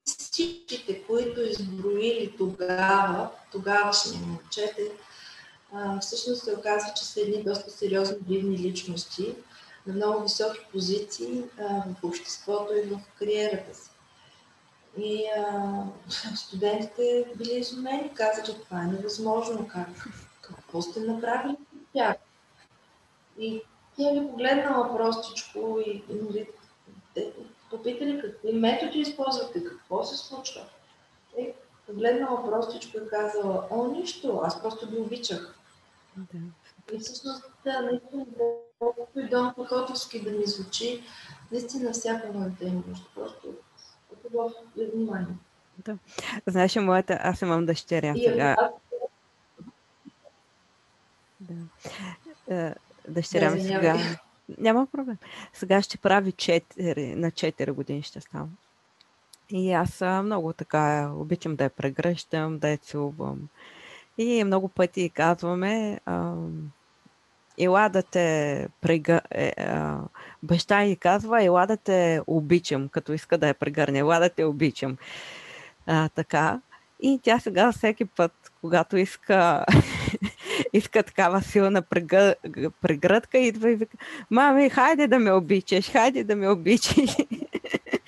Всичките, 0.05 1.03
които 1.03 1.41
изброили 1.41 2.36
тогава, 2.38 3.30
тогавашни 3.51 4.17
момчета, 4.17 4.82
всъщност 6.01 6.43
се 6.43 6.53
оказва, 6.53 6.93
че 6.95 7.05
са 7.05 7.21
едни 7.21 7.43
доста 7.43 7.71
сериозни 7.71 8.17
дивни 8.21 8.57
личности 8.57 9.36
на 9.88 9.93
много 9.93 10.23
високи 10.23 10.59
позиции 10.71 11.43
а, 11.59 11.84
в 12.01 12.03
обществото 12.03 12.73
и 12.73 12.82
в 12.82 12.99
кариерата 13.19 13.76
си. 13.76 13.89
И 14.97 15.26
а, 15.38 15.84
студентите 16.36 17.26
били 17.36 17.53
изумени, 17.53 18.11
каза, 18.13 18.43
че 18.43 18.59
това 18.59 18.82
е 18.82 18.88
невъзможно. 18.88 19.67
Как, 19.67 19.89
какво 20.41 20.82
сте 20.82 20.99
направили 20.99 21.55
с 21.55 21.93
тях? 21.93 22.15
И 23.39 23.61
тя 23.97 24.13
ги 24.13 24.28
погледнала 24.28 24.97
простичко 24.97 25.80
и, 25.86 26.03
и 26.09 26.13
нали, 26.13 26.47
попитали 27.69 28.21
какви 28.21 28.53
методи 28.53 28.99
използвате, 28.99 29.63
какво 29.63 30.03
се 30.03 30.17
случва. 30.17 30.61
И 31.39 31.47
погледнала 31.88 32.45
простичко 32.45 32.97
и 32.97 33.07
казала, 33.09 33.67
о, 33.69 33.88
нищо, 33.88 34.41
аз 34.43 34.61
просто 34.61 34.89
ги 34.89 34.97
обичах. 34.97 35.59
Да. 36.18 36.39
И 36.93 36.99
всъщност, 36.99 37.43
да, 37.63 37.82
наистина, 37.82 38.26
колкото 38.80 39.20
и 39.20 39.30
Дон 39.30 39.53
Котовски 39.53 40.24
да 40.24 40.32
ми 40.32 40.45
звучи, 40.45 41.03
наистина 41.51 41.91
всяка 41.91 42.34
моята 42.34 42.66
има 42.66 42.84
нещо. 42.88 43.05
Просто 43.16 43.55
е 44.80 44.86
внимание. 44.86 45.36
Да. 45.86 45.97
Знаеш, 46.47 46.76
моята, 46.76 47.20
аз 47.22 47.41
имам 47.41 47.66
дъщеря 47.66 48.13
и, 48.16 48.24
сега. 48.24 48.55
Аз... 48.59 48.72
Да. 51.39 51.53
Е, 52.55 52.76
дъщеря 53.07 53.51
ми 53.51 53.61
сега. 53.61 53.97
Няма 54.57 54.88
проблем. 54.88 55.18
Сега 55.53 55.82
ще 55.82 55.97
прави 55.97 56.32
4, 56.32 57.16
на 57.16 57.32
4 57.32 57.72
години 57.72 58.01
ще 58.01 58.22
става. 58.22 58.47
И 59.49 59.72
аз 59.72 60.01
много 60.01 60.53
така 60.53 61.11
обичам 61.16 61.55
да 61.55 61.63
я 61.63 61.70
прегръщам, 61.70 62.59
да 62.59 62.70
я 62.70 62.78
целувам. 62.78 63.49
И 64.18 64.43
много 64.43 64.70
пъти 64.70 65.09
казваме, 65.09 65.99
ела 67.57 67.89
да 67.89 68.03
те 68.03 68.68
прега... 68.82 69.22
Е, 69.32 69.53
баща 70.43 70.86
и 70.86 70.95
казва, 70.95 71.43
ела 71.43 71.68
да 71.68 71.78
те 71.78 72.22
обичам, 72.28 72.89
като 72.89 73.13
иска 73.13 73.38
да 73.38 73.47
я 73.47 73.53
прегърне, 73.53 73.99
ела 73.99 74.20
да 74.20 74.30
те 74.30 74.45
обичам. 74.45 74.97
А, 75.86 76.09
така. 76.09 76.61
И 76.99 77.20
тя 77.24 77.39
сега 77.39 77.72
всеки 77.72 78.05
път, 78.05 78.51
когато 78.61 78.97
иска, 78.97 79.66
иска 80.74 81.03
такава 81.03 81.41
силна 81.41 81.82
прегръдка, 82.82 83.38
идва 83.38 83.72
и 83.72 83.76
вика, 83.76 83.97
мами, 84.32 84.70
хайде 84.70 85.07
да 85.07 85.20
ме 85.20 85.32
обичаш, 85.32 85.91
хайде 85.91 86.24
да 86.24 86.36
ме 86.36 86.49
обичаш. 86.49 87.16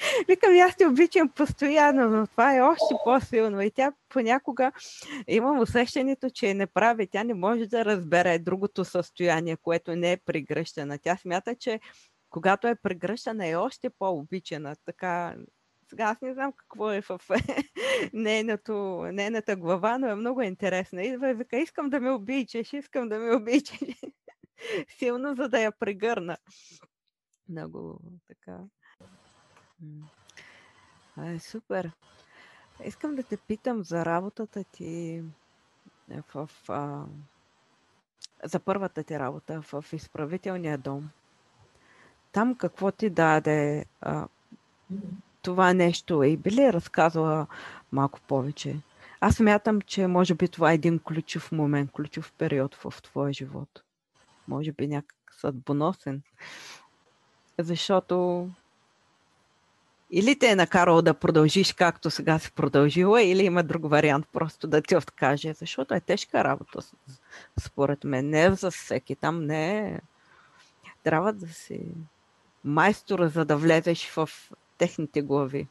Викам, 0.28 0.60
аз 0.60 0.76
те 0.76 0.88
обичам 0.88 1.30
постоянно, 1.30 2.10
но 2.10 2.28
това 2.28 2.56
е 2.56 2.62
още 2.62 2.96
по-силно. 3.04 3.62
И 3.62 3.72
тя 3.72 3.94
понякога 4.10 4.72
имам 5.28 5.60
усещането, 5.60 6.30
че 6.30 6.54
не 6.54 6.68
прави. 6.68 7.08
Тя 7.08 7.24
не 7.24 7.34
може 7.34 7.66
да 7.66 7.86
разбере 7.86 8.40
другото 8.40 8.86
състояние, 8.86 9.58
което 9.58 9.96
не 9.96 10.12
е 10.12 10.18
прегръщана. 10.18 10.98
Тя 10.98 11.18
смята, 11.18 11.56
че 11.56 11.80
когато 12.30 12.68
е 12.68 12.76
прегръщана 12.76 13.48
е 13.48 13.56
още 13.56 13.90
по-обичана. 13.90 14.76
Така, 14.86 15.36
сега 15.90 16.04
аз 16.04 16.22
не 16.22 16.34
знам 16.34 16.54
какво 16.54 16.92
е 16.92 17.02
в 17.02 17.22
нейното, 18.14 19.04
нейната 19.12 19.56
глава, 19.56 19.98
но 19.98 20.08
е 20.08 20.16
много 20.16 20.42
интересна. 20.42 21.04
Идва 21.04 21.30
и 21.30 21.34
вика, 21.34 21.58
искам 21.58 21.90
да 21.90 22.00
ме 22.00 22.12
обичаш, 22.12 22.74
искам 22.74 23.10
да 23.10 23.20
ме 23.20 23.36
обичаш. 23.36 23.80
Силно, 24.98 25.36
за 25.36 25.50
да 25.50 25.60
я 25.60 25.72
прегърна. 25.72 26.38
Много 27.50 28.00
така. 28.28 28.58
А, 31.18 31.30
е 31.32 31.40
супер. 31.40 31.92
Искам 32.86 33.16
да 33.16 33.24
те 33.24 33.38
питам 33.38 33.84
за 33.84 34.06
работата 34.06 34.64
ти 34.64 35.24
в, 36.34 36.50
а, 36.68 37.04
за 38.44 38.60
първата 38.60 39.04
ти 39.04 39.20
работа 39.20 39.62
в 39.62 39.86
изправителния 39.94 40.78
дом. 40.78 41.10
Там 42.32 42.56
какво 42.56 42.92
ти 42.92 43.10
даде 43.10 43.86
а, 44.02 44.28
това 45.42 45.74
нещо 45.74 46.24
и 46.24 46.38
би 46.38 46.52
ли 46.52 46.74
разказала 46.74 47.48
малко 47.92 48.20
повече? 48.22 48.78
Аз 49.20 49.36
смятам, 49.36 49.82
че 49.82 50.08
може 50.08 50.34
би 50.34 50.48
това 50.48 50.72
е 50.72 50.76
един 50.76 51.00
ключов 51.00 51.52
момент, 51.52 51.92
ключов 51.92 52.34
период 52.38 52.76
в 52.76 52.94
твоя 53.04 53.34
живот. 53.34 53.84
Може 54.48 54.72
би 54.72 54.88
някак 54.88 55.16
съдбоносен. 55.32 56.22
Защото 57.60 58.50
или 60.12 60.40
те 60.40 60.48
е 60.48 60.56
накарало 60.56 61.02
да 61.02 61.14
продължиш 61.14 61.74
както 61.74 62.12
сега 62.12 62.40
си 62.40 62.52
продължила, 62.52 63.24
или 63.24 63.44
има 63.44 63.64
друг 63.64 63.90
вариант 63.90 64.28
просто 64.34 64.68
да 64.68 64.82
ти 64.82 64.96
откаже, 64.96 65.54
защото 65.54 65.94
е 65.94 66.00
тежка 66.00 66.44
работа, 66.44 66.80
според 67.60 68.04
мен. 68.04 68.30
Не 68.30 68.44
е 68.44 68.52
за 68.52 68.72
всеки. 68.72 69.16
Там 69.16 69.46
не 69.46 69.80
е... 69.80 70.00
Трябва 71.04 71.34
да 71.34 71.48
си 71.48 71.82
майстор, 72.64 73.28
за 73.28 73.46
да 73.46 73.58
влезеш 73.58 74.10
в 74.10 74.30
техните 74.78 75.22
глави. 75.22 75.68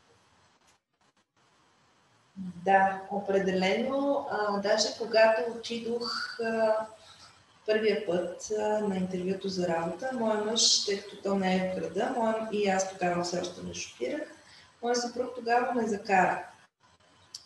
Да, 2.36 3.02
определено. 3.10 4.26
А, 4.30 4.60
даже 4.60 4.88
когато 4.98 5.52
отидох 5.52 6.40
а, 6.40 6.86
първия 7.66 8.06
път 8.06 8.52
а, 8.58 8.78
на 8.78 8.96
интервюто 8.96 9.48
за 9.48 9.68
работа, 9.68 10.10
моят 10.12 10.46
мъж, 10.46 10.84
тъй 10.84 11.00
като 11.00 11.16
то 11.22 11.34
не 11.34 11.56
е 11.56 11.72
в 11.72 11.80
града, 11.80 12.14
моя, 12.16 12.48
и 12.52 12.68
аз 12.68 12.92
тогава 12.92 13.24
все 13.24 13.40
още 13.40 13.62
не 13.62 13.74
шофирах, 13.74 14.22
моят 14.82 15.00
съпруг 15.00 15.34
тогава 15.36 15.74
ме 15.74 15.86
закара. 15.86 16.46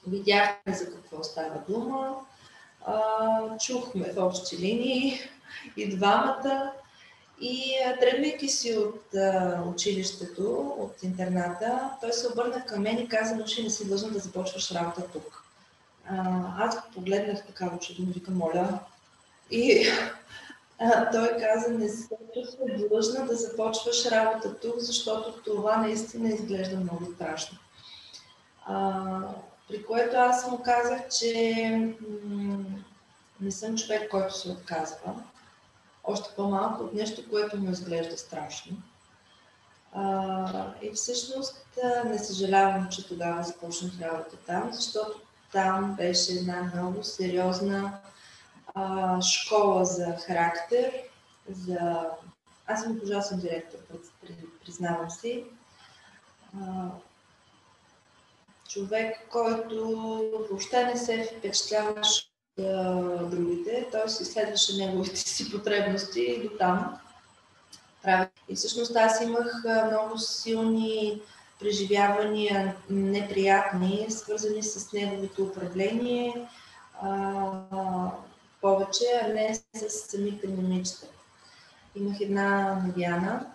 Видяхме 0.06 0.74
за 0.74 0.90
какво 0.90 1.22
става 1.22 1.62
дума, 1.68 2.16
а, 2.86 3.58
чухме 3.58 4.12
в 4.12 4.18
общи 4.18 4.58
линии 4.58 5.20
и 5.76 5.96
двамата. 5.96 6.72
И 7.42 7.72
тръгвайки 8.00 8.48
си 8.48 8.76
от 8.76 9.14
а, 9.14 9.62
училището, 9.74 10.74
от 10.78 11.02
интерната, 11.02 11.90
той 12.00 12.12
се 12.12 12.28
обърна 12.32 12.66
към 12.66 12.82
мен 12.82 12.98
и 12.98 13.08
каза, 13.08 13.46
ще 13.46 13.62
не 13.62 13.70
си 13.70 13.86
длъжна 13.86 14.10
да 14.10 14.18
започваш 14.18 14.72
работа 14.72 15.02
тук. 15.12 15.44
А, 16.08 16.44
аз 16.58 16.78
погледнах 16.94 17.46
така 17.46 17.70
очудено, 17.76 18.12
викам, 18.12 18.36
моля, 18.36 18.78
и 19.50 19.86
а, 20.78 21.10
той 21.10 21.36
каза, 21.40 21.70
не 21.70 21.88
се 21.88 22.08
чувства 22.34 22.64
длъжна 22.88 23.26
да 23.26 23.36
започваш 23.36 24.06
работа 24.06 24.54
тук, 24.60 24.74
защото 24.78 25.42
това 25.42 25.76
наистина 25.76 26.28
изглежда 26.28 26.76
много 26.76 27.14
страшно. 27.14 27.58
А, 28.66 29.20
при 29.68 29.82
което 29.82 30.16
аз 30.16 30.50
му 30.50 30.62
казах, 30.62 31.08
че 31.08 31.94
м- 32.24 32.64
не 33.40 33.50
съм 33.50 33.76
човек, 33.76 34.10
който 34.10 34.38
се 34.38 34.48
отказва. 34.48 35.14
Още 36.04 36.34
по-малко 36.36 36.84
от 36.84 36.94
нещо, 36.94 37.30
което 37.30 37.56
му 37.56 37.70
изглежда 37.70 38.18
страшно. 38.18 38.76
А, 39.92 40.72
и 40.82 40.90
всъщност 40.90 41.66
не 42.04 42.18
съжалявам, 42.18 42.88
че 42.90 43.08
тогава 43.08 43.42
започнах 43.42 43.92
работа 44.00 44.36
там, 44.46 44.68
защото 44.72 45.20
там 45.52 45.94
беше 45.96 46.32
една 46.32 46.70
много 46.74 47.04
сериозна 47.04 47.98
а, 48.74 49.20
школа 49.22 49.84
за 49.84 50.16
характер, 50.26 50.92
за... 51.48 52.06
Аз 52.66 52.82
съм 52.82 53.00
ужасен 53.02 53.38
директор, 53.38 53.78
признавам 54.64 55.10
си. 55.10 55.44
А, 56.60 56.88
човек, 58.68 59.16
който 59.30 59.96
въобще 60.50 60.84
не 60.84 60.96
се 60.96 61.34
впечатляваш 61.38 62.30
от 62.58 63.30
другите, 63.30 63.88
той 63.92 64.08
си 64.08 64.24
следваше 64.24 64.76
неговите 64.76 65.16
си 65.16 65.50
потребности 65.50 66.20
и 66.20 66.42
до 66.42 66.48
там. 66.48 66.98
И 68.48 68.56
всъщност 68.56 68.96
аз 68.96 69.20
имах 69.20 69.64
много 69.86 70.18
силни 70.18 71.22
преживявания, 71.60 72.76
неприятни, 72.90 74.06
свързани 74.10 74.62
с 74.62 74.92
неговото 74.92 75.42
управление, 75.42 76.48
повече, 78.60 79.04
а 79.22 79.28
не 79.28 79.54
с 79.54 79.90
самите 79.90 80.48
момичета. 80.48 81.06
Имах 81.96 82.20
една 82.20 82.74
Навяна. 82.86 83.52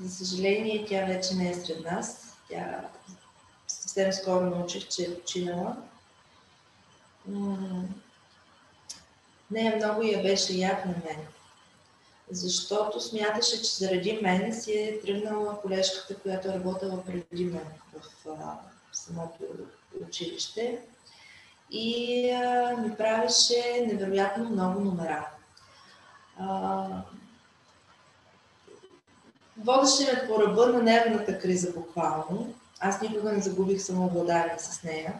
за 0.00 0.10
съжаление, 0.10 0.86
тя 0.88 1.04
вече 1.04 1.34
не 1.34 1.50
е 1.50 1.54
сред 1.54 1.84
нас. 1.84 2.36
Тя 2.50 2.88
съвсем 3.68 4.12
скоро 4.12 4.50
научих, 4.50 4.88
че 4.88 5.02
е 5.02 5.14
починала. 5.20 5.76
Нея 9.50 9.76
много 9.76 10.02
я 10.02 10.22
беше 10.22 10.52
яд 10.52 10.86
на 10.86 10.92
мен. 10.92 11.26
Защото 12.30 13.00
смяташе, 13.00 13.62
че 13.62 13.74
заради 13.74 14.18
мен 14.22 14.60
си 14.60 14.72
е 14.72 15.00
тръгнала 15.00 15.60
колежката, 15.60 16.18
която 16.18 16.48
е 16.48 16.54
работила 16.54 17.04
преди 17.04 17.44
мен 17.44 17.66
в, 17.92 18.24
в 18.24 18.56
самото 18.92 19.44
училище 20.08 20.80
и 21.70 22.22
ми 22.78 22.96
правеше 22.96 23.86
невероятно 23.86 24.50
много 24.50 24.80
номера. 24.80 25.26
Водеше 29.58 30.12
ме 30.12 30.28
по 30.28 30.40
ръба 30.42 30.66
на 30.66 30.82
нервната 30.82 31.38
криза 31.38 31.72
буквално. 31.72 32.54
Аз 32.80 33.00
никога 33.02 33.32
не 33.32 33.40
загубих 33.40 33.82
самообладание 33.82 34.58
с 34.58 34.82
нея. 34.82 35.14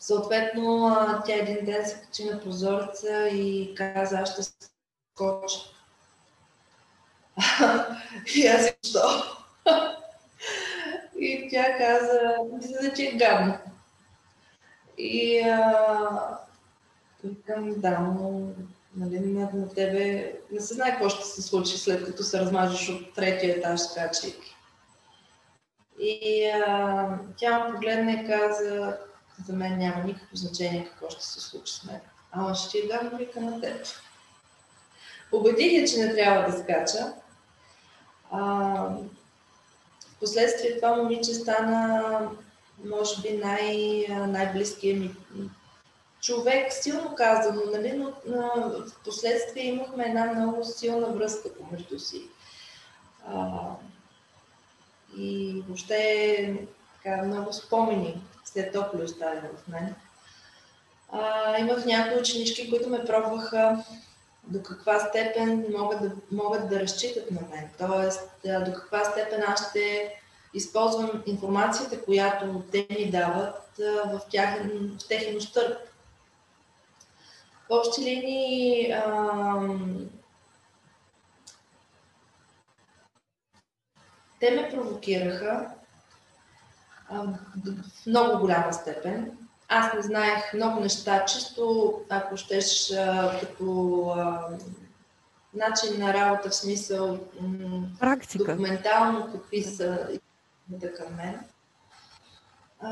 Съответно, 0.00 0.96
тя 1.26 1.34
един 1.34 1.64
ден 1.64 1.86
се 1.86 2.00
качи 2.00 2.24
на 2.24 2.40
прозореца 2.40 3.28
и 3.28 3.74
каза, 3.74 4.18
аз 4.18 4.32
ще 4.32 4.42
скоча. 4.42 5.58
и 8.36 8.46
аз 8.46 8.70
защо? 8.82 9.08
и 11.18 11.48
тя 11.50 11.78
каза, 11.78 12.36
мисля, 12.52 12.94
че 12.96 13.02
е 13.02 13.16
гадно. 13.16 13.58
И 14.98 15.40
а, 15.40 16.38
викам, 17.24 17.74
да, 17.80 17.98
но 17.98 18.48
нали, 18.96 19.18
на, 19.18 19.68
тебе 19.74 20.32
не 20.52 20.60
се 20.60 20.74
знае 20.74 20.90
какво 20.90 21.08
ще 21.08 21.24
се 21.24 21.42
случи 21.42 21.78
след 21.78 22.04
като 22.04 22.22
се 22.22 22.40
размажеш 22.40 22.88
от 22.88 23.14
третия 23.14 23.56
етаж 23.56 23.80
скачайки. 23.80 24.56
И 25.98 26.46
а, 26.66 27.18
тя 27.36 27.58
ме 27.58 27.74
погледна 27.74 28.12
и 28.12 28.26
каза, 28.26 28.98
за 29.46 29.52
мен 29.52 29.78
няма 29.78 30.04
никакво 30.04 30.36
значение 30.36 30.84
какво 30.84 31.10
ще 31.10 31.24
се 31.24 31.40
случи 31.40 31.72
с 31.72 31.84
мен. 31.84 32.00
Ама 32.32 32.54
ще 32.54 32.70
ти 32.70 32.88
гадно 32.88 33.18
вика 33.18 33.40
на 33.40 33.60
теб. 33.60 33.86
Убедих 35.32 35.72
я, 35.72 35.86
че 35.86 35.98
не 35.98 36.14
трябва 36.14 36.50
да 36.50 36.58
скача. 36.58 37.12
А, 38.30 38.96
впоследствие 40.16 40.76
това 40.76 40.96
момиче 40.96 41.34
стана 41.34 42.30
може 42.90 43.22
би 43.22 43.32
най- 43.32 44.06
най-близкия 44.08 44.96
ми 44.96 45.10
човек, 46.20 46.72
силно 46.72 47.14
казано, 47.14 47.62
нали, 47.72 47.92
но, 47.92 48.12
но 48.26 48.70
в 48.70 49.04
последствие 49.04 49.64
имахме 49.64 50.04
една 50.04 50.24
много 50.24 50.64
силна 50.64 51.06
връзка 51.06 51.48
помежду 51.54 51.98
си. 51.98 52.22
А, 53.28 53.50
и 55.16 55.62
въобще 55.66 56.66
така, 56.94 57.22
много 57.22 57.52
спомени 57.52 58.22
след 58.44 58.72
топли 58.72 59.02
остави 59.02 59.40
в 59.40 59.68
мен. 59.68 59.94
А, 61.12 61.58
имах 61.58 61.84
някои 61.84 62.20
ученички, 62.20 62.70
които 62.70 62.88
ме 62.88 63.04
пробваха 63.04 63.84
до 64.44 64.62
каква 64.62 65.00
степен 65.00 65.66
могат 65.78 66.02
да, 66.02 66.10
могат 66.32 66.68
да 66.68 66.80
разчитат 66.80 67.30
на 67.30 67.40
мен. 67.40 67.68
Тоест, 67.78 68.30
до 68.64 68.72
каква 68.72 69.04
степен 69.04 69.42
аз 69.46 69.68
ще 69.70 70.14
използвам 70.56 71.22
информацията, 71.26 72.04
която 72.04 72.62
те 72.72 72.86
ми 72.90 73.10
дават 73.10 73.80
в, 74.06 74.20
тяхен, 74.30 74.98
в 75.00 75.08
техен 75.08 75.36
устърп. 75.36 75.78
В 77.68 77.70
общи 77.70 78.00
линии 78.00 78.92
ам, 78.92 80.08
те 84.40 84.50
ме 84.50 84.68
провокираха 84.70 85.70
в 87.10 88.06
много 88.06 88.40
голяма 88.40 88.72
степен. 88.72 89.38
Аз 89.68 89.94
не 89.94 90.02
знаех 90.02 90.54
много 90.54 90.80
неща, 90.80 91.24
чисто 91.24 91.94
ако 92.08 92.36
щеш 92.36 92.92
като 93.40 94.02
а, 94.16 94.48
начин 95.54 96.00
на 96.00 96.14
работа 96.14 96.50
в 96.50 96.54
смисъл 96.54 97.18
Практика. 98.00 98.44
документално 98.44 99.32
какви 99.32 99.62
са 99.62 100.08
към 100.96 101.16
мен. 101.16 101.40
А, 102.80 102.90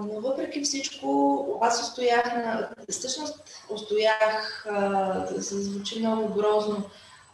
но 0.00 0.20
въпреки 0.20 0.60
всичко, 0.60 1.58
аз 1.62 1.82
устоях 1.82 2.34
на... 2.34 2.68
Всъщност 2.90 3.44
устоях, 3.70 4.66
а, 4.70 5.26
се 5.40 5.62
звучи 5.62 5.98
много 5.98 6.34
грозно. 6.34 6.84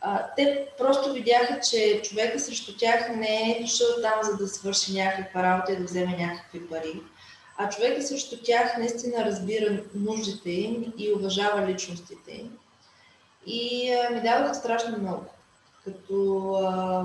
А, 0.01 0.27
те 0.37 0.67
просто 0.79 1.13
видяха, 1.13 1.61
че 1.71 2.03
човека 2.05 2.41
срещу 2.41 2.77
тях 2.77 3.17
не 3.17 3.51
е 3.51 3.63
дошъл 3.63 3.89
там, 4.03 4.23
за 4.23 4.37
да 4.37 4.49
свърши 4.49 4.93
някаква 4.93 5.43
работа 5.43 5.73
и 5.73 5.77
да 5.77 5.85
вземе 5.85 6.17
някакви 6.17 6.69
пари. 6.69 7.01
А 7.59 7.69
човека 7.69 8.03
срещу 8.03 8.37
тях 8.43 8.77
наистина 8.79 9.25
разбира 9.25 9.83
нуждите 9.95 10.51
им 10.51 10.93
и 10.99 11.13
уважава 11.13 11.67
личностите 11.67 12.33
им. 12.33 12.59
И 13.47 13.93
а, 13.93 14.11
ми 14.11 14.21
даваха 14.21 14.55
страшно 14.55 14.99
много. 14.99 15.25
Като 15.85 16.49
а, 16.55 17.05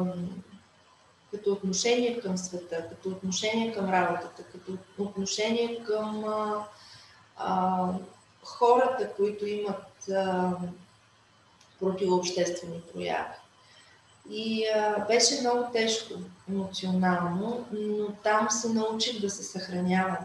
като 1.37 1.51
отношение 1.51 2.19
към 2.19 2.37
света, 2.37 2.89
като 2.89 3.09
отношение 3.09 3.73
към 3.73 3.89
работата, 3.89 4.43
като 4.43 4.77
отношение 4.97 5.83
към 5.83 6.23
а, 6.25 6.63
а, 7.37 7.87
хората, 8.43 9.13
които 9.17 9.47
имат 9.47 10.09
а, 10.11 10.51
противообществени 11.79 12.81
прояви. 12.93 13.33
И 14.29 14.65
а, 14.75 15.05
беше 15.07 15.41
много 15.41 15.71
тежко 15.73 16.13
емоционално, 16.49 17.65
но 17.71 18.07
там 18.23 18.49
се 18.49 18.69
научих 18.69 19.21
да 19.21 19.29
се 19.29 19.43
съхранявам. 19.43 20.17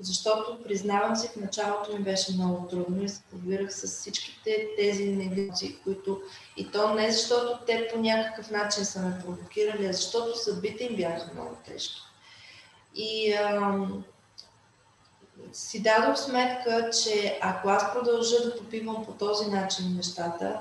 Защото, 0.00 0.62
признавам 0.62 1.16
си, 1.16 1.28
в 1.28 1.36
началото 1.36 1.96
ми 1.96 2.02
беше 2.02 2.32
много 2.32 2.68
трудно 2.68 3.04
и 3.04 3.08
се 3.08 3.22
побирах 3.30 3.72
с 3.72 3.86
всичките 3.86 4.68
тези 4.76 5.08
негации, 5.08 5.76
които... 5.84 6.22
И 6.56 6.70
то 6.70 6.94
не 6.94 7.12
защото 7.12 7.64
те 7.66 7.88
по 7.92 7.98
някакъв 7.98 8.50
начин 8.50 8.84
са 8.84 9.02
ме 9.02 9.18
провокирали, 9.24 9.86
а 9.86 9.92
защото 9.92 10.38
съдбите 10.38 10.84
им 10.84 10.96
бяха 10.96 11.34
много 11.34 11.56
тежки. 11.66 12.00
И 12.94 13.32
ам, 13.32 14.04
си 15.52 15.82
дадох 15.82 16.18
сметка, 16.18 16.90
че 17.02 17.38
ако 17.42 17.68
аз 17.68 17.92
продължа 17.92 18.44
да 18.44 18.56
попивам 18.56 19.04
по 19.04 19.12
този 19.12 19.50
начин 19.50 19.96
нещата, 19.96 20.60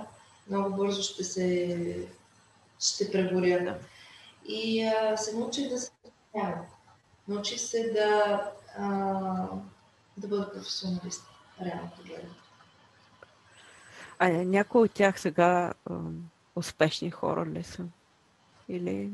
много 0.49 0.75
бързо 0.75 1.03
ще 1.03 1.23
се 1.23 2.07
ще 2.79 3.11
прегоря. 3.11 3.77
И 4.47 4.83
а, 4.83 5.17
се 5.17 5.37
научих 5.37 5.69
да 5.69 5.79
се 5.79 5.91
Научих 7.27 7.59
се 7.59 7.91
да 7.91 8.41
да 10.17 10.27
бъда 10.27 10.53
професионалист, 10.53 11.23
реално 11.61 11.91
погледнато. 11.97 12.43
А 14.19 14.29
някои 14.29 14.81
от 14.81 14.91
тях 14.91 15.19
сега 15.19 15.73
а, 15.89 15.93
успешни 16.55 17.11
хора 17.11 17.45
ли 17.45 17.63
са? 17.63 17.83
Или 18.69 19.09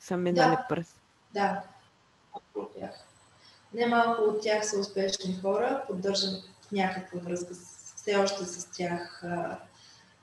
са 0.00 0.16
минали 0.16 0.56
да, 0.56 0.66
през? 0.68 0.94
Да, 1.34 1.62
от 2.54 2.74
тях. 2.78 2.90
Немалко 3.74 4.22
от 4.22 4.42
тях 4.42 4.66
са 4.66 4.78
успешни 4.78 5.40
хора, 5.40 5.84
поддържам 5.86 6.34
някаква 6.72 7.20
връзка, 7.20 7.54
все 7.96 8.16
още 8.16 8.44
с 8.44 8.70
тях 8.70 9.24
а, 9.24 9.58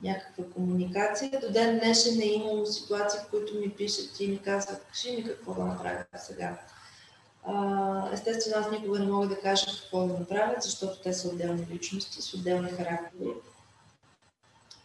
някаква 0.04 0.44
комуникация. 0.54 1.40
До 1.42 1.52
ден 1.52 1.80
днешен 1.80 2.22
е 2.22 2.26
имало 2.26 2.66
ситуации, 2.66 3.20
в 3.20 3.30
които 3.30 3.56
ми 3.56 3.70
пишат 3.70 4.20
и 4.20 4.28
ми 4.28 4.42
казват, 4.42 4.86
кажи 4.86 5.18
ми 5.18 5.24
какво 5.24 5.54
да 5.54 5.64
направя 5.64 6.06
сега. 6.16 6.58
Естествено, 8.12 8.66
аз 8.66 8.72
никога 8.72 9.00
не 9.00 9.12
мога 9.12 9.28
да 9.28 9.42
кажа 9.42 9.66
какво 9.82 10.08
да 10.08 10.20
направят, 10.20 10.64
защото 10.64 11.02
те 11.02 11.14
са 11.14 11.28
отделни 11.28 11.68
личности, 11.70 12.22
с 12.22 12.34
отделни 12.34 12.70
характери. 12.70 13.34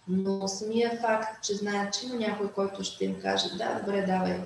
Но 0.08 0.48
самия 0.48 1.00
факт, 1.00 1.44
че 1.44 1.54
знаят, 1.54 1.94
че 1.94 2.06
има 2.06 2.16
някой, 2.16 2.52
който 2.52 2.84
ще 2.84 3.04
им 3.04 3.20
каже, 3.20 3.56
да, 3.56 3.80
добре, 3.80 4.06
давай, 4.06 4.40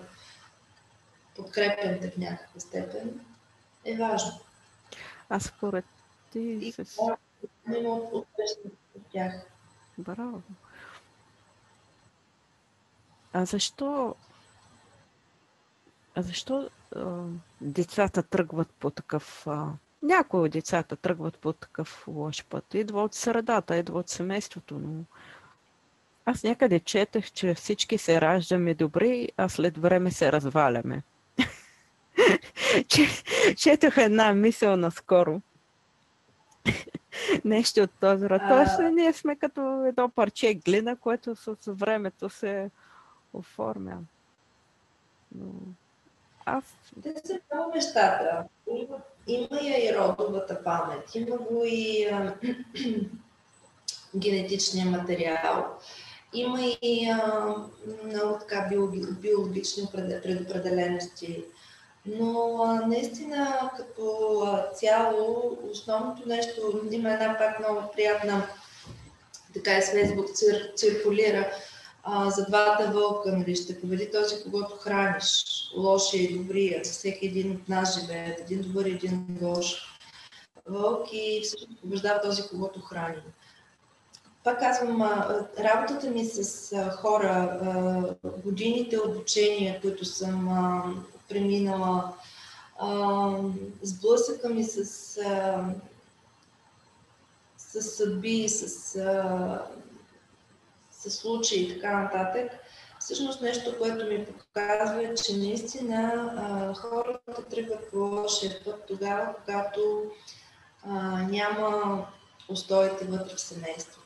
подкрепям 1.36 2.00
те 2.00 2.10
в 2.10 2.16
някаква 2.16 2.60
степен, 2.60 3.20
е 3.84 3.96
важно. 3.96 4.32
А 5.28 5.40
според 5.40 5.84
ти... 6.32 6.38
И 6.38 6.72
с... 6.72 6.98
има 7.76 7.90
от 7.90 8.26
тях. 9.12 9.34
Браво. 9.98 10.42
А 13.32 13.44
защо 13.44 14.14
а 16.20 16.22
защо 16.22 16.70
а, 16.96 17.22
децата 17.60 18.22
тръгват 18.22 18.68
по 18.70 18.90
такъв... 18.90 19.46
А, 19.46 19.68
някои 20.02 20.40
от 20.40 20.50
децата 20.50 20.96
тръгват 20.96 21.38
по 21.38 21.52
такъв 21.52 22.04
лош 22.08 22.44
път. 22.44 22.74
Идва 22.74 23.02
от 23.02 23.14
средата, 23.14 23.76
идва 23.76 23.98
от 23.98 24.08
семейството, 24.08 24.78
но 24.78 25.04
аз 26.26 26.44
някъде 26.44 26.80
четах, 26.80 27.32
че 27.32 27.54
всички 27.54 27.98
се 27.98 28.20
раждаме 28.20 28.74
добри, 28.74 29.28
а 29.36 29.48
след 29.48 29.78
време 29.78 30.10
се 30.10 30.32
разваляме. 30.32 31.02
Четах 33.56 33.96
една 33.96 34.32
мисъл 34.32 34.76
наскоро. 34.76 35.40
Нещо 37.44 37.82
от 37.82 37.90
този 38.00 38.28
род. 38.28 38.42
Тоест, 38.48 38.80
ние 38.92 39.12
сме 39.12 39.36
като 39.36 39.84
едно 39.86 40.08
парче 40.08 40.54
глина, 40.54 40.96
което 40.96 41.36
с 41.36 41.56
времето 41.66 42.28
се 42.28 42.70
оформя. 43.32 43.98
Но 45.34 45.52
аз... 46.56 46.64
Те 47.02 47.14
са 47.24 47.38
много 47.54 47.74
нещата. 47.74 48.44
Има, 48.70 48.96
има 49.26 49.60
я 49.62 49.90
и 49.90 49.96
родовата 49.96 50.64
памет, 50.64 51.14
има 51.14 51.36
го 51.36 51.62
и 51.64 52.04
а, 52.12 52.34
генетичния 54.16 54.86
материал, 54.86 55.66
има 56.32 56.58
и 56.82 57.10
а, 57.10 57.54
много 58.04 58.38
така 58.38 58.68
биологични 59.20 59.88
предопределености. 59.92 61.44
Но 62.06 62.62
а, 62.62 62.86
наистина 62.86 63.70
като 63.76 64.40
а, 64.46 64.72
цяло, 64.74 65.58
основното 65.70 66.28
нещо, 66.28 66.80
има 66.90 67.12
една 67.12 67.38
пак 67.38 67.58
много 67.58 67.80
приятна 67.96 68.46
така 69.54 69.78
и 69.78 69.82
с 69.82 69.90
Фейсбук 69.90 70.26
цир, 70.34 70.72
циркулира 70.76 71.50
а, 72.02 72.30
за 72.30 72.46
двата 72.46 72.90
вълка, 72.94 73.32
нали, 73.32 73.56
ще 73.56 73.80
победи 73.80 74.10
този, 74.10 74.42
когато 74.42 74.76
храниш, 74.76 75.44
лошия 75.76 76.22
и 76.22 76.38
добрия, 76.38 76.84
за 76.84 76.92
всеки 76.92 77.26
един 77.26 77.52
от 77.52 77.68
нас 77.68 78.00
живеят, 78.00 78.40
един 78.40 78.62
добър 78.62 78.86
и 78.86 78.90
един 78.90 79.38
лош 79.42 79.90
вълк 80.66 81.12
и 81.12 81.40
всъщност 81.44 81.80
побеждава 81.80 82.20
този, 82.20 82.48
когато 82.48 82.80
храним. 82.80 83.22
Пак 84.44 84.60
казвам, 84.60 85.02
работата 85.58 86.10
ми 86.10 86.24
с 86.24 86.74
хора, 86.90 88.16
годините 88.44 89.00
обучения, 89.00 89.80
които 89.80 90.04
съм 90.04 91.04
преминала, 91.28 92.12
сблъсъка 93.82 94.48
ми 94.48 94.64
с, 94.64 94.84
с 97.58 97.82
съдби, 97.82 98.48
с, 98.48 98.96
с 101.00 101.10
случаи 101.10 101.62
и 101.62 101.74
така 101.74 102.00
нататък, 102.00 102.52
всъщност 102.98 103.42
нещо, 103.42 103.78
което 103.78 104.06
ми 104.06 104.26
показва, 104.26 105.04
е, 105.04 105.14
че 105.14 105.36
наистина 105.36 106.74
хората 106.78 107.44
тръгват 107.50 107.90
по 107.90 107.96
лошия 107.98 108.64
път 108.64 108.84
тогава, 108.88 109.34
когато 109.34 110.02
няма 111.28 112.06
устоите 112.48 113.04
вътре 113.04 113.34
в 113.36 113.40
семейството 113.40 114.00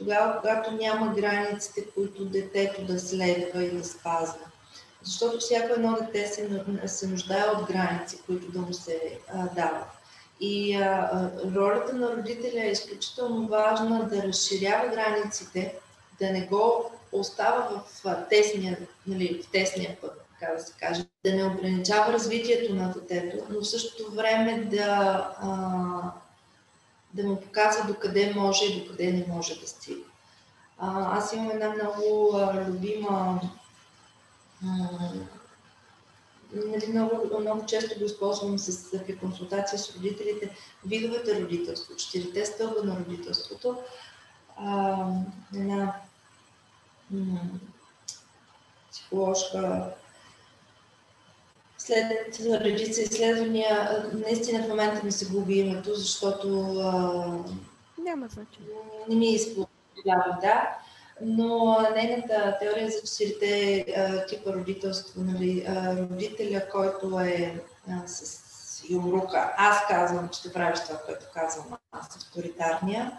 тогава, 0.00 0.40
когато 0.40 0.70
няма 0.70 1.14
границите, 1.14 1.86
които 1.94 2.24
детето 2.24 2.84
да 2.84 3.00
следва 3.00 3.64
и 3.64 3.70
да 3.70 3.84
спазва. 3.84 4.44
Защото 5.02 5.38
всяко 5.38 5.72
едно 5.72 5.96
дете 6.00 6.26
се, 6.26 6.64
се 6.86 7.06
нуждае 7.06 7.44
от 7.56 7.66
граници, 7.66 8.22
които 8.26 8.52
да 8.52 8.58
му 8.58 8.74
се 8.74 9.18
а, 9.34 9.48
дават. 9.54 9.88
И 10.40 10.76
а, 10.76 11.30
ролята 11.56 11.92
на 11.92 12.16
родителя 12.16 12.64
е 12.64 12.70
изключително 12.70 13.48
важна 13.48 14.08
да 14.08 14.22
разширява 14.22 14.88
границите, 14.88 15.74
да 16.20 16.32
не 16.32 16.46
го 16.46 16.90
остава 17.12 17.84
в 18.04 18.26
тесния, 18.30 18.78
нали, 19.06 19.42
в 19.42 19.50
тесния 19.50 19.96
път, 20.00 20.26
така 20.40 20.52
да 20.52 20.62
се 20.62 20.72
каже, 20.80 21.04
да 21.24 21.34
не 21.34 21.44
ограничава 21.44 22.12
развитието 22.12 22.74
на 22.74 22.92
детето, 22.92 23.44
но 23.50 23.60
в 23.60 23.68
същото 23.70 24.12
време 24.12 24.64
да, 24.64 25.30
а, 25.42 25.50
да 27.14 27.28
му 27.28 27.40
показва 27.40 27.84
докъде 27.84 28.32
може 28.36 28.64
и 28.64 28.80
докъде 28.80 29.12
не 29.12 29.24
може 29.28 29.60
да 29.60 29.66
стига. 29.66 30.02
А, 30.78 31.18
аз 31.18 31.32
имам 31.32 31.50
една 31.50 31.68
много 31.68 32.36
а, 32.36 32.64
любима 32.68 33.40
нали, 36.54 36.86
много, 36.88 37.40
много 37.40 37.66
често 37.66 37.98
го 37.98 38.04
използвам 38.04 38.58
с, 38.58 38.90
при 39.06 39.16
консултация 39.16 39.78
с 39.78 39.96
родителите, 39.96 40.56
видовете 40.86 41.40
родителство, 41.40 41.96
четирите 41.96 42.46
стълба 42.46 42.82
на 42.84 42.96
родителството. 42.96 43.78
А, 44.56 44.96
една 45.54 45.94
психоложка 48.90 49.90
след 51.78 52.40
редица 52.60 53.02
изследвания, 53.02 54.04
наистина 54.26 54.64
в 54.64 54.68
момента 54.68 55.04
ми 55.04 55.12
се 55.12 55.26
губи 55.26 55.54
името, 55.54 55.94
защото 55.94 56.48
няма 58.04 58.28
значение. 58.28 58.74
Не 59.08 59.16
ми 59.16 59.26
е 59.26 59.34
използвам, 59.34 59.68
да. 60.40 60.76
Но 61.22 61.80
нейната 61.94 62.56
теория 62.60 62.90
за 62.90 63.08
четирите 63.08 63.84
типа 64.28 64.52
родителство, 64.52 65.20
нали, 65.20 65.66
родителя, 66.10 66.68
който 66.72 67.20
е 67.20 67.60
а, 67.90 68.06
с 68.06 68.40
юмрука, 68.90 69.54
аз 69.56 69.86
казвам, 69.88 70.28
че 70.28 70.38
ще 70.38 70.52
правиш 70.52 70.80
това, 70.80 70.98
което 71.06 71.26
казвам. 71.34 71.78
Аз, 71.92 72.16
авторитарния, 72.16 73.12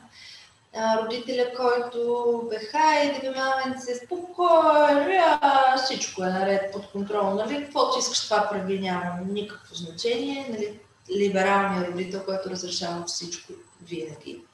родителя, 0.76 1.46
който 1.58 2.44
бе, 2.50 2.60
хайде, 2.60 3.34
маменце, 3.36 3.96
спокойно, 3.96 5.40
всичко 5.86 6.24
е 6.24 6.30
наред 6.30 6.72
под 6.72 6.92
контрол, 6.92 7.34
нали, 7.34 7.64
каквото 7.64 8.00
искаш 8.00 8.24
това 8.24 8.48
прави, 8.50 8.80
няма 8.80 9.20
никакво 9.28 9.76
значение, 9.76 10.48
нали, 10.50 10.80
либералният 11.18 11.88
родител, 11.88 12.26
който 12.26 12.50
разрешава 12.50 13.04
всичко 13.06 13.54
винаги 13.82 14.46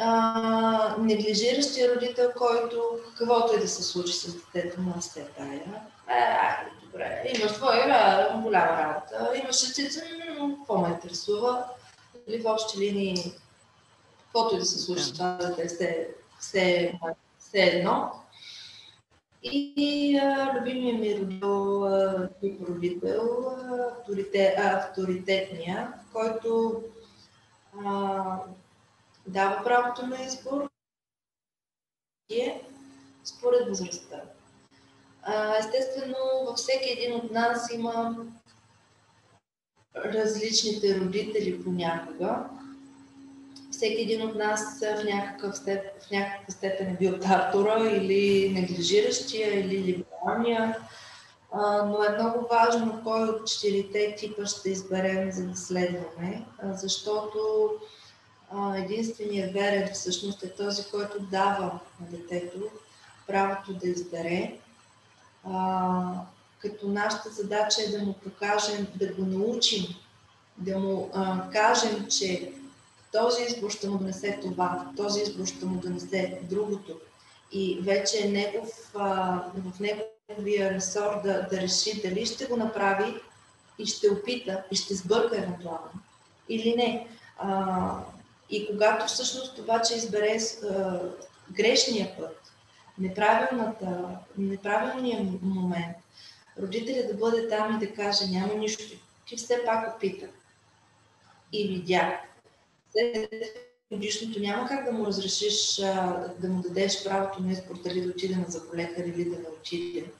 а, 0.00 0.96
неглижиращия 0.98 1.94
родител, 1.94 2.30
който 2.36 2.82
каквото 3.18 3.56
и 3.56 3.60
да 3.60 3.68
се 3.68 3.82
случи 3.82 4.12
с 4.12 4.34
детето 4.34 4.80
му, 4.80 4.94
сте 5.00 5.24
тая. 5.24 5.62
Е, 6.08 6.86
добре, 6.86 7.32
имаш 7.34 7.52
твоя 7.52 7.84
голяма 8.42 8.78
работа, 8.78 9.30
имаш 9.42 9.66
дечица, 9.66 10.02
какво 10.58 10.78
ме 10.78 10.88
интересува? 10.88 11.64
Или 12.28 12.42
в 12.42 12.46
общи 12.46 12.78
линии, 12.78 13.32
каквото 14.32 14.54
и 14.54 14.58
да 14.58 14.64
се 14.64 14.78
случи, 14.78 15.12
това 15.12 15.36
дете 15.36 15.66
все, 15.66 16.08
все, 16.40 16.98
все 17.38 17.58
едно. 17.58 18.12
И 19.42 20.18
а, 20.18 20.58
любимия 20.58 20.94
ми 20.94 21.18
родител, 21.18 22.30
тип 22.40 22.68
родител, 22.68 23.56
авторитет, 23.98 24.58
авторитетния, 24.58 25.92
който 26.12 26.82
а, 27.84 28.24
дава 29.26 29.64
правото 29.64 30.06
на 30.06 30.22
избор 30.22 30.68
е 32.30 32.62
според 33.24 33.68
възрастта. 33.68 34.22
Естествено, 35.58 36.16
във 36.46 36.56
всеки 36.56 36.90
един 36.90 37.16
от 37.16 37.30
нас 37.30 37.72
има 37.72 38.16
различните 39.96 41.00
родители 41.00 41.64
понякога. 41.64 42.50
Всеки 43.80 44.02
един 44.02 44.22
от 44.22 44.34
нас 44.34 44.80
в 44.80 45.04
някакъв 45.04 45.56
степ, 45.56 45.84
в 46.06 46.10
някаква 46.10 46.52
степен 46.52 46.86
е 46.86 46.96
бил 46.96 47.18
тартора 47.18 47.90
или 47.90 48.52
неглижиращия, 48.52 49.60
или 49.60 49.84
либералния. 49.84 50.76
но 51.86 52.04
е 52.04 52.16
много 52.18 52.48
важно 52.50 53.00
кой 53.04 53.22
от 53.22 53.46
четирите 53.46 54.14
типа 54.18 54.46
ще 54.46 54.70
изберем, 54.70 55.32
за 55.32 55.46
да 55.46 55.56
следваме, 55.56 56.44
защото 56.62 57.38
единственият 58.76 59.52
верен 59.52 59.90
всъщност 59.94 60.42
е 60.42 60.54
този, 60.54 60.84
който 60.90 61.20
дава 61.20 61.80
на 62.00 62.06
детето 62.10 62.58
правото 63.26 63.74
да 63.74 63.88
избере. 63.88 64.54
Като 66.58 66.88
нашата 66.88 67.30
задача 67.30 67.82
е 67.82 67.98
да 67.98 68.04
му 68.04 68.12
покажем, 68.12 68.86
да 68.94 69.06
го 69.06 69.22
научим, 69.22 69.84
да 70.58 70.78
му 70.78 71.10
кажем, 71.52 72.06
че 72.18 72.52
този 73.12 73.42
избор 73.42 73.70
ще 73.70 73.88
му 73.88 73.98
донесе 73.98 74.38
това, 74.42 74.92
този 74.96 75.22
избор 75.22 75.46
ще 75.46 75.64
му 75.64 75.80
донесе 75.80 76.40
другото. 76.42 77.00
И 77.52 77.78
вече 77.82 78.26
е 78.26 78.30
негов, 78.30 78.90
в 78.94 79.80
неговия 79.80 80.70
ресор 80.70 81.22
да, 81.22 81.46
да 81.50 81.60
реши 81.60 82.00
дали 82.02 82.26
ще 82.26 82.46
го 82.46 82.56
направи 82.56 83.14
и 83.78 83.86
ще 83.86 84.10
опита 84.10 84.64
и 84.70 84.76
ще 84.76 84.94
сбърка 84.94 85.38
евентуално 85.38 86.00
или 86.48 86.74
не. 86.76 87.08
А, 87.38 88.04
и 88.50 88.66
когато 88.66 89.06
всъщност 89.06 89.56
това, 89.56 89.82
че 89.82 89.94
избере 89.94 90.38
а, 90.64 91.00
грешния 91.50 92.16
път, 92.18 92.52
неправилния 94.38 95.22
момент, 95.42 95.96
родителя 96.62 97.06
да 97.06 97.14
бъде 97.14 97.48
там 97.48 97.76
и 97.76 97.86
да 97.86 97.94
каже 97.94 98.26
няма 98.26 98.54
нищо, 98.54 98.96
ти 99.26 99.36
все 99.36 99.64
пак 99.64 99.96
опита 99.96 100.26
и 101.52 101.68
видя. 101.68 102.20
Годишното 103.92 104.40
няма 104.40 104.68
как 104.68 104.84
да 104.84 104.92
му 104.92 105.06
разрешиш 105.06 105.76
да 106.38 106.48
му 106.48 106.62
дадеш 106.62 107.04
правото 107.04 107.42
на 107.42 107.52
избор 107.52 107.78
дали 107.84 108.00
да 108.00 108.10
отиде 108.10 108.36
на 108.36 108.44
заболекар 108.48 109.04
или 109.04 109.24
да 109.24 109.38
не 109.38 109.48
отиде. 109.58 110.10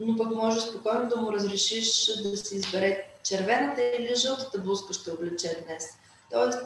Но 0.00 0.16
пък 0.16 0.34
може 0.34 0.60
спокойно 0.60 1.08
да 1.08 1.16
му 1.16 1.32
разрешиш 1.32 2.06
да 2.22 2.36
си 2.36 2.56
избере 2.56 3.04
червената 3.24 3.82
или 3.82 4.16
жълтата 4.16 4.58
блузка 4.58 4.92
ще 4.94 5.10
облече 5.10 5.64
днес. 5.66 5.84
Тоест, 6.30 6.58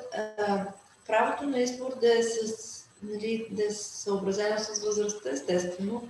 правото 1.06 1.44
на 1.44 1.60
избор 1.60 1.98
да 2.00 2.18
е, 2.18 2.22
с, 2.22 2.84
нали, 3.02 3.46
да 3.50 3.64
е 3.64 3.70
съобразено 3.70 4.58
с 4.58 4.84
възрастта, 4.84 5.30
естествено, 5.30 6.08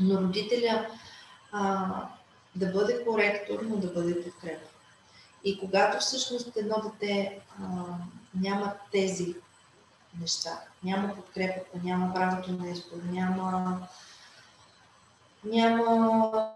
но 0.00 0.20
родителя 0.20 0.86
а, 1.52 1.86
да 2.56 2.66
бъде 2.66 3.04
коректор, 3.04 3.60
но 3.62 3.76
да 3.76 3.86
бъде 3.86 4.24
подкрепа. 4.24 4.68
И 5.44 5.58
когато 5.58 5.98
всъщност 5.98 6.56
едно 6.56 6.82
дете 6.84 7.40
а, 7.60 7.64
няма 8.34 8.72
тези 8.92 9.34
неща, 10.20 10.60
няма 10.84 11.14
подкрепата, 11.14 11.78
няма 11.84 12.14
правото 12.14 12.52
на 12.52 12.70
избор, 12.70 12.96
няма, 13.10 13.80
няма 15.44 16.50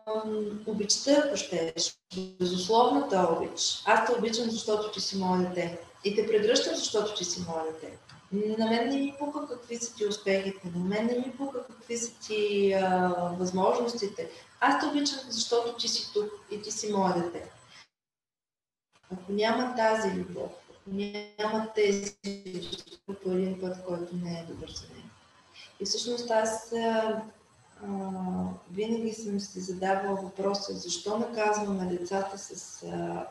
обичта, 0.66 1.24
ако 1.26 1.36
щеш, 1.36 1.96
безусловната 2.40 3.28
обич. 3.30 3.82
Аз 3.84 4.06
те 4.06 4.18
обичам, 4.18 4.50
защото 4.50 4.90
ти 4.90 5.00
си 5.00 5.18
мое 5.18 5.38
дете. 5.38 5.78
И 6.04 6.14
те 6.14 6.26
прегръщам, 6.26 6.74
защото 6.74 7.14
ти 7.14 7.24
си 7.24 7.40
мое 7.48 7.62
дете. 7.72 7.98
На 8.58 8.66
мен 8.66 8.88
не 8.88 8.96
ми 8.96 9.14
пука 9.18 9.48
какви 9.48 9.76
са 9.76 9.94
ти 9.94 10.06
успехите, 10.06 10.70
на 10.74 10.84
мен 10.84 11.06
не 11.06 11.18
ми 11.18 11.34
пука 11.38 11.66
какви 11.66 11.98
са 11.98 12.12
ти 12.26 12.72
а, 12.72 13.08
възможностите. 13.38 14.30
Аз 14.60 14.80
те 14.80 14.86
обичам, 14.86 15.18
защото 15.28 15.76
ти 15.76 15.88
си 15.88 16.10
тук 16.14 16.30
и 16.50 16.62
ти 16.62 16.70
си 16.70 16.92
мое 16.92 17.12
дете. 17.12 17.50
Ако 19.12 19.32
няма 19.32 19.74
тази 19.76 20.12
любов, 20.12 20.50
ако 20.70 20.90
няма 20.90 21.72
тези 21.74 22.16
по 23.24 23.30
един 23.30 23.60
път, 23.60 23.84
който 23.84 24.16
не 24.16 24.40
е 24.40 24.44
добър 24.44 24.70
за 24.70 24.86
мен. 24.94 25.10
И 25.80 25.84
всъщност 25.84 26.30
аз 26.30 26.72
а, 26.72 27.22
винаги 28.70 29.12
съм 29.12 29.40
си 29.40 29.60
задавала 29.60 30.20
въпроса, 30.20 30.72
защо 30.72 31.18
наказваме 31.18 31.96
децата 31.96 32.38
с 32.38 32.82
а, 32.82 33.26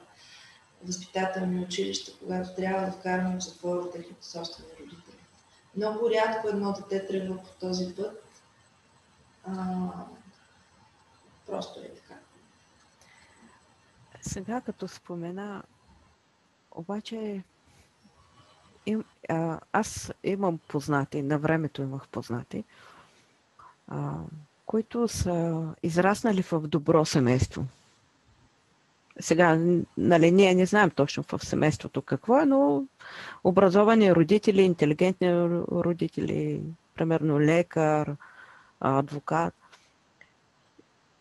възпитателни 0.84 1.64
училища, 1.64 2.12
когато 2.20 2.56
трябва 2.56 2.86
да 2.86 2.92
вкараме 2.92 3.40
в 3.40 3.44
затвора 3.44 3.92
техните 3.92 4.26
собствени 4.26 4.70
родители. 4.80 5.16
Много 5.76 6.10
рядко 6.10 6.48
едно 6.48 6.74
дете 6.74 7.08
тръгва 7.08 7.38
по 7.38 7.50
този 7.60 7.96
път. 7.96 8.24
А, 9.44 9.54
просто 11.48 11.80
е 11.80 11.94
така. 11.94 12.21
Сега 14.22 14.62
като 14.62 14.88
спомена, 14.88 15.64
обаче 16.72 17.44
им, 18.86 19.04
а, 19.30 19.60
аз 19.72 20.14
имам 20.24 20.60
познати, 20.68 21.22
на 21.22 21.40
времето 21.40 21.82
имах 21.82 22.08
познати, 22.08 22.64
а, 23.88 24.14
които 24.66 25.08
са 25.08 25.68
израснали 25.84 26.42
в 26.42 26.60
добро 26.62 27.06
семейство. 27.06 27.66
Сега, 29.20 29.60
нали, 29.98 30.32
ние 30.32 30.56
не 30.56 30.66
знаем 30.66 30.90
точно 30.90 31.24
в 31.24 31.46
семейството 31.46 32.02
какво 32.02 32.40
е, 32.40 32.46
но 32.46 32.84
образовани 33.44 34.16
родители, 34.16 34.62
интелигентни 34.62 35.34
родители, 35.72 36.62
примерно 36.96 37.40
лекар, 37.40 38.16
адвокат. 38.80 39.54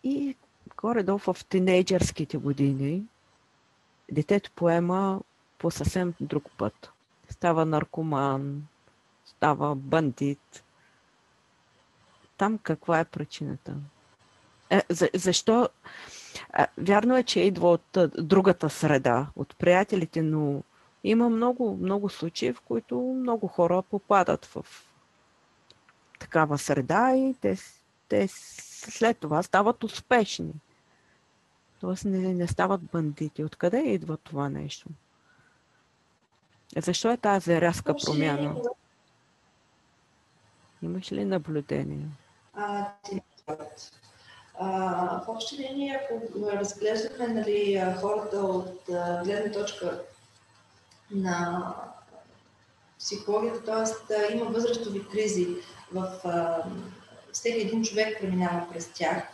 И 0.05 0.37
горе-долу 0.83 1.19
в 1.19 1.37
тинейджърските 1.49 2.37
години 2.37 3.03
детето 4.13 4.51
поема 4.55 5.21
по 5.59 5.71
съвсем 5.71 6.15
друг 6.21 6.51
път. 6.59 6.91
Става 7.31 7.65
наркоман, 7.67 8.67
става 9.25 9.75
бандит. 9.75 10.65
Там 12.37 12.59
каква 12.59 13.01
е 13.01 13.05
причината? 13.05 13.75
Е, 14.71 14.83
за, 14.89 15.09
защо? 15.15 15.69
Е, 16.59 16.67
вярно 16.79 17.17
е, 17.17 17.23
че 17.23 17.41
идва 17.41 17.71
от 17.71 17.99
другата 18.19 18.71
среда, 18.71 19.27
от 19.37 19.57
приятелите, 19.57 20.23
но 20.23 20.63
има 21.05 21.29
много, 21.29 21.77
много 21.77 22.09
случаи, 22.09 22.53
в 22.53 22.61
които 22.61 22.99
много 23.01 23.47
хора 23.47 23.83
попадат 23.83 24.45
в 24.45 24.67
такава 26.19 26.59
среда 26.59 27.17
и 27.17 27.35
те, 27.41 27.57
те 28.09 28.29
след 28.29 29.19
това 29.19 29.43
стават 29.43 29.85
успешни. 29.85 30.53
Тоест 31.81 32.05
не, 32.05 32.35
не 32.35 32.47
стават 32.47 32.83
бандити. 32.83 33.45
Откъде 33.45 33.79
идва 33.79 34.17
това 34.17 34.49
нещо? 34.49 34.89
Защо 36.77 37.13
е 37.13 37.17
тази 37.17 37.61
рязка 37.61 37.95
промяна? 38.05 38.57
Имаш 40.83 41.13
ли 41.13 41.25
наблюдение? 41.25 42.07
А, 42.55 42.93
а, 44.59 45.25
в 45.25 45.29
общи 45.29 45.57
линии, 45.57 45.91
ако 45.91 46.23
разглеждаме 46.53 47.29
нали, 47.29 47.85
хората 48.01 48.37
от 48.37 48.81
гледна 49.25 49.53
точка 49.53 50.03
на 51.11 51.75
психологията, 52.99 53.65
т.е. 54.09 54.37
има 54.37 54.45
възрастови 54.45 55.09
кризи 55.09 55.49
в 55.93 56.21
а, 56.25 56.65
всеки 57.33 57.61
един 57.61 57.85
човек 57.85 58.21
преминава 58.21 58.67
през 58.73 58.93
тях. 58.93 59.33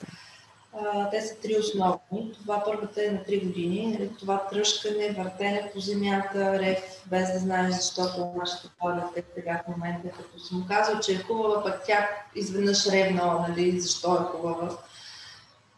Те 1.11 1.23
са 1.23 1.37
три 1.37 1.57
основни. 1.59 2.33
Това 2.43 2.63
първата 2.65 3.05
е 3.05 3.11
на 3.11 3.25
три 3.25 3.41
години. 3.41 3.87
Нали, 3.87 4.11
това 4.19 4.49
тръжкане, 4.49 5.15
въртене 5.19 5.71
по 5.75 5.81
земята, 5.81 6.59
рев, 6.59 7.03
без 7.07 7.33
да 7.33 7.39
знаеш 7.39 7.75
защото 7.75 8.33
нашата 8.37 8.71
пара 8.81 9.11
е 9.17 9.23
сега 9.35 9.63
в 9.65 9.69
момента, 9.77 10.09
като 10.09 10.39
съм 10.39 10.67
казал, 10.69 11.01
че 11.01 11.13
е 11.13 11.23
хубава, 11.23 11.63
пък 11.63 11.83
тя 11.87 12.09
изведнъж 12.35 12.87
ревнала, 12.87 13.47
нали, 13.49 13.81
защо 13.81 14.15
е 14.15 14.37
хубава. 14.37 14.79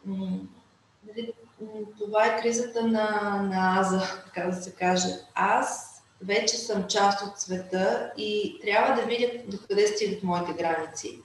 Нали, 0.05 1.33
това 1.99 2.25
е 2.25 2.41
кризата 2.41 2.87
на, 2.87 3.39
на 3.43 3.79
Аза, 3.79 4.01
така 4.25 4.47
да 4.47 4.55
се 4.55 4.71
каже. 4.71 5.09
Аз 5.35 5.89
вече 6.21 6.57
съм 6.57 6.87
част 6.87 7.21
от 7.27 7.39
света 7.39 8.11
и 8.17 8.59
трябва 8.61 9.01
да 9.01 9.07
видя 9.07 9.27
докъде 9.47 9.87
стигат 9.87 10.23
моите 10.23 10.53
граници. 10.53 11.21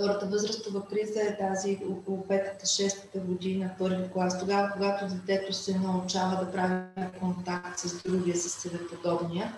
Втората 0.00 0.26
възрастова 0.26 0.86
криза 0.86 1.22
е 1.22 1.36
тази 1.36 1.80
около 1.90 2.18
5-6 2.18 3.20
година, 3.20 3.74
първи 3.78 4.10
клас, 4.12 4.40
тогава, 4.40 4.72
когато 4.72 5.14
детето 5.14 5.52
се 5.52 5.78
научава 5.78 6.44
да 6.44 6.52
прави 6.52 7.18
контакт 7.18 7.78
с 7.78 8.02
другия, 8.02 8.36
с 8.36 8.50
себеподобния. 8.50 9.54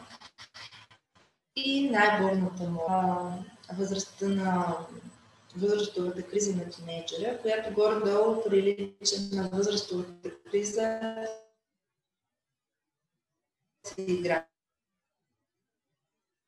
И 1.57 1.91
най-борната 1.91 2.63
му 2.63 2.81
възрастта 3.79 4.29
на 4.29 4.77
възрастовата 5.57 6.23
криза 6.23 6.57
на 6.57 6.71
тинейджера, 6.71 7.39
която 7.43 7.75
горе-долу 7.75 8.43
прилича 8.45 9.17
на 9.33 9.49
възрастовата 9.49 10.31
криза 10.51 11.01
се 13.87 14.03
играе. 14.03 14.52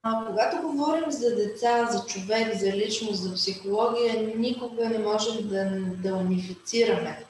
А, 0.07 0.27
когато 0.27 0.63
говорим 0.63 1.11
за 1.11 1.35
деца, 1.35 1.87
за 1.91 2.07
човек, 2.07 2.59
за 2.59 2.73
личност, 2.73 3.23
за 3.23 3.35
психология, 3.35 4.33
никога 4.37 4.89
не 4.89 4.99
можем 4.99 5.49
да, 5.49 5.71
да 6.09 6.17
унифицираме 6.17 7.25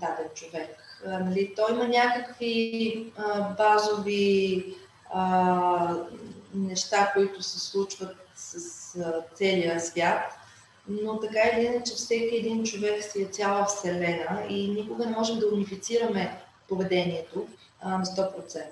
даден 0.00 0.28
човек. 0.34 0.76
Нали, 1.06 1.52
той 1.56 1.72
има 1.72 1.88
някакви 1.88 3.12
а, 3.16 3.54
базови 3.54 4.64
а, 5.12 5.96
неща, 6.54 7.10
които 7.14 7.42
се 7.42 7.60
случват 7.60 8.16
с 8.36 8.96
а, 8.96 9.22
целия 9.34 9.80
свят, 9.80 10.22
но 10.88 11.20
така 11.20 11.40
или 11.48 11.66
иначе 11.66 11.94
всеки 11.94 12.36
един 12.36 12.64
човек 12.64 13.04
си 13.04 13.22
е 13.22 13.26
цяла 13.26 13.64
вселена 13.64 14.42
и 14.48 14.68
никога 14.68 15.06
не 15.06 15.16
можем 15.16 15.38
да 15.38 15.46
унифицираме 15.46 16.40
поведението 16.68 17.46
а, 17.80 17.98
на 17.98 18.04
100%. 18.04 18.62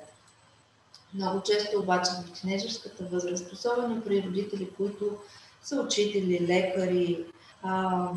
Много 1.14 1.42
често 1.42 1.78
обаче 1.78 2.10
в 2.10 2.32
тинейджерската 2.32 3.04
възраст, 3.04 3.52
особено 3.52 4.04
при 4.04 4.22
родители, 4.22 4.70
които 4.76 5.18
са 5.62 5.80
учители, 5.80 6.46
лекари, 6.46 7.24
а, 7.62 8.10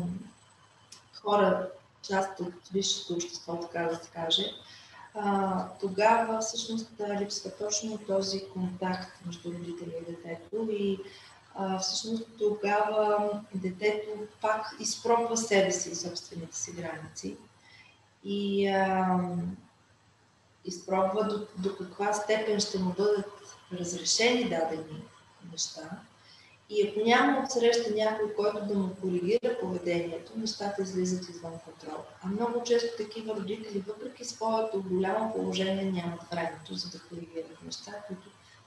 хора, 1.14 1.68
част 2.08 2.40
от 2.40 2.54
висшето 2.72 3.14
общество, 3.14 3.60
така 3.60 3.82
да 3.82 3.96
се 3.96 4.10
каже, 4.10 4.52
а, 5.14 5.66
тогава 5.80 6.40
всъщност 6.40 6.90
липсва 7.20 7.50
точно 7.50 7.98
този 7.98 8.44
контакт 8.48 9.26
между 9.26 9.52
родителя 9.52 9.92
и 10.00 10.12
детето 10.12 10.68
и 10.70 10.98
а, 11.54 11.78
всъщност 11.78 12.26
тогава 12.38 13.30
детето 13.54 14.10
пак 14.40 14.76
изпробва 14.80 15.36
себе 15.36 15.72
си 15.72 15.90
и 15.90 15.94
собствените 15.94 16.56
си 16.56 16.72
граници. 16.72 17.36
И 18.24 18.68
а, 18.68 19.18
изпробва 20.64 21.24
до, 21.24 21.46
до 21.68 21.76
каква 21.76 22.12
степен 22.12 22.60
ще 22.60 22.78
му 22.78 22.92
бъдат 22.92 23.32
разрешени 23.72 24.48
дадени 24.48 25.02
неща. 25.52 25.90
И 26.70 26.88
ако 26.88 27.00
няма 27.00 27.42
отсреща 27.44 27.94
някой, 27.94 28.34
който 28.34 28.66
да 28.66 28.74
му 28.74 28.94
коригира 29.00 29.58
поведението, 29.60 30.32
нещата 30.36 30.82
излизат 30.82 31.28
извън 31.28 31.52
контрол. 31.64 32.02
А 32.22 32.26
много 32.26 32.62
често 32.64 32.96
такива 32.96 33.34
родители, 33.34 33.84
въпреки 33.86 34.24
своето 34.24 34.82
голямо 34.82 35.34
положение, 35.34 35.92
нямат 35.92 36.20
времето 36.30 36.74
за 36.74 36.90
да 36.90 37.00
коригират 37.08 37.62
неща, 37.64 37.92
които 38.06 38.22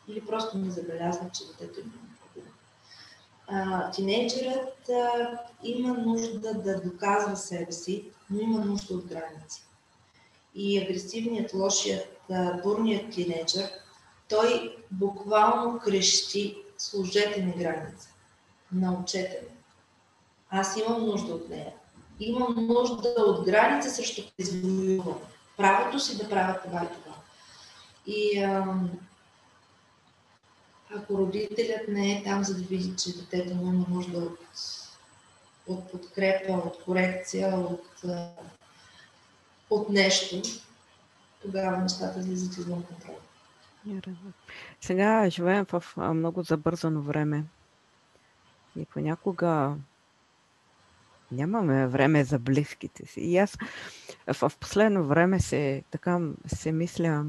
или 0.08 0.26
просто 0.26 0.58
не 0.58 0.72
забелязват, 0.72 1.34
че 1.34 1.48
детето 1.48 1.80
има 1.80 1.92
проблем. 2.34 2.52
А, 3.48 3.92
тинейджерът 3.92 4.90
има 5.64 5.94
нужда 5.94 6.54
да 6.54 6.82
доказва 6.82 7.36
себе 7.36 7.72
си, 7.72 8.12
но 8.30 8.40
има 8.40 8.66
нужда 8.66 8.94
от 8.94 9.06
граници. 9.06 9.65
И 10.56 10.80
агресивният, 10.80 11.54
лошият, 11.54 12.22
бурният 12.64 13.14
тинейджър, 13.14 13.70
той 14.30 14.78
буквално 14.92 15.80
крещи 15.80 16.58
служете 16.78 17.42
ми 17.42 17.54
граница. 17.64 18.10
Научете 18.72 19.40
ме. 19.44 19.56
Аз 20.50 20.78
имам 20.78 21.06
нужда 21.06 21.34
от 21.34 21.50
нея. 21.50 21.74
Имам 22.20 22.68
нужда 22.68 23.10
от 23.18 23.46
граница 23.46 23.90
срещу 23.90 24.22
извоюване. 24.38 25.18
Правото 25.58 26.00
си 26.00 26.18
да 26.18 26.30
правя 26.30 26.60
това 26.64 26.84
и 26.84 26.88
това. 26.88 27.16
И 28.08 28.40
ам, 28.44 28.92
ако 30.96 31.18
родителят 31.18 31.88
не 31.88 32.12
е 32.12 32.24
там, 32.24 32.44
за 32.44 32.56
да 32.56 32.62
види, 32.62 32.96
че 32.98 33.18
детето 33.18 33.56
му 33.56 33.74
има 33.74 33.86
нужда 33.90 34.18
от, 34.18 34.40
от 35.68 35.92
подкрепа, 35.92 36.54
от 36.54 36.84
корекция, 36.84 37.56
от, 37.60 38.04
от 39.70 39.90
нещо, 39.90 40.42
тогава 41.42 41.78
нещата 41.78 42.20
излизат 42.20 42.58
извън 42.58 42.84
контрол. 42.84 43.16
Сега 44.82 45.30
живеем 45.30 45.66
в 45.66 45.84
много 45.98 46.44
забързано 46.44 47.02
време. 47.02 47.44
И 48.76 48.86
понякога 48.86 49.76
нямаме 51.32 51.88
време 51.88 52.24
за 52.24 52.40
близките 52.40 53.06
си. 53.06 53.22
И 53.22 53.38
аз 53.38 53.58
в 54.34 54.52
последно 54.60 55.08
време 55.08 55.40
се, 55.40 55.84
така, 55.92 56.20
се 56.48 56.72
мисля, 56.72 57.26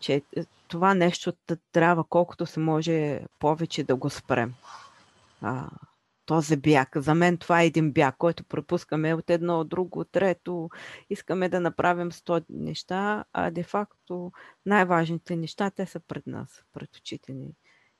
че 0.00 0.22
това 0.68 0.94
нещо 0.94 1.32
трябва 1.72 2.04
колкото 2.04 2.46
се 2.46 2.60
може 2.60 3.20
повече 3.38 3.84
да 3.84 3.96
го 3.96 4.10
спрем. 4.10 4.54
А, 5.42 5.68
този 6.28 6.56
бяг. 6.56 6.88
За 6.96 7.14
мен 7.14 7.38
това 7.38 7.62
е 7.62 7.66
един 7.66 7.92
бяг, 7.92 8.14
който 8.18 8.44
пропускаме 8.44 9.14
от 9.14 9.30
едно 9.30 9.60
от 9.60 9.68
друго, 9.68 10.00
от 10.00 10.12
трето. 10.12 10.68
Искаме 11.10 11.48
да 11.48 11.60
направим 11.60 12.12
сто 12.12 12.40
неща, 12.50 13.24
а 13.32 13.50
де-факто 13.50 14.32
най-важните 14.66 15.36
неща, 15.36 15.70
те 15.70 15.86
са 15.86 16.00
пред 16.00 16.26
нас, 16.26 16.64
пред 16.72 16.96
очите 16.96 17.32
ни 17.32 17.54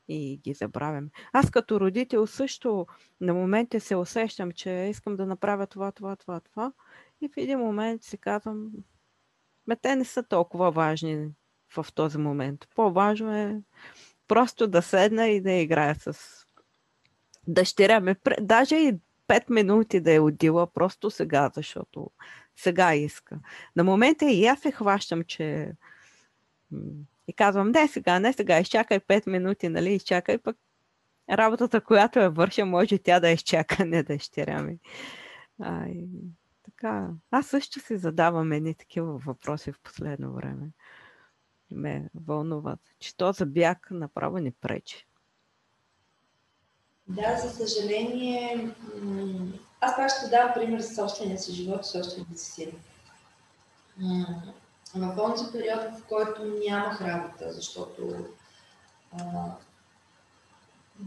и 0.08 0.40
ги 0.44 0.54
забравяме. 0.54 1.08
Аз 1.32 1.50
като 1.50 1.80
родител 1.80 2.26
също 2.26 2.86
на 3.20 3.34
моменти 3.34 3.80
се 3.80 3.96
усещам, 3.96 4.52
че 4.52 4.70
искам 4.70 5.16
да 5.16 5.26
направя 5.26 5.66
това, 5.66 5.92
това, 5.92 6.16
това, 6.16 6.40
това. 6.40 6.72
И 7.20 7.28
в 7.28 7.36
един 7.36 7.58
момент 7.58 8.02
си 8.02 8.18
казвам, 8.18 8.70
ме 9.66 9.76
те 9.76 9.96
не 9.96 10.04
са 10.04 10.22
толкова 10.22 10.70
важни 10.70 11.28
в 11.76 11.86
този 11.94 12.18
момент. 12.18 12.68
По-важно 12.74 13.34
е 13.34 13.62
просто 14.28 14.66
да 14.66 14.82
седна 14.82 15.28
и 15.28 15.40
да 15.40 15.52
играя 15.52 15.94
с 15.94 16.47
дъщеря 17.48 18.00
ми, 18.00 18.14
даже 18.40 18.76
и 18.76 18.94
5 19.28 19.50
минути 19.50 20.00
да 20.00 20.12
е 20.12 20.20
отдила 20.20 20.66
просто 20.66 21.10
сега, 21.10 21.50
защото 21.54 22.10
сега 22.56 22.94
иска. 22.94 23.40
На 23.76 23.84
момента 23.84 24.30
и 24.30 24.46
аз 24.46 24.60
се 24.60 24.72
хващам, 24.72 25.24
че 25.24 25.72
и 27.28 27.32
казвам, 27.32 27.70
не 27.70 27.88
сега, 27.88 28.18
не 28.18 28.32
сега, 28.32 28.58
изчакай 28.58 29.00
5 29.00 29.30
минути, 29.30 29.68
нали, 29.68 29.92
изчакай, 29.92 30.38
пък 30.38 30.56
работата, 31.30 31.80
която 31.80 32.18
я 32.18 32.30
върша, 32.30 32.66
може 32.66 32.98
тя 32.98 33.20
да 33.20 33.30
изчака, 33.30 33.84
не 33.84 34.02
дъщеря 34.02 34.62
ми. 34.62 34.78
А, 35.60 35.86
и, 35.88 36.08
така. 36.64 37.08
Аз 37.30 37.46
също 37.46 37.80
си 37.80 37.96
задавам 37.96 38.52
едни 38.52 38.74
такива 38.74 39.18
въпроси 39.18 39.72
в 39.72 39.80
последно 39.82 40.32
време. 40.32 40.70
Ме 41.70 42.10
вълнуват, 42.14 42.80
че 42.98 43.16
то 43.16 43.32
за 43.32 43.46
бяг 43.46 43.88
направо 43.90 44.38
ни 44.38 44.52
пречи. 44.52 45.06
Да, 47.08 47.36
за 47.36 47.50
съжаление, 47.50 48.70
аз 49.80 49.96
пак 49.96 50.10
ще 50.10 50.28
дам 50.28 50.50
пример 50.54 50.80
за 50.80 50.94
собствения 50.94 51.38
си 51.38 51.52
живот 51.52 51.86
и 51.86 51.88
собствените 51.88 52.38
си 52.38 52.52
сили. 52.52 52.74
В 54.94 55.16
този 55.16 55.52
период, 55.52 55.80
в 55.80 56.04
който 56.08 56.44
нямах 56.44 57.00
работа, 57.00 57.52
защото 57.52 58.26
а, 59.12 59.22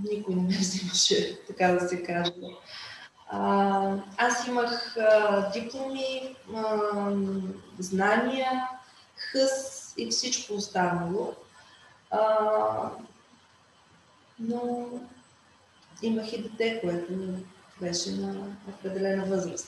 никой 0.04 0.36
не 0.36 0.42
ме 0.42 0.58
взимаше, 0.58 1.40
така 1.48 1.68
да 1.68 1.88
се 1.90 2.04
каже. 2.04 2.34
Аз 4.18 4.48
имах 4.48 4.98
а, 4.98 5.52
дипломи, 5.52 6.36
а, 6.56 7.12
знания, 7.80 8.70
хъс 9.16 9.94
и 9.98 10.10
всичко 10.12 10.54
останало. 10.54 11.36
А, 12.12 12.92
но 14.40 14.88
имах 16.02 16.34
и 16.34 16.42
дете, 16.42 16.80
което 16.82 17.14
беше 17.82 18.12
на 18.12 18.56
определена 18.68 19.26
възраст. 19.26 19.68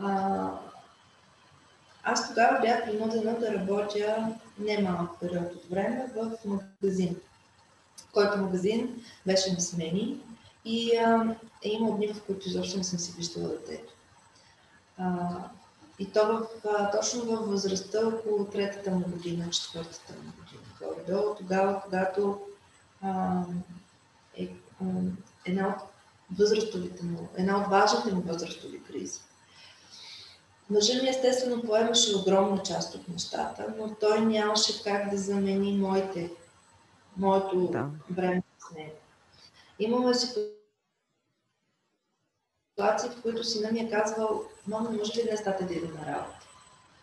А, 0.00 0.50
аз 2.02 2.28
тогава 2.28 2.60
бях 2.60 2.84
принудена 2.84 3.38
да 3.38 3.54
работя 3.54 4.34
немалък 4.58 5.10
период 5.20 5.54
от 5.54 5.70
време 5.70 6.12
в 6.16 6.30
магазин, 6.44 7.16
който 8.12 8.38
магазин 8.38 9.04
беше 9.26 9.52
на 9.52 9.60
смени 9.60 10.20
и 10.64 10.96
а, 10.96 11.36
е 11.62 11.68
имал 11.68 11.96
дни, 11.96 12.12
в 12.12 12.22
които 12.22 12.48
изобщо 12.48 12.78
не 12.78 12.84
съм 12.84 12.98
си 12.98 13.12
виждала 13.16 13.48
детето. 13.48 13.92
А, 14.98 15.28
и 15.98 16.12
то 16.12 16.26
в, 16.26 16.68
а, 16.68 16.90
точно 16.90 17.24
във 17.24 17.48
възрастта 17.48 18.08
около 18.08 18.44
третата 18.44 18.90
му 18.90 19.00
година, 19.00 19.50
четвъртата 19.50 20.12
му 20.12 20.32
година. 20.38 21.34
Тогава, 21.38 21.82
когато 21.82 22.40
а, 23.02 23.42
е 24.36 24.48
една 25.44 25.68
от 25.68 25.76
възрастовите 26.38 27.04
му, 27.04 27.28
една 27.36 27.60
от 27.60 27.66
важните 27.66 28.14
му 28.14 28.20
възрастови 28.20 28.82
кризи. 28.82 29.20
Мъжът 30.70 31.02
ми 31.02 31.08
естествено 31.08 31.62
поемаше 31.62 32.16
огромна 32.16 32.62
част 32.62 32.94
от 32.94 33.08
нещата, 33.08 33.74
но 33.78 33.94
той 33.94 34.20
нямаше 34.20 34.82
как 34.82 35.10
да 35.10 35.18
замени 35.18 35.76
моите, 35.76 36.30
моето 37.16 37.68
да. 37.72 37.86
време 38.10 38.42
с 38.58 38.74
него. 38.74 38.96
Имаме 39.78 40.14
ситуации, 40.14 40.50
в 43.10 43.22
които 43.22 43.44
сина 43.44 43.72
ми 43.72 43.80
е 43.80 43.90
казвал, 43.90 44.44
мамо, 44.66 44.90
не 44.90 44.96
може 44.96 45.20
ли 45.20 45.22
днес 45.28 45.44
тата 45.44 45.66
да 45.66 45.74
иде 45.74 45.88
на 45.88 46.06
работа? 46.06 46.46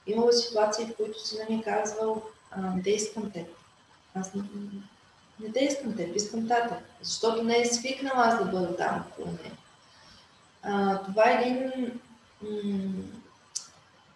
Имаме 0.07 0.31
ситуации, 0.31 0.85
в 0.85 0.95
които 0.95 1.27
сина 1.27 1.45
ми 1.49 1.55
е 1.55 1.63
казвал, 1.63 2.21
не 2.57 2.91
искам 2.91 3.31
те. 3.31 3.47
Аз 4.15 4.31
не, 5.39 5.51
те 5.51 5.59
искам 5.59 5.95
теб, 5.95 6.15
искам 6.15 6.47
тата, 6.47 6.79
защото 7.01 7.43
не 7.43 7.61
е 7.61 7.65
свикнала 7.65 8.23
аз 8.25 8.39
да 8.39 8.45
бъда 8.45 8.75
там 8.75 9.03
около 9.11 9.27
нея. 9.27 9.57
А, 10.63 11.01
това 11.03 11.29
е 11.29 11.43
един 11.43 11.91
м- 12.41 13.03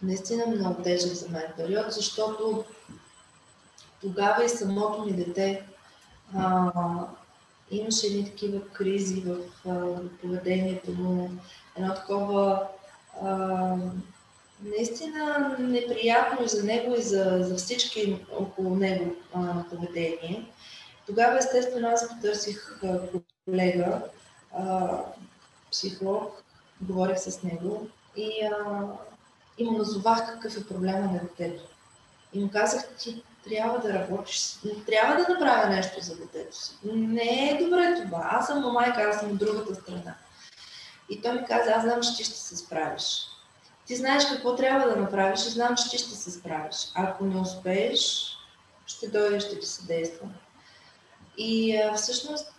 наистина 0.02 0.48
много 0.48 0.81
тежък 0.84 1.14
за 1.14 1.30
мен 1.30 1.53
период, 1.57 1.91
защото 1.91 2.65
тогава 4.02 4.45
и 4.45 4.49
самото 4.49 5.06
ми 5.06 5.14
дете 5.14 5.64
а, 6.35 6.72
имаше 7.72 8.07
едни 8.07 8.26
такива 8.26 8.68
кризи 8.68 9.22
в, 9.22 9.38
а, 9.69 9.95
поведението 10.22 10.91
му, 10.91 11.31
едно 11.76 11.94
такова 11.94 12.68
а, 13.22 13.76
наистина 14.64 15.56
неприятно 15.60 16.48
за 16.48 16.64
него 16.64 16.95
и 16.98 17.02
за, 17.02 17.38
за 17.41 17.56
всички 17.56 18.26
около 18.39 18.76
него 18.76 19.15
а, 19.34 19.64
поведение. 19.69 20.45
Тогава, 21.08 21.38
естествено, 21.38 21.90
аз 21.90 22.10
потърсих 22.10 22.80
колега, 23.46 24.02
психолог, 25.72 26.44
говорих 26.82 27.20
с 27.20 27.44
него 27.44 27.88
и, 28.16 28.32
а, 28.44 28.82
и 29.58 29.66
му 29.66 29.78
назовах 29.78 30.26
какъв 30.26 30.58
е 30.58 30.68
проблема 30.68 31.00
на 31.00 31.20
детето. 31.20 31.64
И 32.34 32.40
му 32.40 32.50
казах, 32.52 32.88
ти 32.98 33.24
трябва 33.50 33.80
да 33.80 33.94
работиш, 33.94 34.56
трябва 34.86 35.16
да 35.16 35.34
направя 35.34 35.70
нещо 35.70 36.02
за 36.02 36.16
детето 36.18 36.58
си. 36.58 36.78
Не 36.84 37.50
е 37.50 37.64
добре 37.64 38.02
това. 38.04 38.30
Аз 38.32 38.48
съм 38.48 38.74
майка, 38.74 39.02
аз 39.02 39.20
съм 39.20 39.32
от 39.32 39.38
другата 39.38 39.76
страна. 39.76 40.16
И 41.10 41.22
той 41.22 41.34
ми 41.34 41.46
каза, 41.48 41.72
аз 41.72 41.84
знам, 41.84 42.02
че 42.02 42.16
ти 42.18 42.24
ще 42.24 42.38
се 42.38 42.58
справиш. 42.58 43.28
ти 43.86 43.96
знаеш 43.96 44.26
какво 44.26 44.56
трябва 44.56 44.90
да 44.90 44.96
направиш 44.96 45.46
и 45.46 45.50
знам, 45.50 45.76
че 45.76 45.90
ти 45.90 45.98
ще 45.98 46.16
се 46.16 46.32
справиш. 46.32 46.92
Ако 46.96 47.26
не 47.26 47.40
успееш, 47.40 48.34
ще 48.86 49.08
дойде, 49.08 49.40
ще 49.40 49.60
ти 49.60 49.66
съдействам. 49.66 50.34
И 51.38 51.81
всъщност 51.95 52.53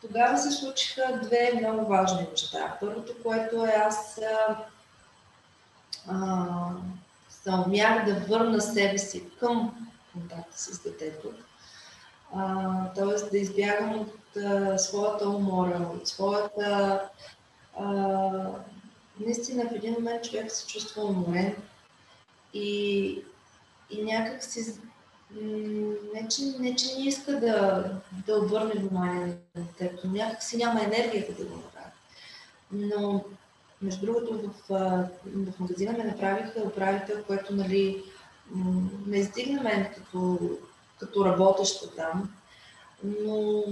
тогава 0.00 0.38
се 0.38 0.50
случиха 0.50 1.20
две 1.22 1.52
много 1.54 1.86
важни 1.86 2.26
неща. 2.30 2.76
Първото, 2.80 3.12
което 3.22 3.64
е 3.64 3.74
аз 3.86 4.18
а, 4.18 4.64
а, 7.46 7.64
умях 7.66 8.04
да 8.04 8.14
върна 8.14 8.60
себе 8.60 8.98
си 8.98 9.30
към 9.40 9.88
контакта 10.12 10.58
с 10.58 10.82
детето. 10.82 11.32
Тоест 12.94 13.30
да 13.30 13.38
избягам 13.38 14.00
от 14.00 14.36
а, 14.36 14.78
своята 14.78 15.28
умора, 15.28 15.78
от 15.94 16.08
своята... 16.08 17.02
А, 17.78 17.90
наистина 19.20 19.68
в 19.68 19.74
един 19.74 19.92
момент 19.92 20.24
човек 20.24 20.52
се 20.52 20.66
чувства 20.66 21.04
уморен 21.04 21.56
и, 22.54 23.22
и 23.90 24.02
някак 24.02 24.44
си 24.44 24.64
не 26.14 26.28
че, 26.28 26.42
не, 26.58 26.76
че 26.76 26.98
не 26.98 27.08
иска 27.08 27.40
да, 27.40 27.84
да 28.26 28.36
обърне 28.36 28.74
внимание 28.74 29.26
на 29.26 29.62
детето, 29.62 30.08
някак 30.08 30.42
си 30.42 30.56
няма 30.56 30.82
енергията 30.82 31.32
да 31.32 31.44
го 31.44 31.56
направи. 31.56 31.90
Но, 32.72 33.24
между 33.82 34.06
другото, 34.06 34.52
в, 34.68 34.70
в 35.26 35.60
магазина 35.60 35.92
ме 35.92 36.04
направиха 36.04 36.60
управител, 36.60 37.24
което 37.26 37.54
нали, 37.54 38.04
ме 39.06 39.16
издигна 39.16 39.62
мен 39.62 39.86
като, 39.94 40.38
като 41.00 41.24
работеща 41.24 41.94
там, 41.94 42.34
но 43.04 43.62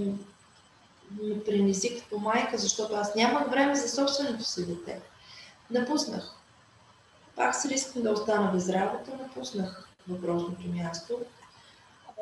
ме 1.21 1.43
принизи 1.43 1.99
като 1.99 2.17
майка, 2.17 2.57
защото 2.57 2.95
аз 2.95 3.15
нямах 3.15 3.49
време 3.49 3.75
за 3.75 3.89
собственото 3.89 4.43
си 4.43 4.67
дете. 4.67 5.01
Напуснах. 5.71 6.31
Пак 7.35 7.55
се 7.55 7.69
рискам 7.69 8.01
да 8.01 8.11
остана 8.11 8.51
без 8.51 8.69
работа, 8.69 9.11
напуснах 9.21 9.89
въпросното 10.07 10.67
място 10.67 11.19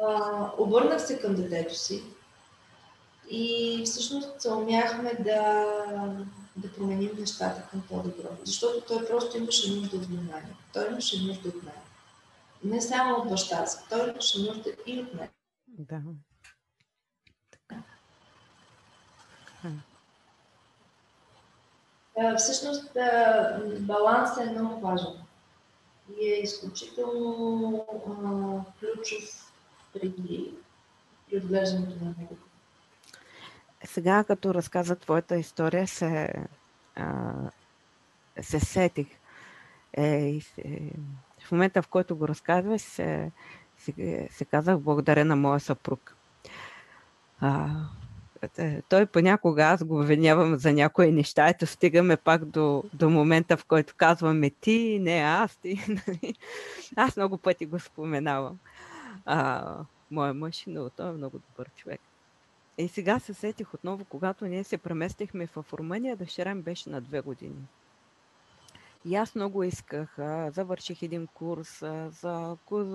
а, 0.02 0.49
обърнах 0.57 1.07
се 1.07 1.20
към 1.20 1.36
детето 1.36 1.76
си 1.76 2.03
и 3.30 3.82
всъщност 3.86 4.45
умяхме 4.45 5.14
да, 5.14 5.65
да 6.56 6.74
променим 6.74 7.11
нещата 7.20 7.68
към 7.72 7.82
по-добро. 7.90 8.30
Защото 8.44 8.82
той 8.88 9.07
просто 9.07 9.38
имаше 9.38 9.72
нужда 9.72 9.98
от 9.98 10.06
внимание. 10.06 10.56
Той 10.74 10.88
имаше 10.88 11.24
нужда 11.24 11.49
от 11.49 11.64
мен. 11.64 11.74
Не 12.64 12.82
само 12.82 13.15
от 13.15 13.30
баща 13.30 13.65
си, 13.65 13.78
той 13.90 14.10
имаше 14.10 14.41
нужда 14.41 14.72
и 14.86 14.99
от 14.99 15.14
мен. 15.14 15.30
Да. 15.68 16.02
Всъщност 22.38 22.90
балансът 23.80 24.48
е 24.48 24.52
много 24.52 24.82
важен 24.82 25.14
и 26.20 26.34
е 26.34 26.40
изключително 26.40 27.86
а, 28.07 28.80
ключов 28.80 29.43
преди 29.94 30.53
отглеждането 31.38 32.06
на 32.06 32.15
него. 32.18 32.38
Сега, 33.86 34.24
като 34.24 34.53
разказа 34.53 34.95
твоята 34.95 35.38
история, 35.38 35.88
се, 35.88 36.34
а, 36.95 37.34
се 38.41 38.60
сетих. 38.60 39.07
Е, 39.94 40.40
е, 40.57 40.91
в 41.44 41.52
момента, 41.52 41.82
в 41.82 41.88
който 41.88 42.15
го 42.15 42.28
разказваш, 42.28 42.82
се, 42.82 43.32
се, 43.78 44.28
се 44.32 44.45
казах 44.45 44.80
благодаря 44.80 45.26
на 45.26 45.36
моя 45.36 45.60
съпруг. 45.60 46.15
А, 47.40 47.70
е, 48.57 48.82
той 48.82 49.06
понякога 49.06 49.64
аз 49.64 49.84
го 49.84 49.99
обвинявам 49.99 50.56
за 50.56 50.74
някои 50.74 51.11
неща, 51.11 51.49
ето 51.49 51.65
стигаме 51.65 52.18
пак 52.18 52.45
до, 52.45 52.84
до 52.94 53.10
момента, 53.10 53.57
в 53.57 53.65
който 53.65 53.94
казваме 53.98 54.49
ти, 54.49 54.99
не 55.02 55.20
аз, 55.20 55.56
ти. 55.56 55.80
Нали? 55.88 56.36
аз 56.95 57.18
много 57.18 57.38
пъти 57.38 57.65
го 57.65 57.80
споменавам 57.80 58.60
а, 59.26 59.78
моя 60.12 60.34
мъж, 60.34 60.64
но 60.68 60.90
той 60.90 61.10
е 61.10 61.14
много 61.14 61.40
добър 61.40 61.70
човек. 61.76 62.02
И 62.78 62.88
сега 62.88 63.20
се 63.20 63.34
сетих 63.34 63.74
отново, 63.74 64.06
когато 64.06 64.45
ние 64.45 64.64
се 64.64 64.78
преместихме 64.78 65.48
в 65.48 65.66
Румъния, 65.74 66.16
дъщеря 66.16 66.56
ми 66.56 66.62
беше 66.62 66.90
на 66.90 67.02
две 67.02 67.22
години. 67.22 67.68
И 69.06 69.16
аз 69.16 69.36
много 69.36 69.64
исках, 69.64 70.20
а, 70.20 70.52
завърших 70.52 71.02
един 71.02 71.28
курс 71.28 71.82
а, 71.82 72.10
за 72.10 72.58
куз, 72.66 72.88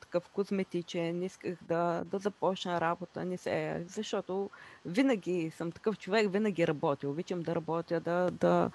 такъв 0.00 0.28
козметичен, 0.28 1.22
исках 1.22 1.58
да, 1.62 2.04
да 2.04 2.18
започна 2.18 2.80
работа, 2.80 3.24
не 3.24 3.36
се, 3.36 3.84
защото 3.88 4.50
винаги 4.86 5.52
съм 5.56 5.72
такъв 5.72 5.98
човек, 5.98 6.32
винаги 6.32 6.66
работя, 6.66 7.08
обичам 7.08 7.42
да 7.42 7.54
работя, 7.54 8.00
да, 8.00 8.30
да, 8.30 8.70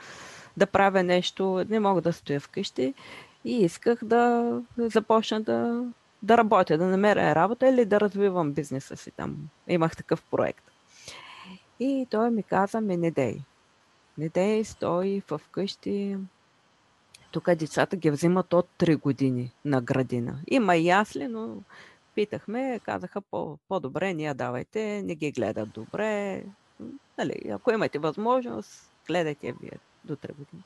да 0.57 0.65
правя 0.65 1.03
нещо, 1.03 1.65
не 1.69 1.80
мога 1.80 2.01
да 2.01 2.13
стоя 2.13 2.39
вкъщи 2.39 2.93
и 3.45 3.57
исках 3.61 3.99
да 4.03 4.51
започна 4.77 5.41
да, 5.41 5.85
да 6.26 6.38
работя, 6.38 6.77
да 6.77 6.85
намеря 6.85 7.35
работа 7.35 7.68
или 7.69 7.85
да 7.85 7.99
развивам 7.99 8.53
бизнеса 8.53 8.97
си 8.97 9.11
там. 9.11 9.49
Имах 9.68 9.95
такъв 9.95 10.23
проект. 10.23 10.64
И 11.80 12.07
той 12.10 12.31
ми 12.31 12.43
каза, 12.43 12.81
ми 12.81 12.97
не 12.97 13.11
дей. 13.11 13.41
Не 14.18 14.30
дей, 14.30 14.64
стой 14.64 15.22
в 15.30 15.41
къщи. 15.52 16.18
Тук 17.31 17.56
децата 17.56 17.95
ги 17.95 18.11
взимат 18.11 18.53
от 18.53 18.68
3 18.80 18.99
години 18.99 19.52
на 19.65 19.81
градина. 19.81 20.39
Има 20.47 20.76
ясли, 20.76 21.27
но 21.27 21.57
питахме, 22.15 22.80
казаха 22.84 23.22
по, 23.22 23.57
по-добре, 23.68 24.14
ние 24.14 24.34
давайте, 24.34 25.02
не 25.02 25.15
ги 25.15 25.31
гледат 25.31 25.69
добре. 25.69 26.43
Нали, 27.18 27.49
ако 27.52 27.72
имате 27.72 27.99
възможност, 27.99 28.91
гледайте 29.07 29.53
вие 29.61 29.80
до 30.06 30.15
3 30.15 30.27
години. 30.27 30.64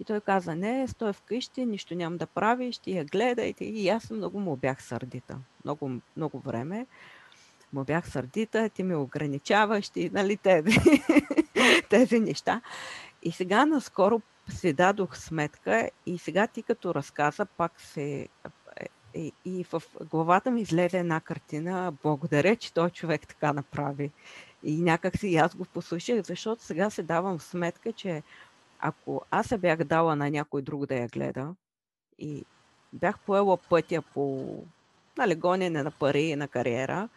И 0.00 0.04
той 0.04 0.20
каза, 0.20 0.54
не, 0.54 0.88
стой 0.88 1.12
вкъщи, 1.12 1.66
нищо 1.66 1.94
нямам 1.94 2.18
да 2.18 2.26
правиш, 2.26 2.78
ти 2.78 2.96
я 2.96 3.04
гледайте. 3.04 3.64
И 3.64 3.88
аз 3.88 4.10
много 4.10 4.40
му 4.40 4.56
бях 4.56 4.82
сърдита. 4.82 5.38
Много, 5.64 5.90
много 6.16 6.38
време 6.38 6.86
му 7.72 7.84
бях 7.84 8.10
сърдита, 8.10 8.68
ти 8.68 8.82
ме 8.82 8.96
ограничаваш, 8.96 9.88
ти, 9.88 10.10
нали, 10.12 10.36
тези, 10.36 10.78
тези 11.88 12.20
неща. 12.20 12.60
И 13.22 13.32
сега 13.32 13.66
наскоро 13.66 14.20
си 14.48 14.72
дадох 14.72 15.18
сметка 15.18 15.90
и 16.06 16.18
сега 16.18 16.46
ти 16.46 16.62
като 16.62 16.94
разказа 16.94 17.46
пак 17.46 17.80
се 17.80 18.28
и, 19.14 19.32
и 19.44 19.64
в 19.64 19.82
главата 20.10 20.50
ми 20.50 20.60
излезе 20.60 20.98
една 20.98 21.20
картина. 21.20 21.92
Благодаря, 22.02 22.56
че 22.56 22.74
той 22.74 22.90
човек 22.90 23.26
така 23.28 23.52
направи. 23.52 24.10
И 24.62 24.82
някак 24.82 25.18
си 25.18 25.36
аз 25.36 25.54
го 25.54 25.64
послушах, 25.64 26.20
защото 26.22 26.62
сега 26.62 26.90
се 26.90 27.02
давам 27.02 27.40
сметка, 27.40 27.92
че 27.92 28.22
ако 28.82 29.22
аз 29.30 29.46
се 29.46 29.58
бях 29.58 29.84
дала 29.84 30.16
на 30.16 30.30
някой 30.30 30.62
друг 30.62 30.86
да 30.86 30.94
я 30.94 31.08
гледа 31.08 31.54
и 32.18 32.44
бях 32.92 33.18
поела 33.18 33.56
пътя 33.56 34.02
по 34.02 34.56
нали, 35.18 35.34
гонене 35.34 35.82
на 35.82 35.90
пари 35.90 36.22
и 36.22 36.36
на 36.36 36.48
кариера, 36.48 37.08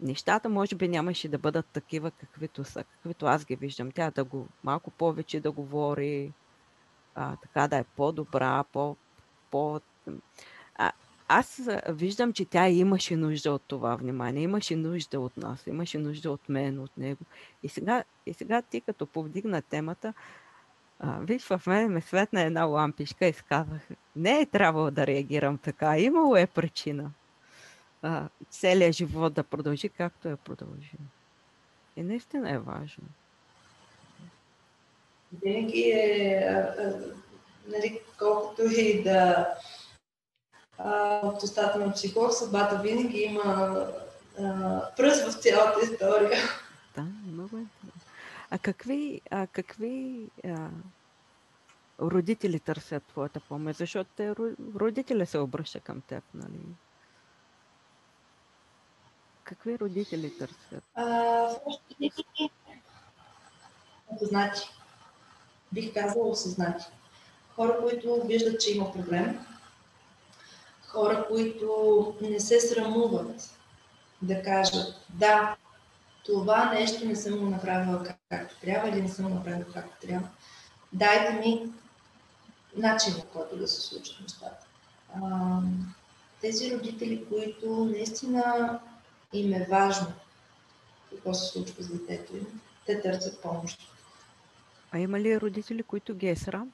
нещата 0.00 0.48
може 0.48 0.76
би 0.76 0.88
нямаше 0.88 1.28
да 1.28 1.38
бъдат 1.38 1.66
такива, 1.66 2.10
каквито 2.10 2.64
са, 2.64 2.84
каквито 2.84 3.26
аз 3.26 3.44
ги 3.44 3.56
виждам. 3.56 3.90
Тя 3.90 4.10
да 4.10 4.24
го 4.24 4.46
малко 4.64 4.90
повече 4.90 5.40
да 5.40 5.50
говори, 5.50 6.32
а, 7.14 7.36
така 7.36 7.68
да 7.68 7.76
е 7.76 7.84
по-добра, 7.84 8.64
по... 8.72 8.96
по 9.50 9.80
а, 10.74 10.92
аз 11.28 11.68
виждам, 11.88 12.32
че 12.32 12.44
тя 12.44 12.68
имаше 12.68 13.16
нужда 13.16 13.52
от 13.52 13.62
това 13.62 13.96
внимание, 13.96 14.42
имаше 14.42 14.76
нужда 14.76 15.20
от 15.20 15.36
нас, 15.36 15.66
имаше 15.66 15.98
нужда 15.98 16.30
от 16.30 16.48
мен, 16.48 16.78
от 16.78 16.96
него. 16.96 17.24
И 17.62 17.68
сега, 17.68 18.04
и 18.26 18.34
сега 18.34 18.62
ти 18.62 18.80
като 18.80 19.06
повдигна 19.06 19.62
темата, 19.62 20.14
а, 21.00 21.18
виж, 21.20 21.42
в 21.42 21.62
мен 21.66 21.92
ме 21.92 22.00
светна 22.00 22.42
една 22.42 22.64
лампичка 22.64 23.26
и 23.26 23.32
сказах, 23.32 23.80
не 24.16 24.40
е 24.40 24.46
трябвало 24.46 24.90
да 24.90 25.06
реагирам 25.06 25.58
така, 25.58 25.98
имало 25.98 26.36
е 26.36 26.46
причина. 26.46 27.10
А, 28.02 28.28
целият 28.50 28.94
живот 28.96 29.34
да 29.34 29.44
продължи 29.44 29.88
както 29.88 30.28
е 30.28 30.36
продължил. 30.36 31.00
И 31.96 32.02
наистина 32.02 32.50
е 32.50 32.58
важно. 32.58 33.04
Винаги 35.42 35.80
е, 35.80 36.64
нали, 37.68 38.00
колкото 38.18 38.62
и 38.62 39.02
да 39.02 39.46
от 41.22 41.42
устата 41.42 41.78
на 41.78 41.92
психолог, 41.92 42.32
съдбата 42.32 42.76
винаги 42.82 43.18
има 43.18 43.86
пръст 44.96 45.32
в 45.32 45.42
цялата 45.42 45.80
история. 45.92 46.38
Да, 46.96 47.06
много 47.32 47.56
е. 47.56 47.64
А 48.56 48.58
какви, 48.58 49.20
а 49.30 49.46
какви 49.46 50.28
а, 50.44 50.68
родители 52.00 52.60
търсят 52.60 53.04
твоята 53.04 53.40
помощ? 53.40 53.78
Защото 53.78 54.10
те, 54.16 54.34
родители 54.74 55.26
се 55.26 55.38
обръщат 55.38 55.82
към 55.82 56.00
теб, 56.00 56.24
нали? 56.34 56.60
Какви 59.44 59.78
родители 59.78 60.38
търсят? 60.38 60.84
Осъзнати. 64.08 64.60
Бих 65.72 65.94
казала 65.94 66.28
осъзнати. 66.28 66.84
Хора, 67.54 67.78
които 67.80 68.22
виждат, 68.26 68.60
че 68.60 68.76
има 68.76 68.92
проблем. 68.92 69.46
Хора, 70.86 71.26
които 71.28 72.16
не 72.20 72.40
се 72.40 72.60
срамуват 72.60 73.58
да 74.22 74.42
кажат 74.42 74.94
да, 75.08 75.56
това 76.26 76.72
нещо 76.72 77.06
не 77.06 77.16
съм 77.16 77.38
го 77.38 77.50
направила 77.50 78.04
както 78.28 78.60
трябва 78.60 78.88
или 78.88 79.02
не 79.02 79.08
съм 79.08 79.28
го 79.28 79.34
направила 79.34 79.72
както 79.74 80.06
трябва. 80.06 80.28
Дайте 80.92 81.32
ми 81.32 81.72
начин, 82.76 83.14
по 83.14 83.24
който 83.26 83.56
да 83.56 83.68
се 83.68 83.80
случат 83.80 84.20
нещата. 84.20 84.66
А, 85.14 85.60
тези 86.40 86.74
родители, 86.74 87.26
които 87.28 87.84
наистина 87.84 88.80
им 89.32 89.52
е 89.52 89.66
важно 89.70 90.12
какво 91.10 91.34
се 91.34 91.46
случва 91.46 91.82
с 91.82 91.88
детето 91.88 92.36
им, 92.36 92.60
те 92.86 93.02
търсят 93.02 93.42
помощ. 93.42 93.80
А 94.92 94.98
има 94.98 95.20
ли 95.20 95.40
родители, 95.40 95.82
които 95.82 96.14
ги 96.14 96.28
е 96.28 96.36
срам 96.36 96.72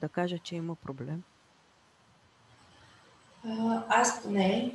да 0.00 0.08
кажат, 0.08 0.42
че 0.42 0.56
има 0.56 0.74
проблем? 0.74 1.22
А, 3.46 3.84
аз 3.88 4.24
не, 4.24 4.74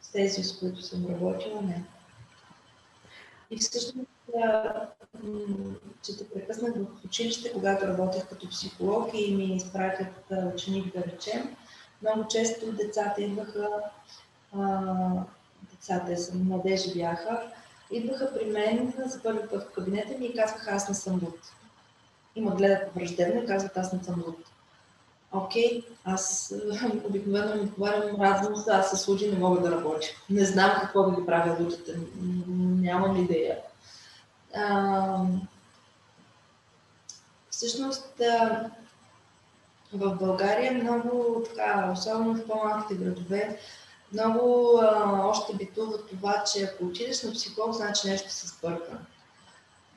с 0.00 0.12
тези, 0.12 0.44
с 0.44 0.58
които 0.58 0.82
съм 0.82 1.06
работила, 1.06 1.62
не. 1.62 1.84
И 3.50 3.58
всъщност, 3.58 4.08
че 6.02 6.18
те 6.18 6.30
прекъснах 6.30 6.72
в 6.74 7.04
училище, 7.04 7.52
когато 7.52 7.86
работех 7.86 8.28
като 8.28 8.48
психолог 8.48 9.10
и 9.14 9.34
ми 9.34 9.56
изпратят 9.56 10.32
ученик 10.54 10.96
да 10.96 11.04
речем, 11.04 11.56
много 12.02 12.28
често 12.28 12.72
децата 12.72 13.22
идваха, 13.22 13.68
децата 15.72 16.16
са 16.16 16.34
младежи 16.34 16.94
бяха, 16.94 17.52
идваха 17.90 18.34
при 18.34 18.44
мен 18.50 18.94
за 19.06 19.22
първи 19.22 19.48
път 19.48 19.62
в 19.62 19.72
кабинета 19.72 20.18
ми 20.18 20.26
и 20.26 20.36
казваха, 20.36 20.70
аз 20.70 20.88
не 20.88 20.94
съм 20.94 21.14
луд. 21.14 21.38
Има 22.36 22.56
гледат 22.56 22.94
враждебно 22.94 23.42
и 23.42 23.46
казват, 23.46 23.76
аз 23.76 23.92
не 23.92 24.04
съм 24.04 24.24
луд. 24.26 24.38
Окей, 25.32 25.84
аз 26.04 26.54
обикновено 27.04 27.54
ми 27.54 27.60
отговарям, 27.60 28.56
се, 28.56 28.70
аз 28.70 28.90
се 28.90 28.96
случи, 28.96 29.32
не 29.32 29.38
мога 29.38 29.60
да 29.60 29.70
работя. 29.70 30.06
Не 30.30 30.44
знам 30.44 30.70
какво 30.80 31.02
да 31.02 31.20
ги 31.20 31.26
правя 31.26 31.56
лудите, 31.60 31.98
нямам 32.48 33.16
идея. 33.16 33.58
А, 34.54 35.18
всъщност, 37.50 38.20
а, 38.20 38.70
в 39.92 40.16
България 40.16 40.72
много 40.72 41.42
така, 41.48 41.90
особено 41.92 42.34
в 42.34 42.46
по-малките 42.46 42.94
градове, 42.94 43.58
много 44.12 44.78
а, 44.82 45.22
още 45.24 45.56
битува 45.56 46.06
това, 46.06 46.44
че 46.52 46.62
ако 46.62 46.84
отидеш 46.84 47.22
на 47.22 47.32
психолог, 47.32 47.72
значи 47.72 48.08
нещо 48.08 48.30
се 48.30 48.46
сбърка. 48.46 48.98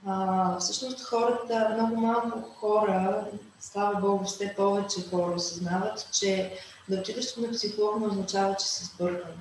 А, 0.06 0.60
всъщност 0.60 1.04
хората, 1.04 1.70
много 1.74 1.96
малко 2.02 2.42
хора, 2.42 3.28
слава 3.60 4.00
Богу, 4.00 4.26
все 4.26 4.54
повече 4.58 5.10
хора 5.10 5.36
осъзнават, 5.36 6.10
че 6.12 6.60
да 6.90 7.00
отидеш 7.00 7.36
на 7.36 7.52
психолог 7.52 8.00
не 8.00 8.08
означава, 8.08 8.56
че 8.56 8.66
си 8.66 8.86
сбъркан, 8.86 9.32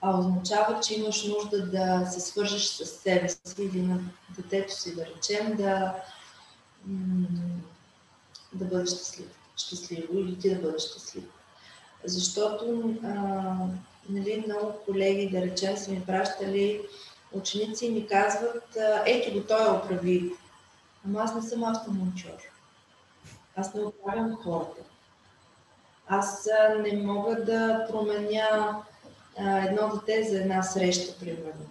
а 0.00 0.18
означава, 0.18 0.80
че 0.80 0.94
имаш 0.94 1.24
нужда 1.24 1.66
да 1.66 2.06
се 2.06 2.20
свържеш 2.20 2.66
с 2.66 2.86
себе 2.86 3.28
си 3.28 3.38
или 3.58 3.82
на 3.82 4.00
детето 4.36 4.74
си, 4.74 4.94
да 4.94 5.06
речем, 5.06 5.56
да, 5.56 5.94
да 8.52 8.64
бъдеш 8.64 8.88
щастлив, 8.88 9.38
щастливо 9.56 10.18
или 10.18 10.38
ти 10.38 10.54
да 10.54 10.62
бъдеш 10.62 10.82
щастлив. 10.82 11.24
Защото 12.04 12.94
а, 13.04 13.10
нали, 14.08 14.44
много 14.46 14.72
колеги, 14.86 15.30
да 15.30 15.40
речем, 15.40 15.76
са 15.76 15.90
ми 15.90 16.06
пращали 16.06 16.80
ученици 17.32 17.90
ми 17.90 18.06
казват, 18.06 18.76
ето 19.06 19.32
го, 19.32 19.46
той 19.46 19.66
е 19.66 19.70
оправи. 19.70 20.32
Ама 21.06 21.20
аз 21.22 21.34
не 21.34 21.42
съм 21.42 21.64
автомончор. 21.64 22.30
Аз 23.56 23.74
не 23.74 23.82
оправям 23.82 24.36
хората. 24.42 24.82
Аз 26.08 26.48
не 26.82 27.02
мога 27.02 27.44
да 27.44 27.86
променя 27.90 28.78
едно 29.38 29.88
дете 30.06 30.28
за 30.28 30.38
една 30.38 30.62
среща, 30.62 31.18
примерно. 31.20 31.66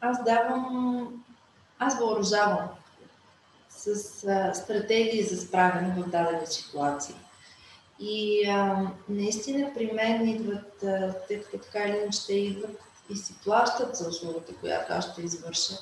аз 0.00 0.24
давам, 0.24 1.24
аз 1.78 1.98
въоръжавам 1.98 2.68
с 3.68 3.94
стратегии 4.54 5.22
за 5.22 5.36
справяне 5.36 6.02
в 6.02 6.08
дадени 6.08 6.46
ситуации. 6.46 7.14
И 8.00 8.46
а, 8.48 8.86
наистина 9.08 9.70
при 9.74 9.92
мен 9.92 10.28
идват, 10.28 10.84
тъй 11.28 11.42
като 11.42 11.58
така 11.58 11.84
или 11.84 11.96
иначе 11.96 12.26
те 12.26 12.34
идват 12.34 12.78
и 13.10 13.16
си 13.16 13.34
плащат 13.44 13.96
за 13.96 14.08
услугата, 14.08 14.54
която 14.54 14.92
аз 14.92 15.12
ще 15.12 15.22
извърша. 15.22 15.74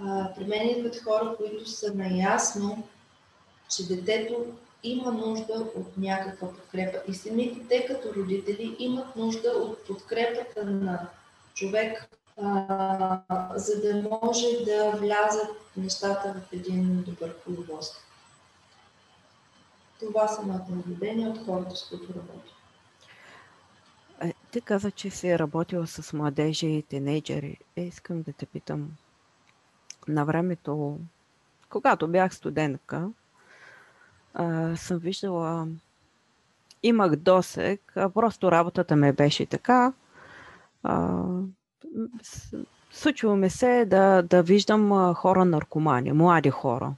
А, 0.00 0.34
при 0.36 0.44
мен 0.44 0.68
идват 0.68 1.02
хора, 1.02 1.34
които 1.36 1.68
са 1.70 1.94
наясно, 1.94 2.82
че 3.76 3.88
детето 3.88 4.46
има 4.82 5.12
нужда 5.12 5.52
от 5.76 5.96
някаква 5.96 6.48
подкрепа. 6.48 6.98
И 7.08 7.14
самите 7.14 7.60
те 7.68 7.86
като 7.86 8.14
родители 8.14 8.76
имат 8.78 9.16
нужда 9.16 9.48
от 9.48 9.86
подкрепата 9.86 10.64
на 10.64 11.08
човек, 11.54 12.08
а, 12.42 13.20
за 13.54 13.80
да 13.80 14.08
може 14.10 14.64
да 14.64 14.90
влязат 14.90 15.50
нещата 15.76 16.34
в 16.34 16.52
един 16.52 17.02
добър 17.06 17.34
коловост. 17.36 18.05
Това 20.00 20.28
са 20.28 20.42
моите 20.42 20.72
наблюдения 20.72 21.28
от 21.30 21.44
хората, 21.44 21.76
с 21.76 21.88
които 21.88 22.14
работя. 22.14 22.52
Е, 24.20 24.34
ти 24.50 24.60
каза, 24.60 24.90
че 24.90 25.10
си 25.10 25.28
е 25.28 25.38
работила 25.38 25.86
с 25.86 26.12
младежи 26.12 26.66
и 26.66 26.82
тинейджери. 26.82 27.58
Е, 27.76 27.82
искам 27.82 28.22
да 28.22 28.32
те 28.32 28.46
питам. 28.46 28.90
На 30.08 30.24
времето, 30.24 30.98
когато 31.68 32.08
бях 32.08 32.34
студентка, 32.34 33.10
а, 34.34 34.76
съм 34.76 34.98
виждала, 34.98 35.68
имах 36.82 37.16
досек, 37.16 37.92
а 37.96 38.10
просто 38.10 38.52
работата 38.52 38.96
ме 38.96 39.12
беше 39.12 39.46
така. 39.46 39.92
А, 40.82 41.22
случва 42.90 43.36
ми 43.36 43.50
се 43.50 43.84
да, 43.84 44.22
да 44.22 44.42
виждам 44.42 45.14
хора 45.14 45.44
наркомани, 45.44 46.12
млади 46.12 46.50
хора. 46.50 46.94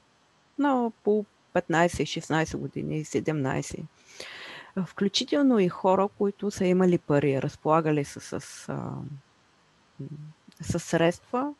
Но 0.59 0.93
по 1.05 1.25
15-16 1.55 2.57
години, 2.57 3.05
17. 3.05 3.83
Включително 4.87 5.59
и 5.59 5.69
хора, 5.69 6.09
които 6.19 6.51
са 6.51 6.65
имали 6.65 6.99
пари, 6.99 7.43
разполагали 7.43 8.05
са 8.05 8.21
с, 8.21 8.41
с, 8.41 8.77
с 10.61 10.81
средства 10.81 11.55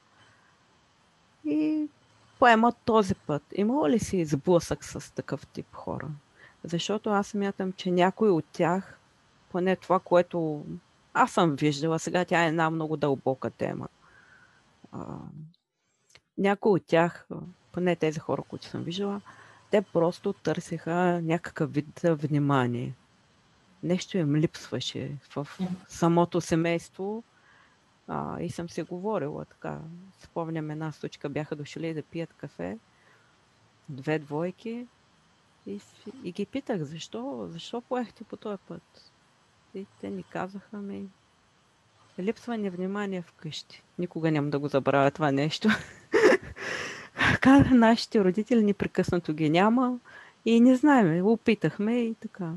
и 1.45 1.89
поемат 2.39 2.77
този 2.85 3.15
път. 3.15 3.43
Имало 3.53 3.89
ли 3.89 3.99
си 3.99 4.25
сблъсък 4.25 4.85
с 4.85 5.15
такъв 5.15 5.47
тип 5.47 5.75
хора? 5.75 6.09
Защото 6.65 7.11
аз 7.11 7.27
смятам, 7.27 7.73
че 7.73 7.91
някой 7.91 8.31
от 8.31 8.45
тях, 8.53 8.99
поне 9.51 9.77
това, 9.77 9.99
което 9.99 10.65
аз 11.15 11.33
съм 11.33 11.57
виждала, 11.57 11.99
сега 11.99 12.25
тя 12.25 12.45
е 12.45 12.49
една 12.49 12.71
много 12.71 12.97
дълбока 12.97 13.51
тема. 13.51 13.89
Някой 16.39 16.73
от 16.73 16.87
тях, 16.87 17.29
поне 17.73 17.97
тези 17.97 18.19
хора, 18.19 18.43
които 18.43 18.67
съм 18.67 18.83
виждала, 18.83 19.21
те 19.71 19.83
просто 19.83 20.33
търсиха 20.33 21.21
някакъв 21.23 21.73
вид 21.73 22.01
внимание. 22.05 22.95
Нещо 23.83 24.19
им 24.19 24.37
липсваше 24.37 25.17
в 25.37 25.49
самото 25.89 26.41
семейство. 26.41 27.23
А, 28.09 28.41
и 28.41 28.51
съм 28.51 28.69
се 28.69 28.83
говорила 28.83 29.45
така. 29.45 29.81
Спомням 30.19 30.71
една 30.71 30.93
случка, 30.93 31.29
бяха 31.29 31.57
дошли 31.57 31.95
да 31.95 32.03
пият 32.03 32.33
кафе. 32.33 32.79
Две 33.89 34.19
двойки. 34.19 34.87
И, 35.67 35.81
и 36.25 36.33
ги 36.33 36.47
питах, 36.47 36.83
защо, 36.83 37.47
защо 37.51 37.81
поехте 37.81 38.25
по 38.25 38.37
този 38.37 38.59
път? 38.69 39.13
И 39.75 39.87
те 40.01 40.11
ни 40.11 40.23
казаха 40.23 40.77
ми, 40.77 41.09
липсва 42.19 42.57
ни 42.57 42.71
внимание 42.71 43.23
вкъщи. 43.23 43.83
Никога 43.99 44.31
няма 44.31 44.51
да 44.51 44.59
го 44.59 44.69
забравя 44.69 45.11
това 45.11 45.33
нещо. 45.33 45.69
така 47.33 47.59
нашите 47.59 48.25
родители 48.25 48.65
непрекъснато 48.65 49.33
ги 49.35 49.51
няма 49.51 49.99
и 50.45 50.61
не 50.61 50.77
знаем, 50.77 51.27
опитахме 51.27 52.01
и 52.01 52.15
така. 52.15 52.53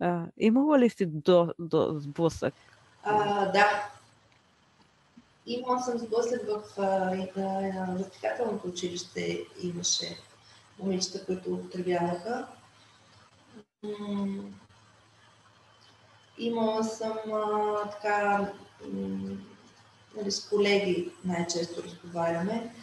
А, 0.00 0.22
имало 0.38 0.78
ли 0.78 0.90
си 0.90 1.06
до, 1.06 1.54
до 1.58 1.94
сблъсък? 1.98 2.54
А, 3.02 3.46
да. 3.52 3.88
Имал 5.46 5.78
съм 5.78 5.98
сблъсък 5.98 6.40
в 6.48 6.62
възпитателното 7.98 8.68
училище. 8.68 9.44
Имаше 9.62 10.16
момичета, 10.78 11.26
които 11.26 11.54
употребяваха. 11.54 12.46
Имала 16.38 16.84
съм 16.84 17.16
а, 17.32 17.90
така, 17.90 18.48
нали, 20.16 20.30
с 20.32 20.48
колеги 20.48 21.12
най-често 21.24 21.82
разговаряме. 21.82 22.74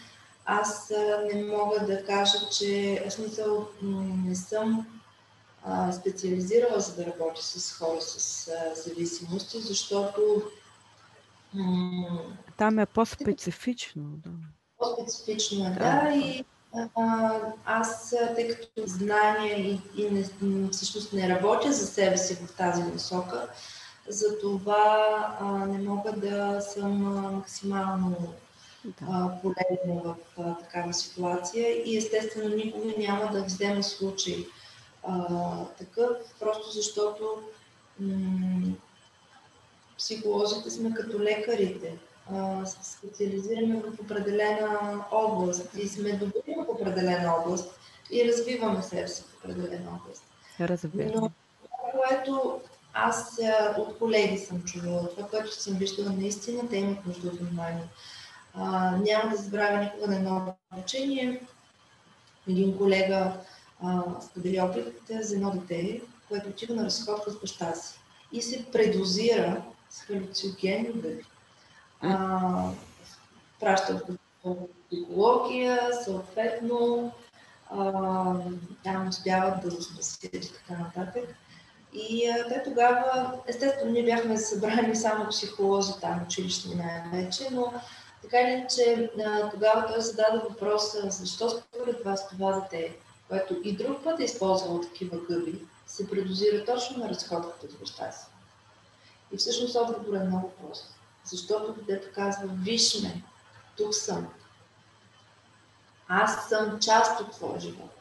Аз 0.45 0.93
не 1.34 1.43
мога 1.43 1.85
да 1.85 2.05
кажа, 2.05 2.38
че 2.51 3.03
в 3.07 3.11
смисъл 3.11 3.67
не 4.26 4.35
съм 4.35 4.88
а, 5.63 5.91
специализирала 5.91 6.80
за 6.80 6.95
да 6.95 7.05
работя 7.05 7.43
с 7.43 7.77
хора 7.77 8.01
с 8.01 8.47
а, 8.47 8.76
зависимости, 8.76 9.61
защото 9.61 10.41
там 12.57 12.80
е 12.80 12.85
по-специфично, 12.85 14.03
да. 14.03 14.30
По-специфично 14.77 15.65
е, 15.65 15.69
да. 15.69 15.80
да 15.80 16.15
и 16.15 16.45
а, 16.95 17.39
аз, 17.65 18.15
тъй 18.35 18.47
като 18.47 18.88
знания 18.88 19.59
и, 19.59 19.81
и 19.95 20.09
не, 20.09 20.69
всъщност 20.72 21.13
не 21.13 21.30
работя 21.30 21.73
за 21.73 21.88
себе 21.88 22.17
си 22.17 22.35
в 22.35 22.55
тази 22.55 22.84
насока, 22.84 23.47
затова 24.07 25.05
а, 25.39 25.45
не 25.45 25.89
мога 25.89 26.11
да 26.11 26.61
съм 26.61 26.91
максимално 27.35 28.34
да. 28.85 29.37
полезно 29.41 30.01
в 30.03 30.15
а, 30.41 30.57
такава 30.57 30.93
ситуация 30.93 31.83
и 31.85 31.97
естествено 31.97 32.55
никога 32.55 32.93
няма 32.97 33.31
да 33.31 33.43
взема 33.43 33.83
случай 33.83 34.45
а, 35.03 35.65
такъв, 35.65 36.17
просто 36.39 36.71
защото 36.71 37.39
м- 37.99 38.73
психолозите 39.97 40.69
сме 40.69 40.93
като 40.93 41.19
лекарите. 41.19 41.97
А, 42.33 42.65
специализираме 42.65 43.81
в 43.81 43.99
определена 44.01 45.05
област 45.11 45.69
и 45.77 45.87
сме 45.87 46.11
добри 46.11 46.55
в 46.57 46.69
определена 46.69 47.35
област 47.35 47.79
и 48.11 48.25
развиваме 48.27 48.81
себе 48.81 49.07
си 49.07 49.23
в 49.23 49.43
определена 49.43 49.99
област. 50.01 50.23
Разбира. 50.59 51.05
Но 51.05 51.11
това, 51.11 51.91
което 52.07 52.61
аз 52.93 53.39
от 53.77 53.97
колеги 53.97 54.37
съм 54.37 54.63
чувала, 54.63 55.09
това, 55.09 55.27
което 55.27 55.61
съм 55.61 55.73
виждала, 55.73 56.09
наистина 56.09 56.69
те 56.69 56.77
имат 56.77 57.05
нужда 57.05 57.27
от 57.27 57.39
внимание. 57.39 57.83
Няма 58.57 59.30
да 59.32 59.38
забравя 59.38 59.77
никога 59.77 60.07
на 60.07 60.15
едно 60.15 60.56
обучение. 60.73 61.41
Един 62.48 62.77
колега 62.77 63.34
а, 63.84 64.03
сподели 64.22 64.60
опит 64.60 65.02
за 65.22 65.36
едно 65.36 65.52
дете, 65.52 66.02
което 66.30 66.49
отива 66.49 66.76
на 66.76 66.86
разходка 66.86 67.32
с 67.32 67.40
баща 67.40 67.76
си 67.76 67.99
и 68.32 68.41
се 68.41 68.65
предозира 68.65 69.64
с 69.90 70.02
халюциногенни 70.02 70.94
дъби. 70.94 71.23
Пращат 73.60 74.06
го 74.44 74.69
психология, 74.90 75.90
съответно 76.03 77.11
а, 77.69 78.34
там 78.84 79.07
успяват 79.07 79.64
да 79.64 80.03
се 80.03 80.27
и 80.27 80.40
така 80.40 80.82
нататък. 80.82 81.23
И 81.94 82.30
а, 82.30 82.48
те 82.48 82.64
тогава, 82.64 83.34
естествено, 83.48 83.91
ние 83.91 84.03
бяхме 84.03 84.38
събрани 84.38 84.95
само 84.95 85.30
психолози 85.30 85.94
там, 86.02 86.23
училищни 86.26 86.76
най-вече, 86.76 87.48
но 87.52 87.73
така 88.26 88.41
или 88.41 88.65
че 88.76 89.11
тогава 89.52 89.88
той 89.88 90.02
зададе 90.02 90.38
въпроса, 90.49 91.10
защо 91.10 91.49
според 91.49 92.03
вас 92.03 92.30
това 92.30 92.60
дете, 92.60 92.97
което 93.27 93.61
и 93.64 93.76
друг 93.76 94.03
път 94.03 94.19
е 94.19 94.23
използвало 94.23 94.81
такива 94.81 95.18
гъби, 95.18 95.61
се 95.85 96.10
предозира 96.10 96.65
точно 96.65 96.97
на 96.97 97.10
разходката 97.10 97.68
с 97.72 97.76
баща 97.76 98.11
си. 98.11 98.26
И 99.31 99.38
всъщност 99.38 99.76
отговор 99.76 100.14
е 100.14 100.23
много 100.23 100.52
прост. 100.52 100.95
Защото 101.23 101.73
детето 101.73 102.07
казва, 102.15 102.47
виж 102.47 103.02
ме, 103.02 103.23
тук 103.77 103.95
съм. 103.95 104.27
Аз 106.07 106.49
съм 106.49 106.80
част 106.80 107.22
от 107.22 107.31
твоя 107.31 107.60
живот. 107.60 107.91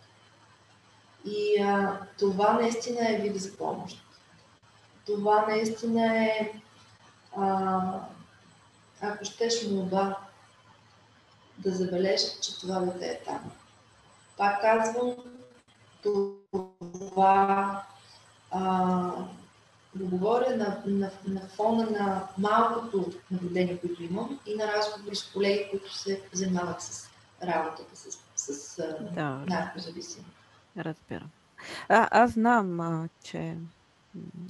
И 1.25 1.63
а, 1.63 1.99
това 2.19 2.53
наистина 2.53 3.11
е 3.11 3.19
вид 3.19 3.41
за 3.41 3.57
помощ. 3.57 4.05
Това 5.07 5.47
наистина 5.47 6.17
е 6.17 6.53
а, 7.37 7.81
ако 9.05 9.25
щеш 9.25 9.67
молба, 9.71 10.17
да 11.59 11.71
забележат, 11.71 12.43
че 12.43 12.61
това 12.61 12.81
дете 12.81 13.07
е 13.07 13.21
там. 13.25 13.51
Пак 14.37 14.61
казвам, 14.61 15.15
това 16.03 17.83
а, 18.51 18.61
да 19.95 20.05
говоря 20.05 20.57
на, 20.57 20.83
на, 20.87 21.11
на 21.27 21.41
фона 21.41 21.91
на 21.91 22.29
малкото 22.39 23.13
наблюдение, 23.31 23.81
които 23.81 24.03
имам 24.03 24.41
и 24.47 24.57
на 24.57 24.67
разговори 24.67 25.17
с 25.17 25.33
колеги, 25.33 25.69
които 25.71 25.95
се 25.95 26.23
занимават 26.33 26.83
с 26.83 27.11
работата, 27.43 27.97
с, 27.97 28.19
с 28.37 28.77
да, 29.15 29.45
наркозависими. 29.47 30.27
Разбирам. 30.79 31.31
А, 31.89 32.09
аз 32.11 32.31
знам, 32.31 32.81
а, 32.81 33.09
че 33.23 33.57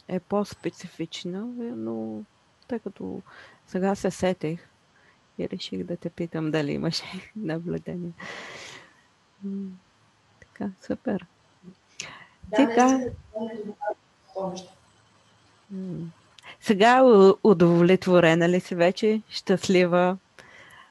е 0.09 0.21
по-специфична, 0.21 1.41
но 1.77 2.23
тъй 2.69 2.79
като 2.79 3.23
сега 3.67 3.95
се 3.95 4.11
сетих 4.11 4.69
и 5.39 5.49
реших 5.49 5.85
да 5.85 5.97
те 5.97 6.11
питам 6.11 6.51
дали 6.51 6.73
имаш 6.73 7.03
наблюдение. 7.37 8.13
Така, 10.41 10.71
супер. 10.87 11.27
Да, 12.49 12.57
така. 12.57 13.01
Сега 16.61 17.03
удовлетворена 17.45 18.49
ли 18.49 18.61
си 18.61 18.75
вече? 18.75 19.23
Щастлива? 19.29 20.19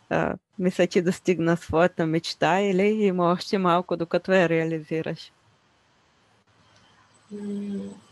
А, 0.10 0.36
мисля, 0.60 0.88
че 0.88 1.02
да 1.02 1.14
стигна 1.14 1.58
своята 1.58 2.06
мечта 2.06 2.62
или 2.62 2.84
има 2.84 3.32
още 3.32 3.58
малко 3.58 3.98
докато 3.98 4.32
я 4.32 4.50
реализираш? 4.50 5.32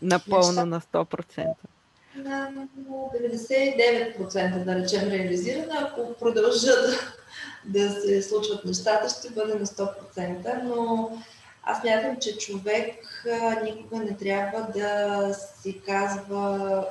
Напълно 0.02 0.66
на 0.66 0.80
100% 0.80 1.54
на 2.14 2.68
99% 2.88 4.64
да 4.64 4.74
речем 4.74 5.08
реализирана. 5.08 5.74
Ако 5.80 6.14
продължат 6.14 7.14
да, 7.64 7.90
се 7.90 8.22
случват 8.22 8.64
нещата, 8.64 9.08
ще 9.08 9.30
бъде 9.30 9.54
на 9.54 9.66
100%, 9.66 10.62
но 10.62 11.10
аз 11.62 11.84
мятам, 11.84 12.16
че 12.20 12.38
човек 12.38 13.24
никога 13.64 13.96
не 13.96 14.16
трябва 14.16 14.72
да 14.74 15.34
си 15.34 15.80
казва 15.86 16.86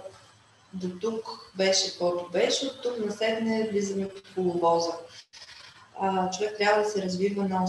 до 0.74 0.90
тук 1.02 1.52
беше 1.56 1.92
каквото 1.92 2.32
беше, 2.32 2.66
от 2.66 2.82
тук 2.82 3.06
наседне 3.06 3.70
влизаме 3.72 4.06
в 4.06 4.34
коловоза. 4.36 4.92
човек 6.38 6.58
трябва 6.58 6.84
да 6.84 6.90
се 6.90 7.02
развива 7.02 7.44
на 7.44 7.66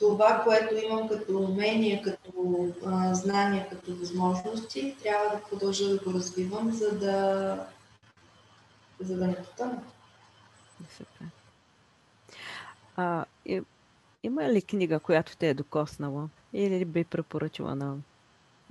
това, 0.00 0.42
което 0.44 0.74
имам 0.74 1.08
като 1.08 1.38
умение, 1.38 2.02
като 2.02 2.68
а, 2.86 3.14
знания, 3.14 3.68
като 3.70 3.96
възможности, 3.96 4.96
трябва 5.02 5.36
да 5.36 5.42
продължа 5.50 5.88
да 5.88 5.98
го 5.98 6.12
развивам, 6.12 6.72
за 6.72 6.98
да, 6.98 7.66
за 9.00 9.16
да 9.16 9.26
не 9.26 9.36
потъна. 9.36 9.82
Супер. 10.96 11.26
А, 12.96 13.24
и, 13.46 13.62
има 14.22 14.48
ли 14.48 14.62
книга, 14.62 15.00
която 15.00 15.36
те 15.36 15.48
е 15.48 15.54
докоснала? 15.54 16.28
Или 16.52 16.84
би 16.84 17.04
препоръчала 17.04 17.74
на 17.74 17.96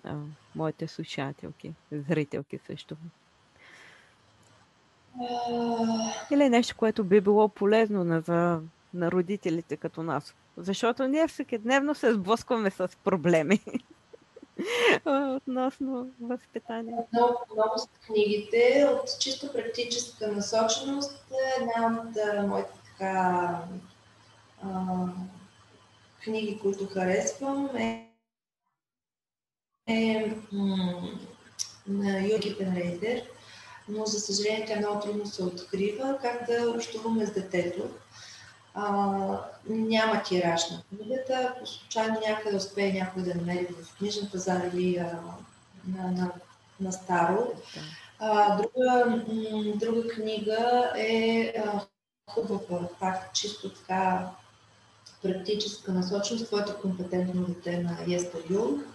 а, 0.04 0.16
моите 0.56 0.88
слушателки, 0.88 1.74
зрителки 1.92 2.60
също? 2.68 2.96
Или 6.32 6.50
нещо, 6.50 6.76
което 6.78 7.04
би 7.04 7.22
било 7.22 7.50
полезно 7.50 8.04
на, 8.04 8.22
за, 8.22 8.62
на 8.94 9.12
родителите 9.12 9.78
като 9.78 10.04
нас? 10.04 10.36
Защото 10.60 11.08
ние 11.08 11.28
всеки 11.28 11.58
дневно 11.58 11.96
се 11.96 12.14
сблъскваме 12.14 12.72
с 12.72 12.90
проблеми 13.04 13.60
относно 15.06 16.12
възпитание. 16.22 16.94
Много, 17.14 17.38
много 17.54 17.78
са 17.78 17.88
книгите. 18.06 18.88
От 18.94 19.20
чисто 19.20 19.52
практическа 19.52 20.32
насоченост 20.32 21.24
една 21.62 22.02
от 22.02 22.48
моите 22.48 22.70
така 22.86 23.60
а, 24.64 25.06
книги, 26.24 26.60
които 26.62 26.88
харесвам 26.88 27.70
е, 27.78 28.10
е 29.88 30.38
на 31.88 32.28
Юги 32.28 32.56
Пенрейдер, 32.58 33.22
но 33.88 34.06
за 34.06 34.20
съжаление 34.20 34.66
тя 34.66 34.76
много 34.76 35.02
трудно 35.02 35.26
се 35.26 35.44
открива, 35.44 36.20
как 36.22 36.46
да 36.48 36.72
общуваме 36.72 37.26
с 37.26 37.34
детето 37.34 37.90
а, 38.74 38.94
няма 39.70 40.24
тираж 40.24 40.70
на 40.70 40.82
книгата. 40.90 41.54
Ако 41.56 41.68
случайно 41.68 42.20
някъде 42.28 42.58
успее 42.58 42.94
някой 42.94 43.24
да 43.24 43.36
намери 43.36 43.68
в 43.82 43.98
книжен 43.98 44.30
пазар 44.32 44.62
или 44.74 44.98
а, 44.98 45.20
на, 45.88 46.12
на, 46.12 46.32
на 46.80 46.92
старо. 46.92 47.48
А, 48.20 48.58
друга, 48.58 49.24
друга 49.76 50.08
книга 50.08 50.92
е 50.98 51.54
а, 51.66 51.82
хубава, 52.32 52.88
пак 53.00 53.34
чисто 53.34 53.70
така 53.70 54.30
практическа 55.24 55.92
насоченост, 55.92 56.48
твоето 56.48 56.82
компетентно 56.82 57.46
дете 57.46 57.84
на 57.84 57.98
Естер 58.14 58.44
Юнг 58.50 58.86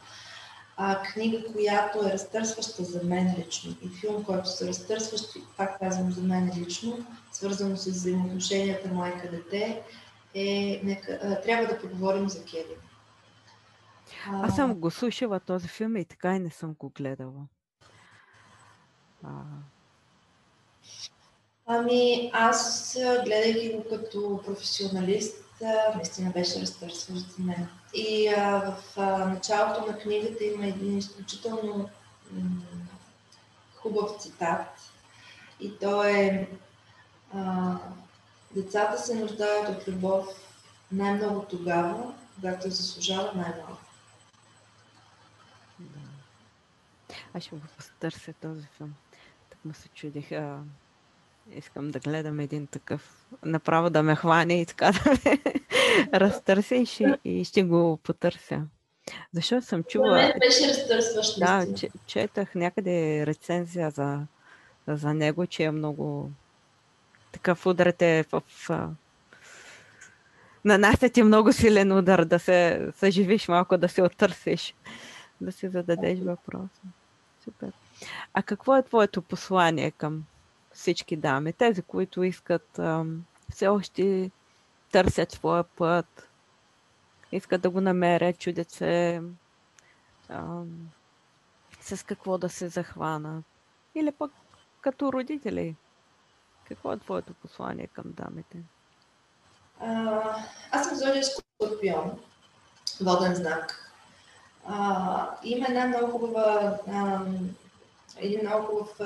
а, 0.77 1.03
книга, 1.03 1.53
която 1.53 2.07
е 2.07 2.13
разтърсваща 2.13 2.85
за 2.85 3.03
мен 3.05 3.35
лично 3.39 3.77
и 3.83 3.89
филм, 3.89 4.25
който 4.25 4.49
са 4.49 4.67
разтърсващи, 4.67 5.41
пак 5.57 5.79
казвам 5.79 6.13
за 6.13 6.23
мен 6.23 6.53
лично, 6.57 7.07
свързано 7.33 7.77
с 7.77 7.87
взаимоотношенията 7.87 8.89
майка-дете, 8.89 9.83
е, 10.35 10.81
нека, 10.85 11.19
а, 11.23 11.41
трябва 11.41 11.67
да 11.67 11.81
поговорим 11.81 12.29
за 12.29 12.45
Кевин. 12.45 12.77
А... 14.29 14.47
Аз 14.47 14.57
съм 14.57 14.75
го 14.75 14.91
слушала 14.91 15.41
този 15.41 15.69
филм 15.69 15.97
и 15.97 16.05
така 16.05 16.37
и 16.37 16.39
не 16.39 16.51
съм 16.51 16.75
го 16.79 16.89
гледала. 16.89 17.47
А... 19.25 19.31
Ами, 21.67 22.31
аз 22.33 22.97
гледайки 23.25 23.77
го 23.77 23.85
като 23.89 24.41
професионалист, 24.47 25.45
наистина 25.95 26.31
беше 26.31 26.61
разтърсващ 26.61 27.31
за 27.31 27.43
мен. 27.43 27.69
И 27.95 28.29
а, 28.29 28.59
в 28.61 28.99
а, 28.99 29.25
началото 29.25 29.87
на 29.87 29.99
книгата 29.99 30.45
има 30.45 30.67
един 30.67 30.99
изключително 30.99 31.91
м- 32.33 32.63
хубав 33.77 34.23
цитат. 34.23 34.91
И 35.61 35.79
то 35.79 36.05
е 36.05 36.49
а, 37.35 37.77
Децата 38.55 38.99
се 38.99 39.15
нуждаят 39.15 39.69
от 39.69 39.89
любов 39.89 40.27
най-много 40.93 41.45
тогава, 41.51 42.15
когато 42.35 42.71
заслужава 42.71 43.33
най-малко. 43.35 43.79
Аз 47.35 47.43
ще 47.43 47.57
го 47.57 47.63
потърся 47.77 48.33
този 48.33 48.67
филм. 48.77 48.95
Так 49.51 49.65
му 49.65 49.75
се 49.75 49.89
чудих. 49.89 50.33
А, 50.33 50.59
Искам 51.51 51.91
да 51.91 51.99
гледам 51.99 52.41
един 52.41 52.67
такъв, 52.67 53.27
направо 53.45 53.91
да 53.91 54.03
ме 54.03 54.17
хване 54.17 54.61
и 54.61 54.67
така 54.67 54.93
да 55.05 55.11
ме 55.25 55.39
разтърси 56.15 56.75
и 56.75 56.87
ще, 56.87 57.19
и 57.25 57.45
ще 57.45 57.63
го 57.63 57.97
потърся. 58.03 58.63
Защото 59.33 59.67
съм 59.67 59.85
чула... 59.85 60.17
Не 60.17 60.35
беше 60.41 60.69
разтърсващ. 60.69 61.39
Да, 61.39 61.67
че, 61.77 61.91
четах 62.07 62.55
някъде 62.55 63.27
рецензия 63.27 63.91
за, 63.91 64.27
за 64.89 65.15
него, 65.15 65.47
че 65.47 65.63
е 65.63 65.71
много 65.71 66.31
такъв 67.33 67.67
ударите 67.67 68.25
в... 68.33 68.43
в 68.69 68.91
нанася 70.65 71.09
ти 71.09 71.23
много 71.23 71.53
силен 71.53 71.93
удар 71.93 72.25
да 72.25 72.39
се 72.39 72.89
съживиш 72.97 73.49
малко, 73.49 73.79
да 73.79 73.89
се 73.89 74.03
оттърсиш, 74.03 74.75
да 75.41 75.53
си 75.53 75.69
зададеш 75.69 76.19
въпроса. 76.19 76.83
Супер. 77.45 77.73
А 78.35 78.43
какво 78.43 78.77
е 78.77 78.83
твоето 78.83 79.23
послание 79.23 79.91
към 79.91 80.25
всички 80.75 81.17
дами? 81.17 81.53
Тези, 81.53 81.83
които 81.83 82.23
искат 82.23 82.81
все 83.51 83.69
още 83.69 84.31
търсят 84.93 85.33
своя 85.33 85.65
път, 85.65 86.29
искат 87.33 87.61
да 87.61 87.71
го 87.71 87.81
намерят, 87.81 88.39
чудят 88.39 88.71
се 88.71 89.23
с 91.81 92.03
какво 92.07 92.39
да 92.39 92.49
се 92.49 92.69
захванат. 92.69 93.45
Или 93.95 94.13
пък 94.13 94.33
като 94.81 95.13
родители. 95.13 95.77
Какво 96.69 96.93
е 96.93 96.99
твоето 96.99 97.35
послание 97.35 97.87
към 97.87 98.05
дамите? 98.07 98.59
А, 99.81 100.21
аз 100.71 100.89
съм 100.89 100.97
зодия 100.97 101.25
Скорпион, 101.25 102.21
воден 103.01 103.35
знак. 103.35 103.93
А, 104.67 105.37
има 105.43 105.67
една 105.69 105.87
много 105.87 106.19
хубава, 106.19 106.79
а, 106.93 107.21
един 108.17 108.41
много 108.41 108.67
хубав 108.67 109.01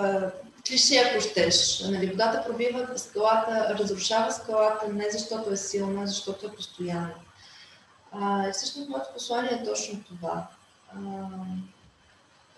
клише, 0.68 0.96
ако 0.96 1.20
щеш. 1.20 1.80
Нали, 1.80 2.06
водата 2.06 2.44
пробива 2.46 2.98
скалата, 2.98 3.76
разрушава 3.78 4.32
скалата 4.32 4.88
не 4.92 5.10
защото 5.10 5.50
е 5.50 5.56
силна, 5.56 6.02
а 6.02 6.06
защото 6.06 6.46
е 6.46 6.54
постоянна. 6.54 7.14
А, 8.12 8.48
и 8.48 8.52
всъщност 8.52 8.88
моето 8.88 9.08
послание 9.14 9.52
е 9.52 9.64
точно 9.64 10.04
това. 10.04 10.48
А, 10.94 10.98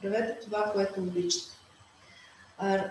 правете 0.02 0.38
това, 0.44 0.70
което 0.72 1.00
обичате. 1.00 1.56
А, 2.58 2.84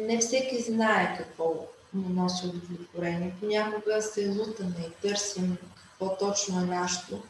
не 0.00 0.18
всеки 0.18 0.62
знае 0.62 1.16
какво 1.18 1.54
му 1.94 2.08
носи 2.08 2.46
удовлетворение. 2.46 3.34
Понякога 3.40 4.02
се 4.02 4.28
лутаме 4.28 4.86
и 4.88 5.08
търсим 5.08 5.56
какво 5.76 6.16
точно 6.16 6.60
е 6.60 6.64
нашето. 6.64 7.22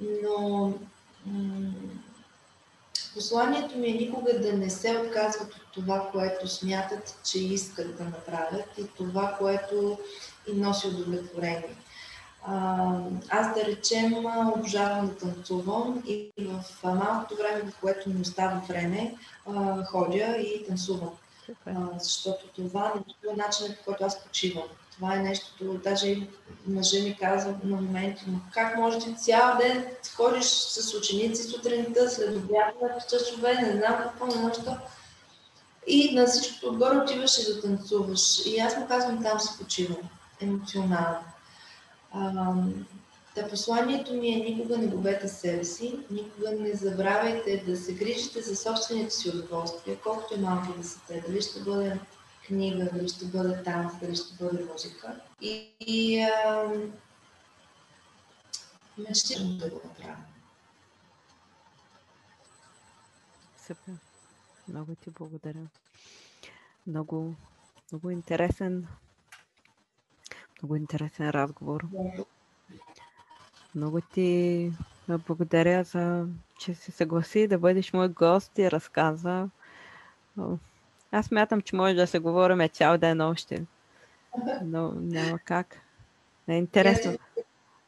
Но 0.00 0.72
м- 1.26 1.72
посланието 3.16 3.78
ми 3.78 3.88
е 3.88 3.92
никога 3.92 4.40
да 4.40 4.52
не 4.52 4.70
се 4.70 4.96
отказват 4.96 5.54
от 5.54 5.72
това, 5.72 6.08
което 6.12 6.48
смятат, 6.48 7.18
че 7.24 7.38
искат 7.38 7.96
да 7.96 8.04
направят 8.04 8.78
и 8.78 8.86
това, 8.96 9.36
което 9.38 9.98
им 10.46 10.60
носи 10.60 10.86
удовлетворение. 10.86 11.76
Аз 13.28 13.54
да 13.54 13.64
речем 13.64 14.14
обожавам 14.56 15.06
да 15.06 15.16
танцувам 15.16 16.02
и 16.06 16.32
в 16.38 16.64
малкото 16.84 17.36
време, 17.36 17.70
в 17.70 17.80
което 17.80 18.10
ми 18.10 18.20
остава 18.20 18.62
време, 18.68 19.14
ходя 19.86 20.36
и 20.36 20.66
танцувам. 20.66 21.10
защото 21.98 22.46
това 22.48 22.92
е 23.32 23.36
начинът, 23.36 23.78
по 23.78 23.84
който 23.84 24.04
аз 24.04 24.24
почивам. 24.24 24.68
Това 24.96 25.14
е 25.14 25.18
нещото, 25.22 25.80
даже 25.84 26.08
и 26.08 26.28
мъжа 26.66 27.02
ми 27.02 27.16
казва 27.20 27.54
на 27.64 27.76
моменти, 27.76 28.24
но 28.26 28.40
как 28.52 28.76
може 28.76 28.98
ти 28.98 29.14
цял 29.14 29.58
ден 29.58 29.84
ходиш 30.16 30.46
с 30.46 30.94
ученици 30.94 31.42
сутринта, 31.42 32.10
след 32.10 32.36
обяд 32.36 32.82
на 32.82 33.00
часове, 33.10 33.54
не 33.54 33.72
знам 33.72 33.96
какво, 34.02 34.26
нещо. 34.26 34.76
И 35.86 36.14
на 36.14 36.26
всичкото 36.26 36.68
отгоре 36.68 36.96
отиваш 36.96 37.38
и 37.38 37.54
да 37.54 37.60
танцуваш. 37.60 38.46
И 38.46 38.58
аз 38.58 38.76
му 38.76 38.88
казвам, 38.88 39.22
там 39.22 39.40
се 39.40 39.58
почивам 39.58 40.08
емоционално. 40.40 41.24
Та 43.34 43.48
посланието 43.48 44.14
ми 44.14 44.28
е 44.28 44.36
никога 44.36 44.78
не 44.78 44.86
губете 44.86 45.28
себе 45.28 45.64
си, 45.64 45.98
никога 46.10 46.50
не 46.50 46.74
забравяйте 46.74 47.64
да 47.66 47.76
се 47.76 47.94
грижите 47.94 48.42
за 48.42 48.56
собствените 48.56 49.10
си 49.10 49.28
удоволствия, 49.28 49.96
колкото 50.02 50.34
и 50.34 50.40
малко 50.40 50.72
да 50.78 50.84
са 50.84 50.98
те. 51.08 51.24
Дали 51.28 51.42
ще 51.42 51.60
бъде 51.60 51.98
книга, 52.46 52.90
дали 52.92 53.08
ще 53.08 53.24
бъде 53.24 53.62
танц, 53.62 53.92
дали 54.00 54.16
ще 54.16 54.44
бъде 54.44 54.64
музика. 54.64 55.20
И, 55.40 55.72
и 55.80 56.20
а, 56.22 56.70
мечтирам 58.98 59.58
да 59.58 59.70
го 59.70 59.80
направя. 59.84 60.16
Супер. 63.66 63.94
Много 64.68 64.94
ти 64.94 65.10
благодаря. 65.10 65.66
Много, 66.86 67.34
много 67.92 68.10
интересен 68.10 68.86
много 70.62 70.76
интересен 70.76 71.30
разговор. 71.30 71.86
Много 73.74 74.00
ти 74.00 74.72
благодаря 75.08 75.84
за, 75.84 76.26
че 76.58 76.74
се 76.74 76.90
съгласи 76.90 77.48
да 77.48 77.58
бъдеш 77.58 77.92
мой 77.92 78.08
гост 78.08 78.58
и 78.58 78.70
разказа. 78.70 79.48
Аз 81.12 81.30
мятам, 81.30 81.60
че 81.62 81.76
може 81.76 81.94
да 81.94 82.06
се 82.06 82.18
говорим 82.18 82.68
цял 82.68 82.98
ден 82.98 83.20
още. 83.20 83.64
Но 84.62 84.92
няма 84.92 85.38
как. 85.38 85.80
Не 86.48 86.54
е 86.54 86.58
интересно. 86.58 87.18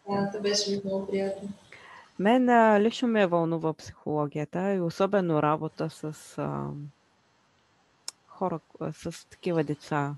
Да, 0.08 0.40
беше 0.40 0.80
много 0.84 1.06
приятно. 1.06 1.48
Мен 2.18 2.48
а, 2.48 2.80
лично 2.80 3.08
ме 3.08 3.26
вълнува 3.26 3.72
психологията 3.72 4.74
и 4.74 4.80
особено 4.80 5.42
работа 5.42 5.90
с 5.90 6.38
а, 6.38 6.66
хора, 8.26 8.60
с 8.92 9.28
такива 9.28 9.64
деца, 9.64 10.14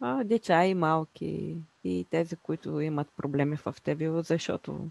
а, 0.00 0.24
деца 0.24 0.64
и 0.64 0.74
малки, 0.74 1.56
и 1.84 2.06
тези, 2.10 2.36
които 2.36 2.80
имат 2.80 3.08
проблеми 3.16 3.56
в 3.56 3.74
тебе, 3.84 4.22
защото 4.22 4.88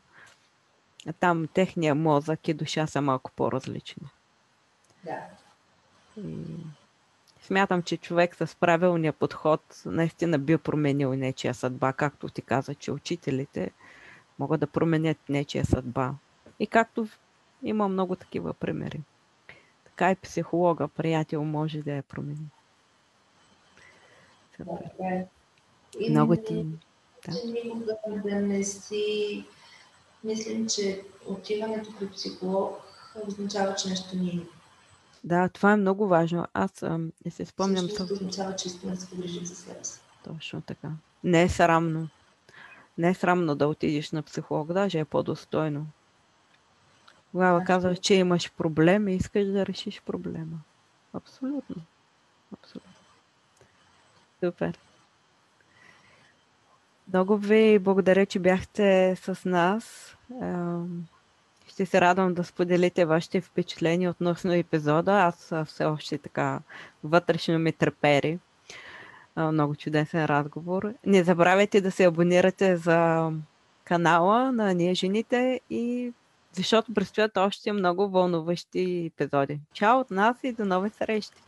там 1.19 1.47
техния 1.53 1.95
мозък 1.95 2.47
и 2.47 2.53
душа 2.53 2.87
са 2.87 3.01
малко 3.01 3.31
по-различни. 3.35 4.07
Да. 5.05 5.19
И 6.17 6.45
смятам, 7.41 7.83
че 7.83 7.97
човек 7.97 8.35
с 8.35 8.55
правилния 8.55 9.13
подход 9.13 9.81
наистина 9.85 10.39
би 10.39 10.57
променил 10.57 11.13
нечия 11.13 11.53
съдба, 11.53 11.93
както 11.93 12.29
ти 12.29 12.41
каза, 12.41 12.75
че 12.75 12.91
учителите 12.91 13.71
могат 14.39 14.59
да 14.59 14.67
променят 14.67 15.17
нечия 15.29 15.65
съдба. 15.65 16.13
И 16.59 16.67
както 16.67 17.07
има 17.63 17.87
много 17.87 18.15
такива 18.15 18.53
примери. 18.53 19.01
Така 19.83 20.11
и 20.11 20.15
психолога, 20.15 20.87
приятел 20.87 21.43
може 21.43 21.81
да 21.81 21.91
я 21.91 22.03
промени. 22.03 22.49
Да, 24.59 25.27
Много 26.09 26.35
ти. 26.35 26.65
Да. 27.27 27.31
Никога 27.45 27.93
да 28.23 28.35
не 28.35 28.63
си 28.63 29.45
мислим, 30.23 30.67
че 30.67 31.03
отиването 31.27 31.95
при 31.99 32.09
психолог 32.09 32.81
означава, 33.27 33.75
че 33.75 33.89
нещо 33.89 34.17
ни 34.17 34.29
е. 34.29 34.60
Да, 35.23 35.49
това 35.49 35.71
е 35.71 35.77
много 35.77 36.07
важно. 36.07 36.47
Аз 36.53 36.83
ам, 36.83 37.11
не 37.25 37.31
се 37.31 37.45
спомням. 37.45 37.89
Също 37.89 38.13
означава, 38.13 38.55
че 38.55 38.67
искаме 38.67 38.93
да 38.93 39.01
се 39.01 39.09
погрижим 39.09 39.45
за 39.45 39.55
себе 39.55 39.83
си. 39.83 39.99
Точно 40.23 40.61
така. 40.61 40.91
Не 41.23 41.43
е 41.43 41.49
срамно. 41.49 42.09
Не 42.97 43.09
е 43.09 43.13
срамно 43.13 43.55
да 43.55 43.67
отидеш 43.67 44.11
на 44.11 44.23
психолог, 44.23 44.73
даже 44.73 44.99
е 44.99 45.05
по-достойно. 45.05 45.87
Тогава 47.31 47.59
да, 47.59 47.65
казваш, 47.65 47.99
че 47.99 48.13
имаш 48.13 48.51
проблем 48.51 49.07
и 49.07 49.15
искаш 49.15 49.47
да 49.47 49.65
решиш 49.65 50.01
проблема. 50.05 50.59
Абсолютно. 51.13 51.75
Абсолютно. 52.53 52.91
Супер. 54.43 54.79
Много 57.07 57.37
ви 57.37 57.79
благодаря, 57.79 58.25
че 58.25 58.39
бяхте 58.39 59.15
с 59.15 59.45
нас. 59.45 60.15
Ще 61.71 61.85
се 61.85 62.01
радвам 62.01 62.33
да 62.33 62.43
споделите 62.43 63.05
вашите 63.05 63.41
впечатления 63.41 64.09
относно 64.09 64.53
епизода. 64.53 65.11
Аз 65.11 65.53
все 65.65 65.85
още 65.85 66.17
така 66.17 66.59
вътрешно 67.03 67.59
ми 67.59 67.71
трепери. 67.71 68.39
Много 69.37 69.75
чудесен 69.75 70.25
разговор. 70.25 70.93
Не 71.05 71.23
забравяйте 71.23 71.81
да 71.81 71.91
се 71.91 72.03
абонирате 72.03 72.77
за 72.77 73.31
канала 73.83 74.51
на 74.51 74.73
Ние 74.73 74.93
жените 74.93 75.59
и 75.69 76.13
защото 76.53 76.93
предстоят 76.93 77.37
още 77.37 77.71
много 77.71 78.09
вълнуващи 78.09 79.05
епизоди. 79.05 79.59
Чао 79.73 79.99
от 79.99 80.11
нас 80.11 80.37
и 80.43 80.51
до 80.53 80.65
нови 80.65 80.89
срещи! 80.89 81.41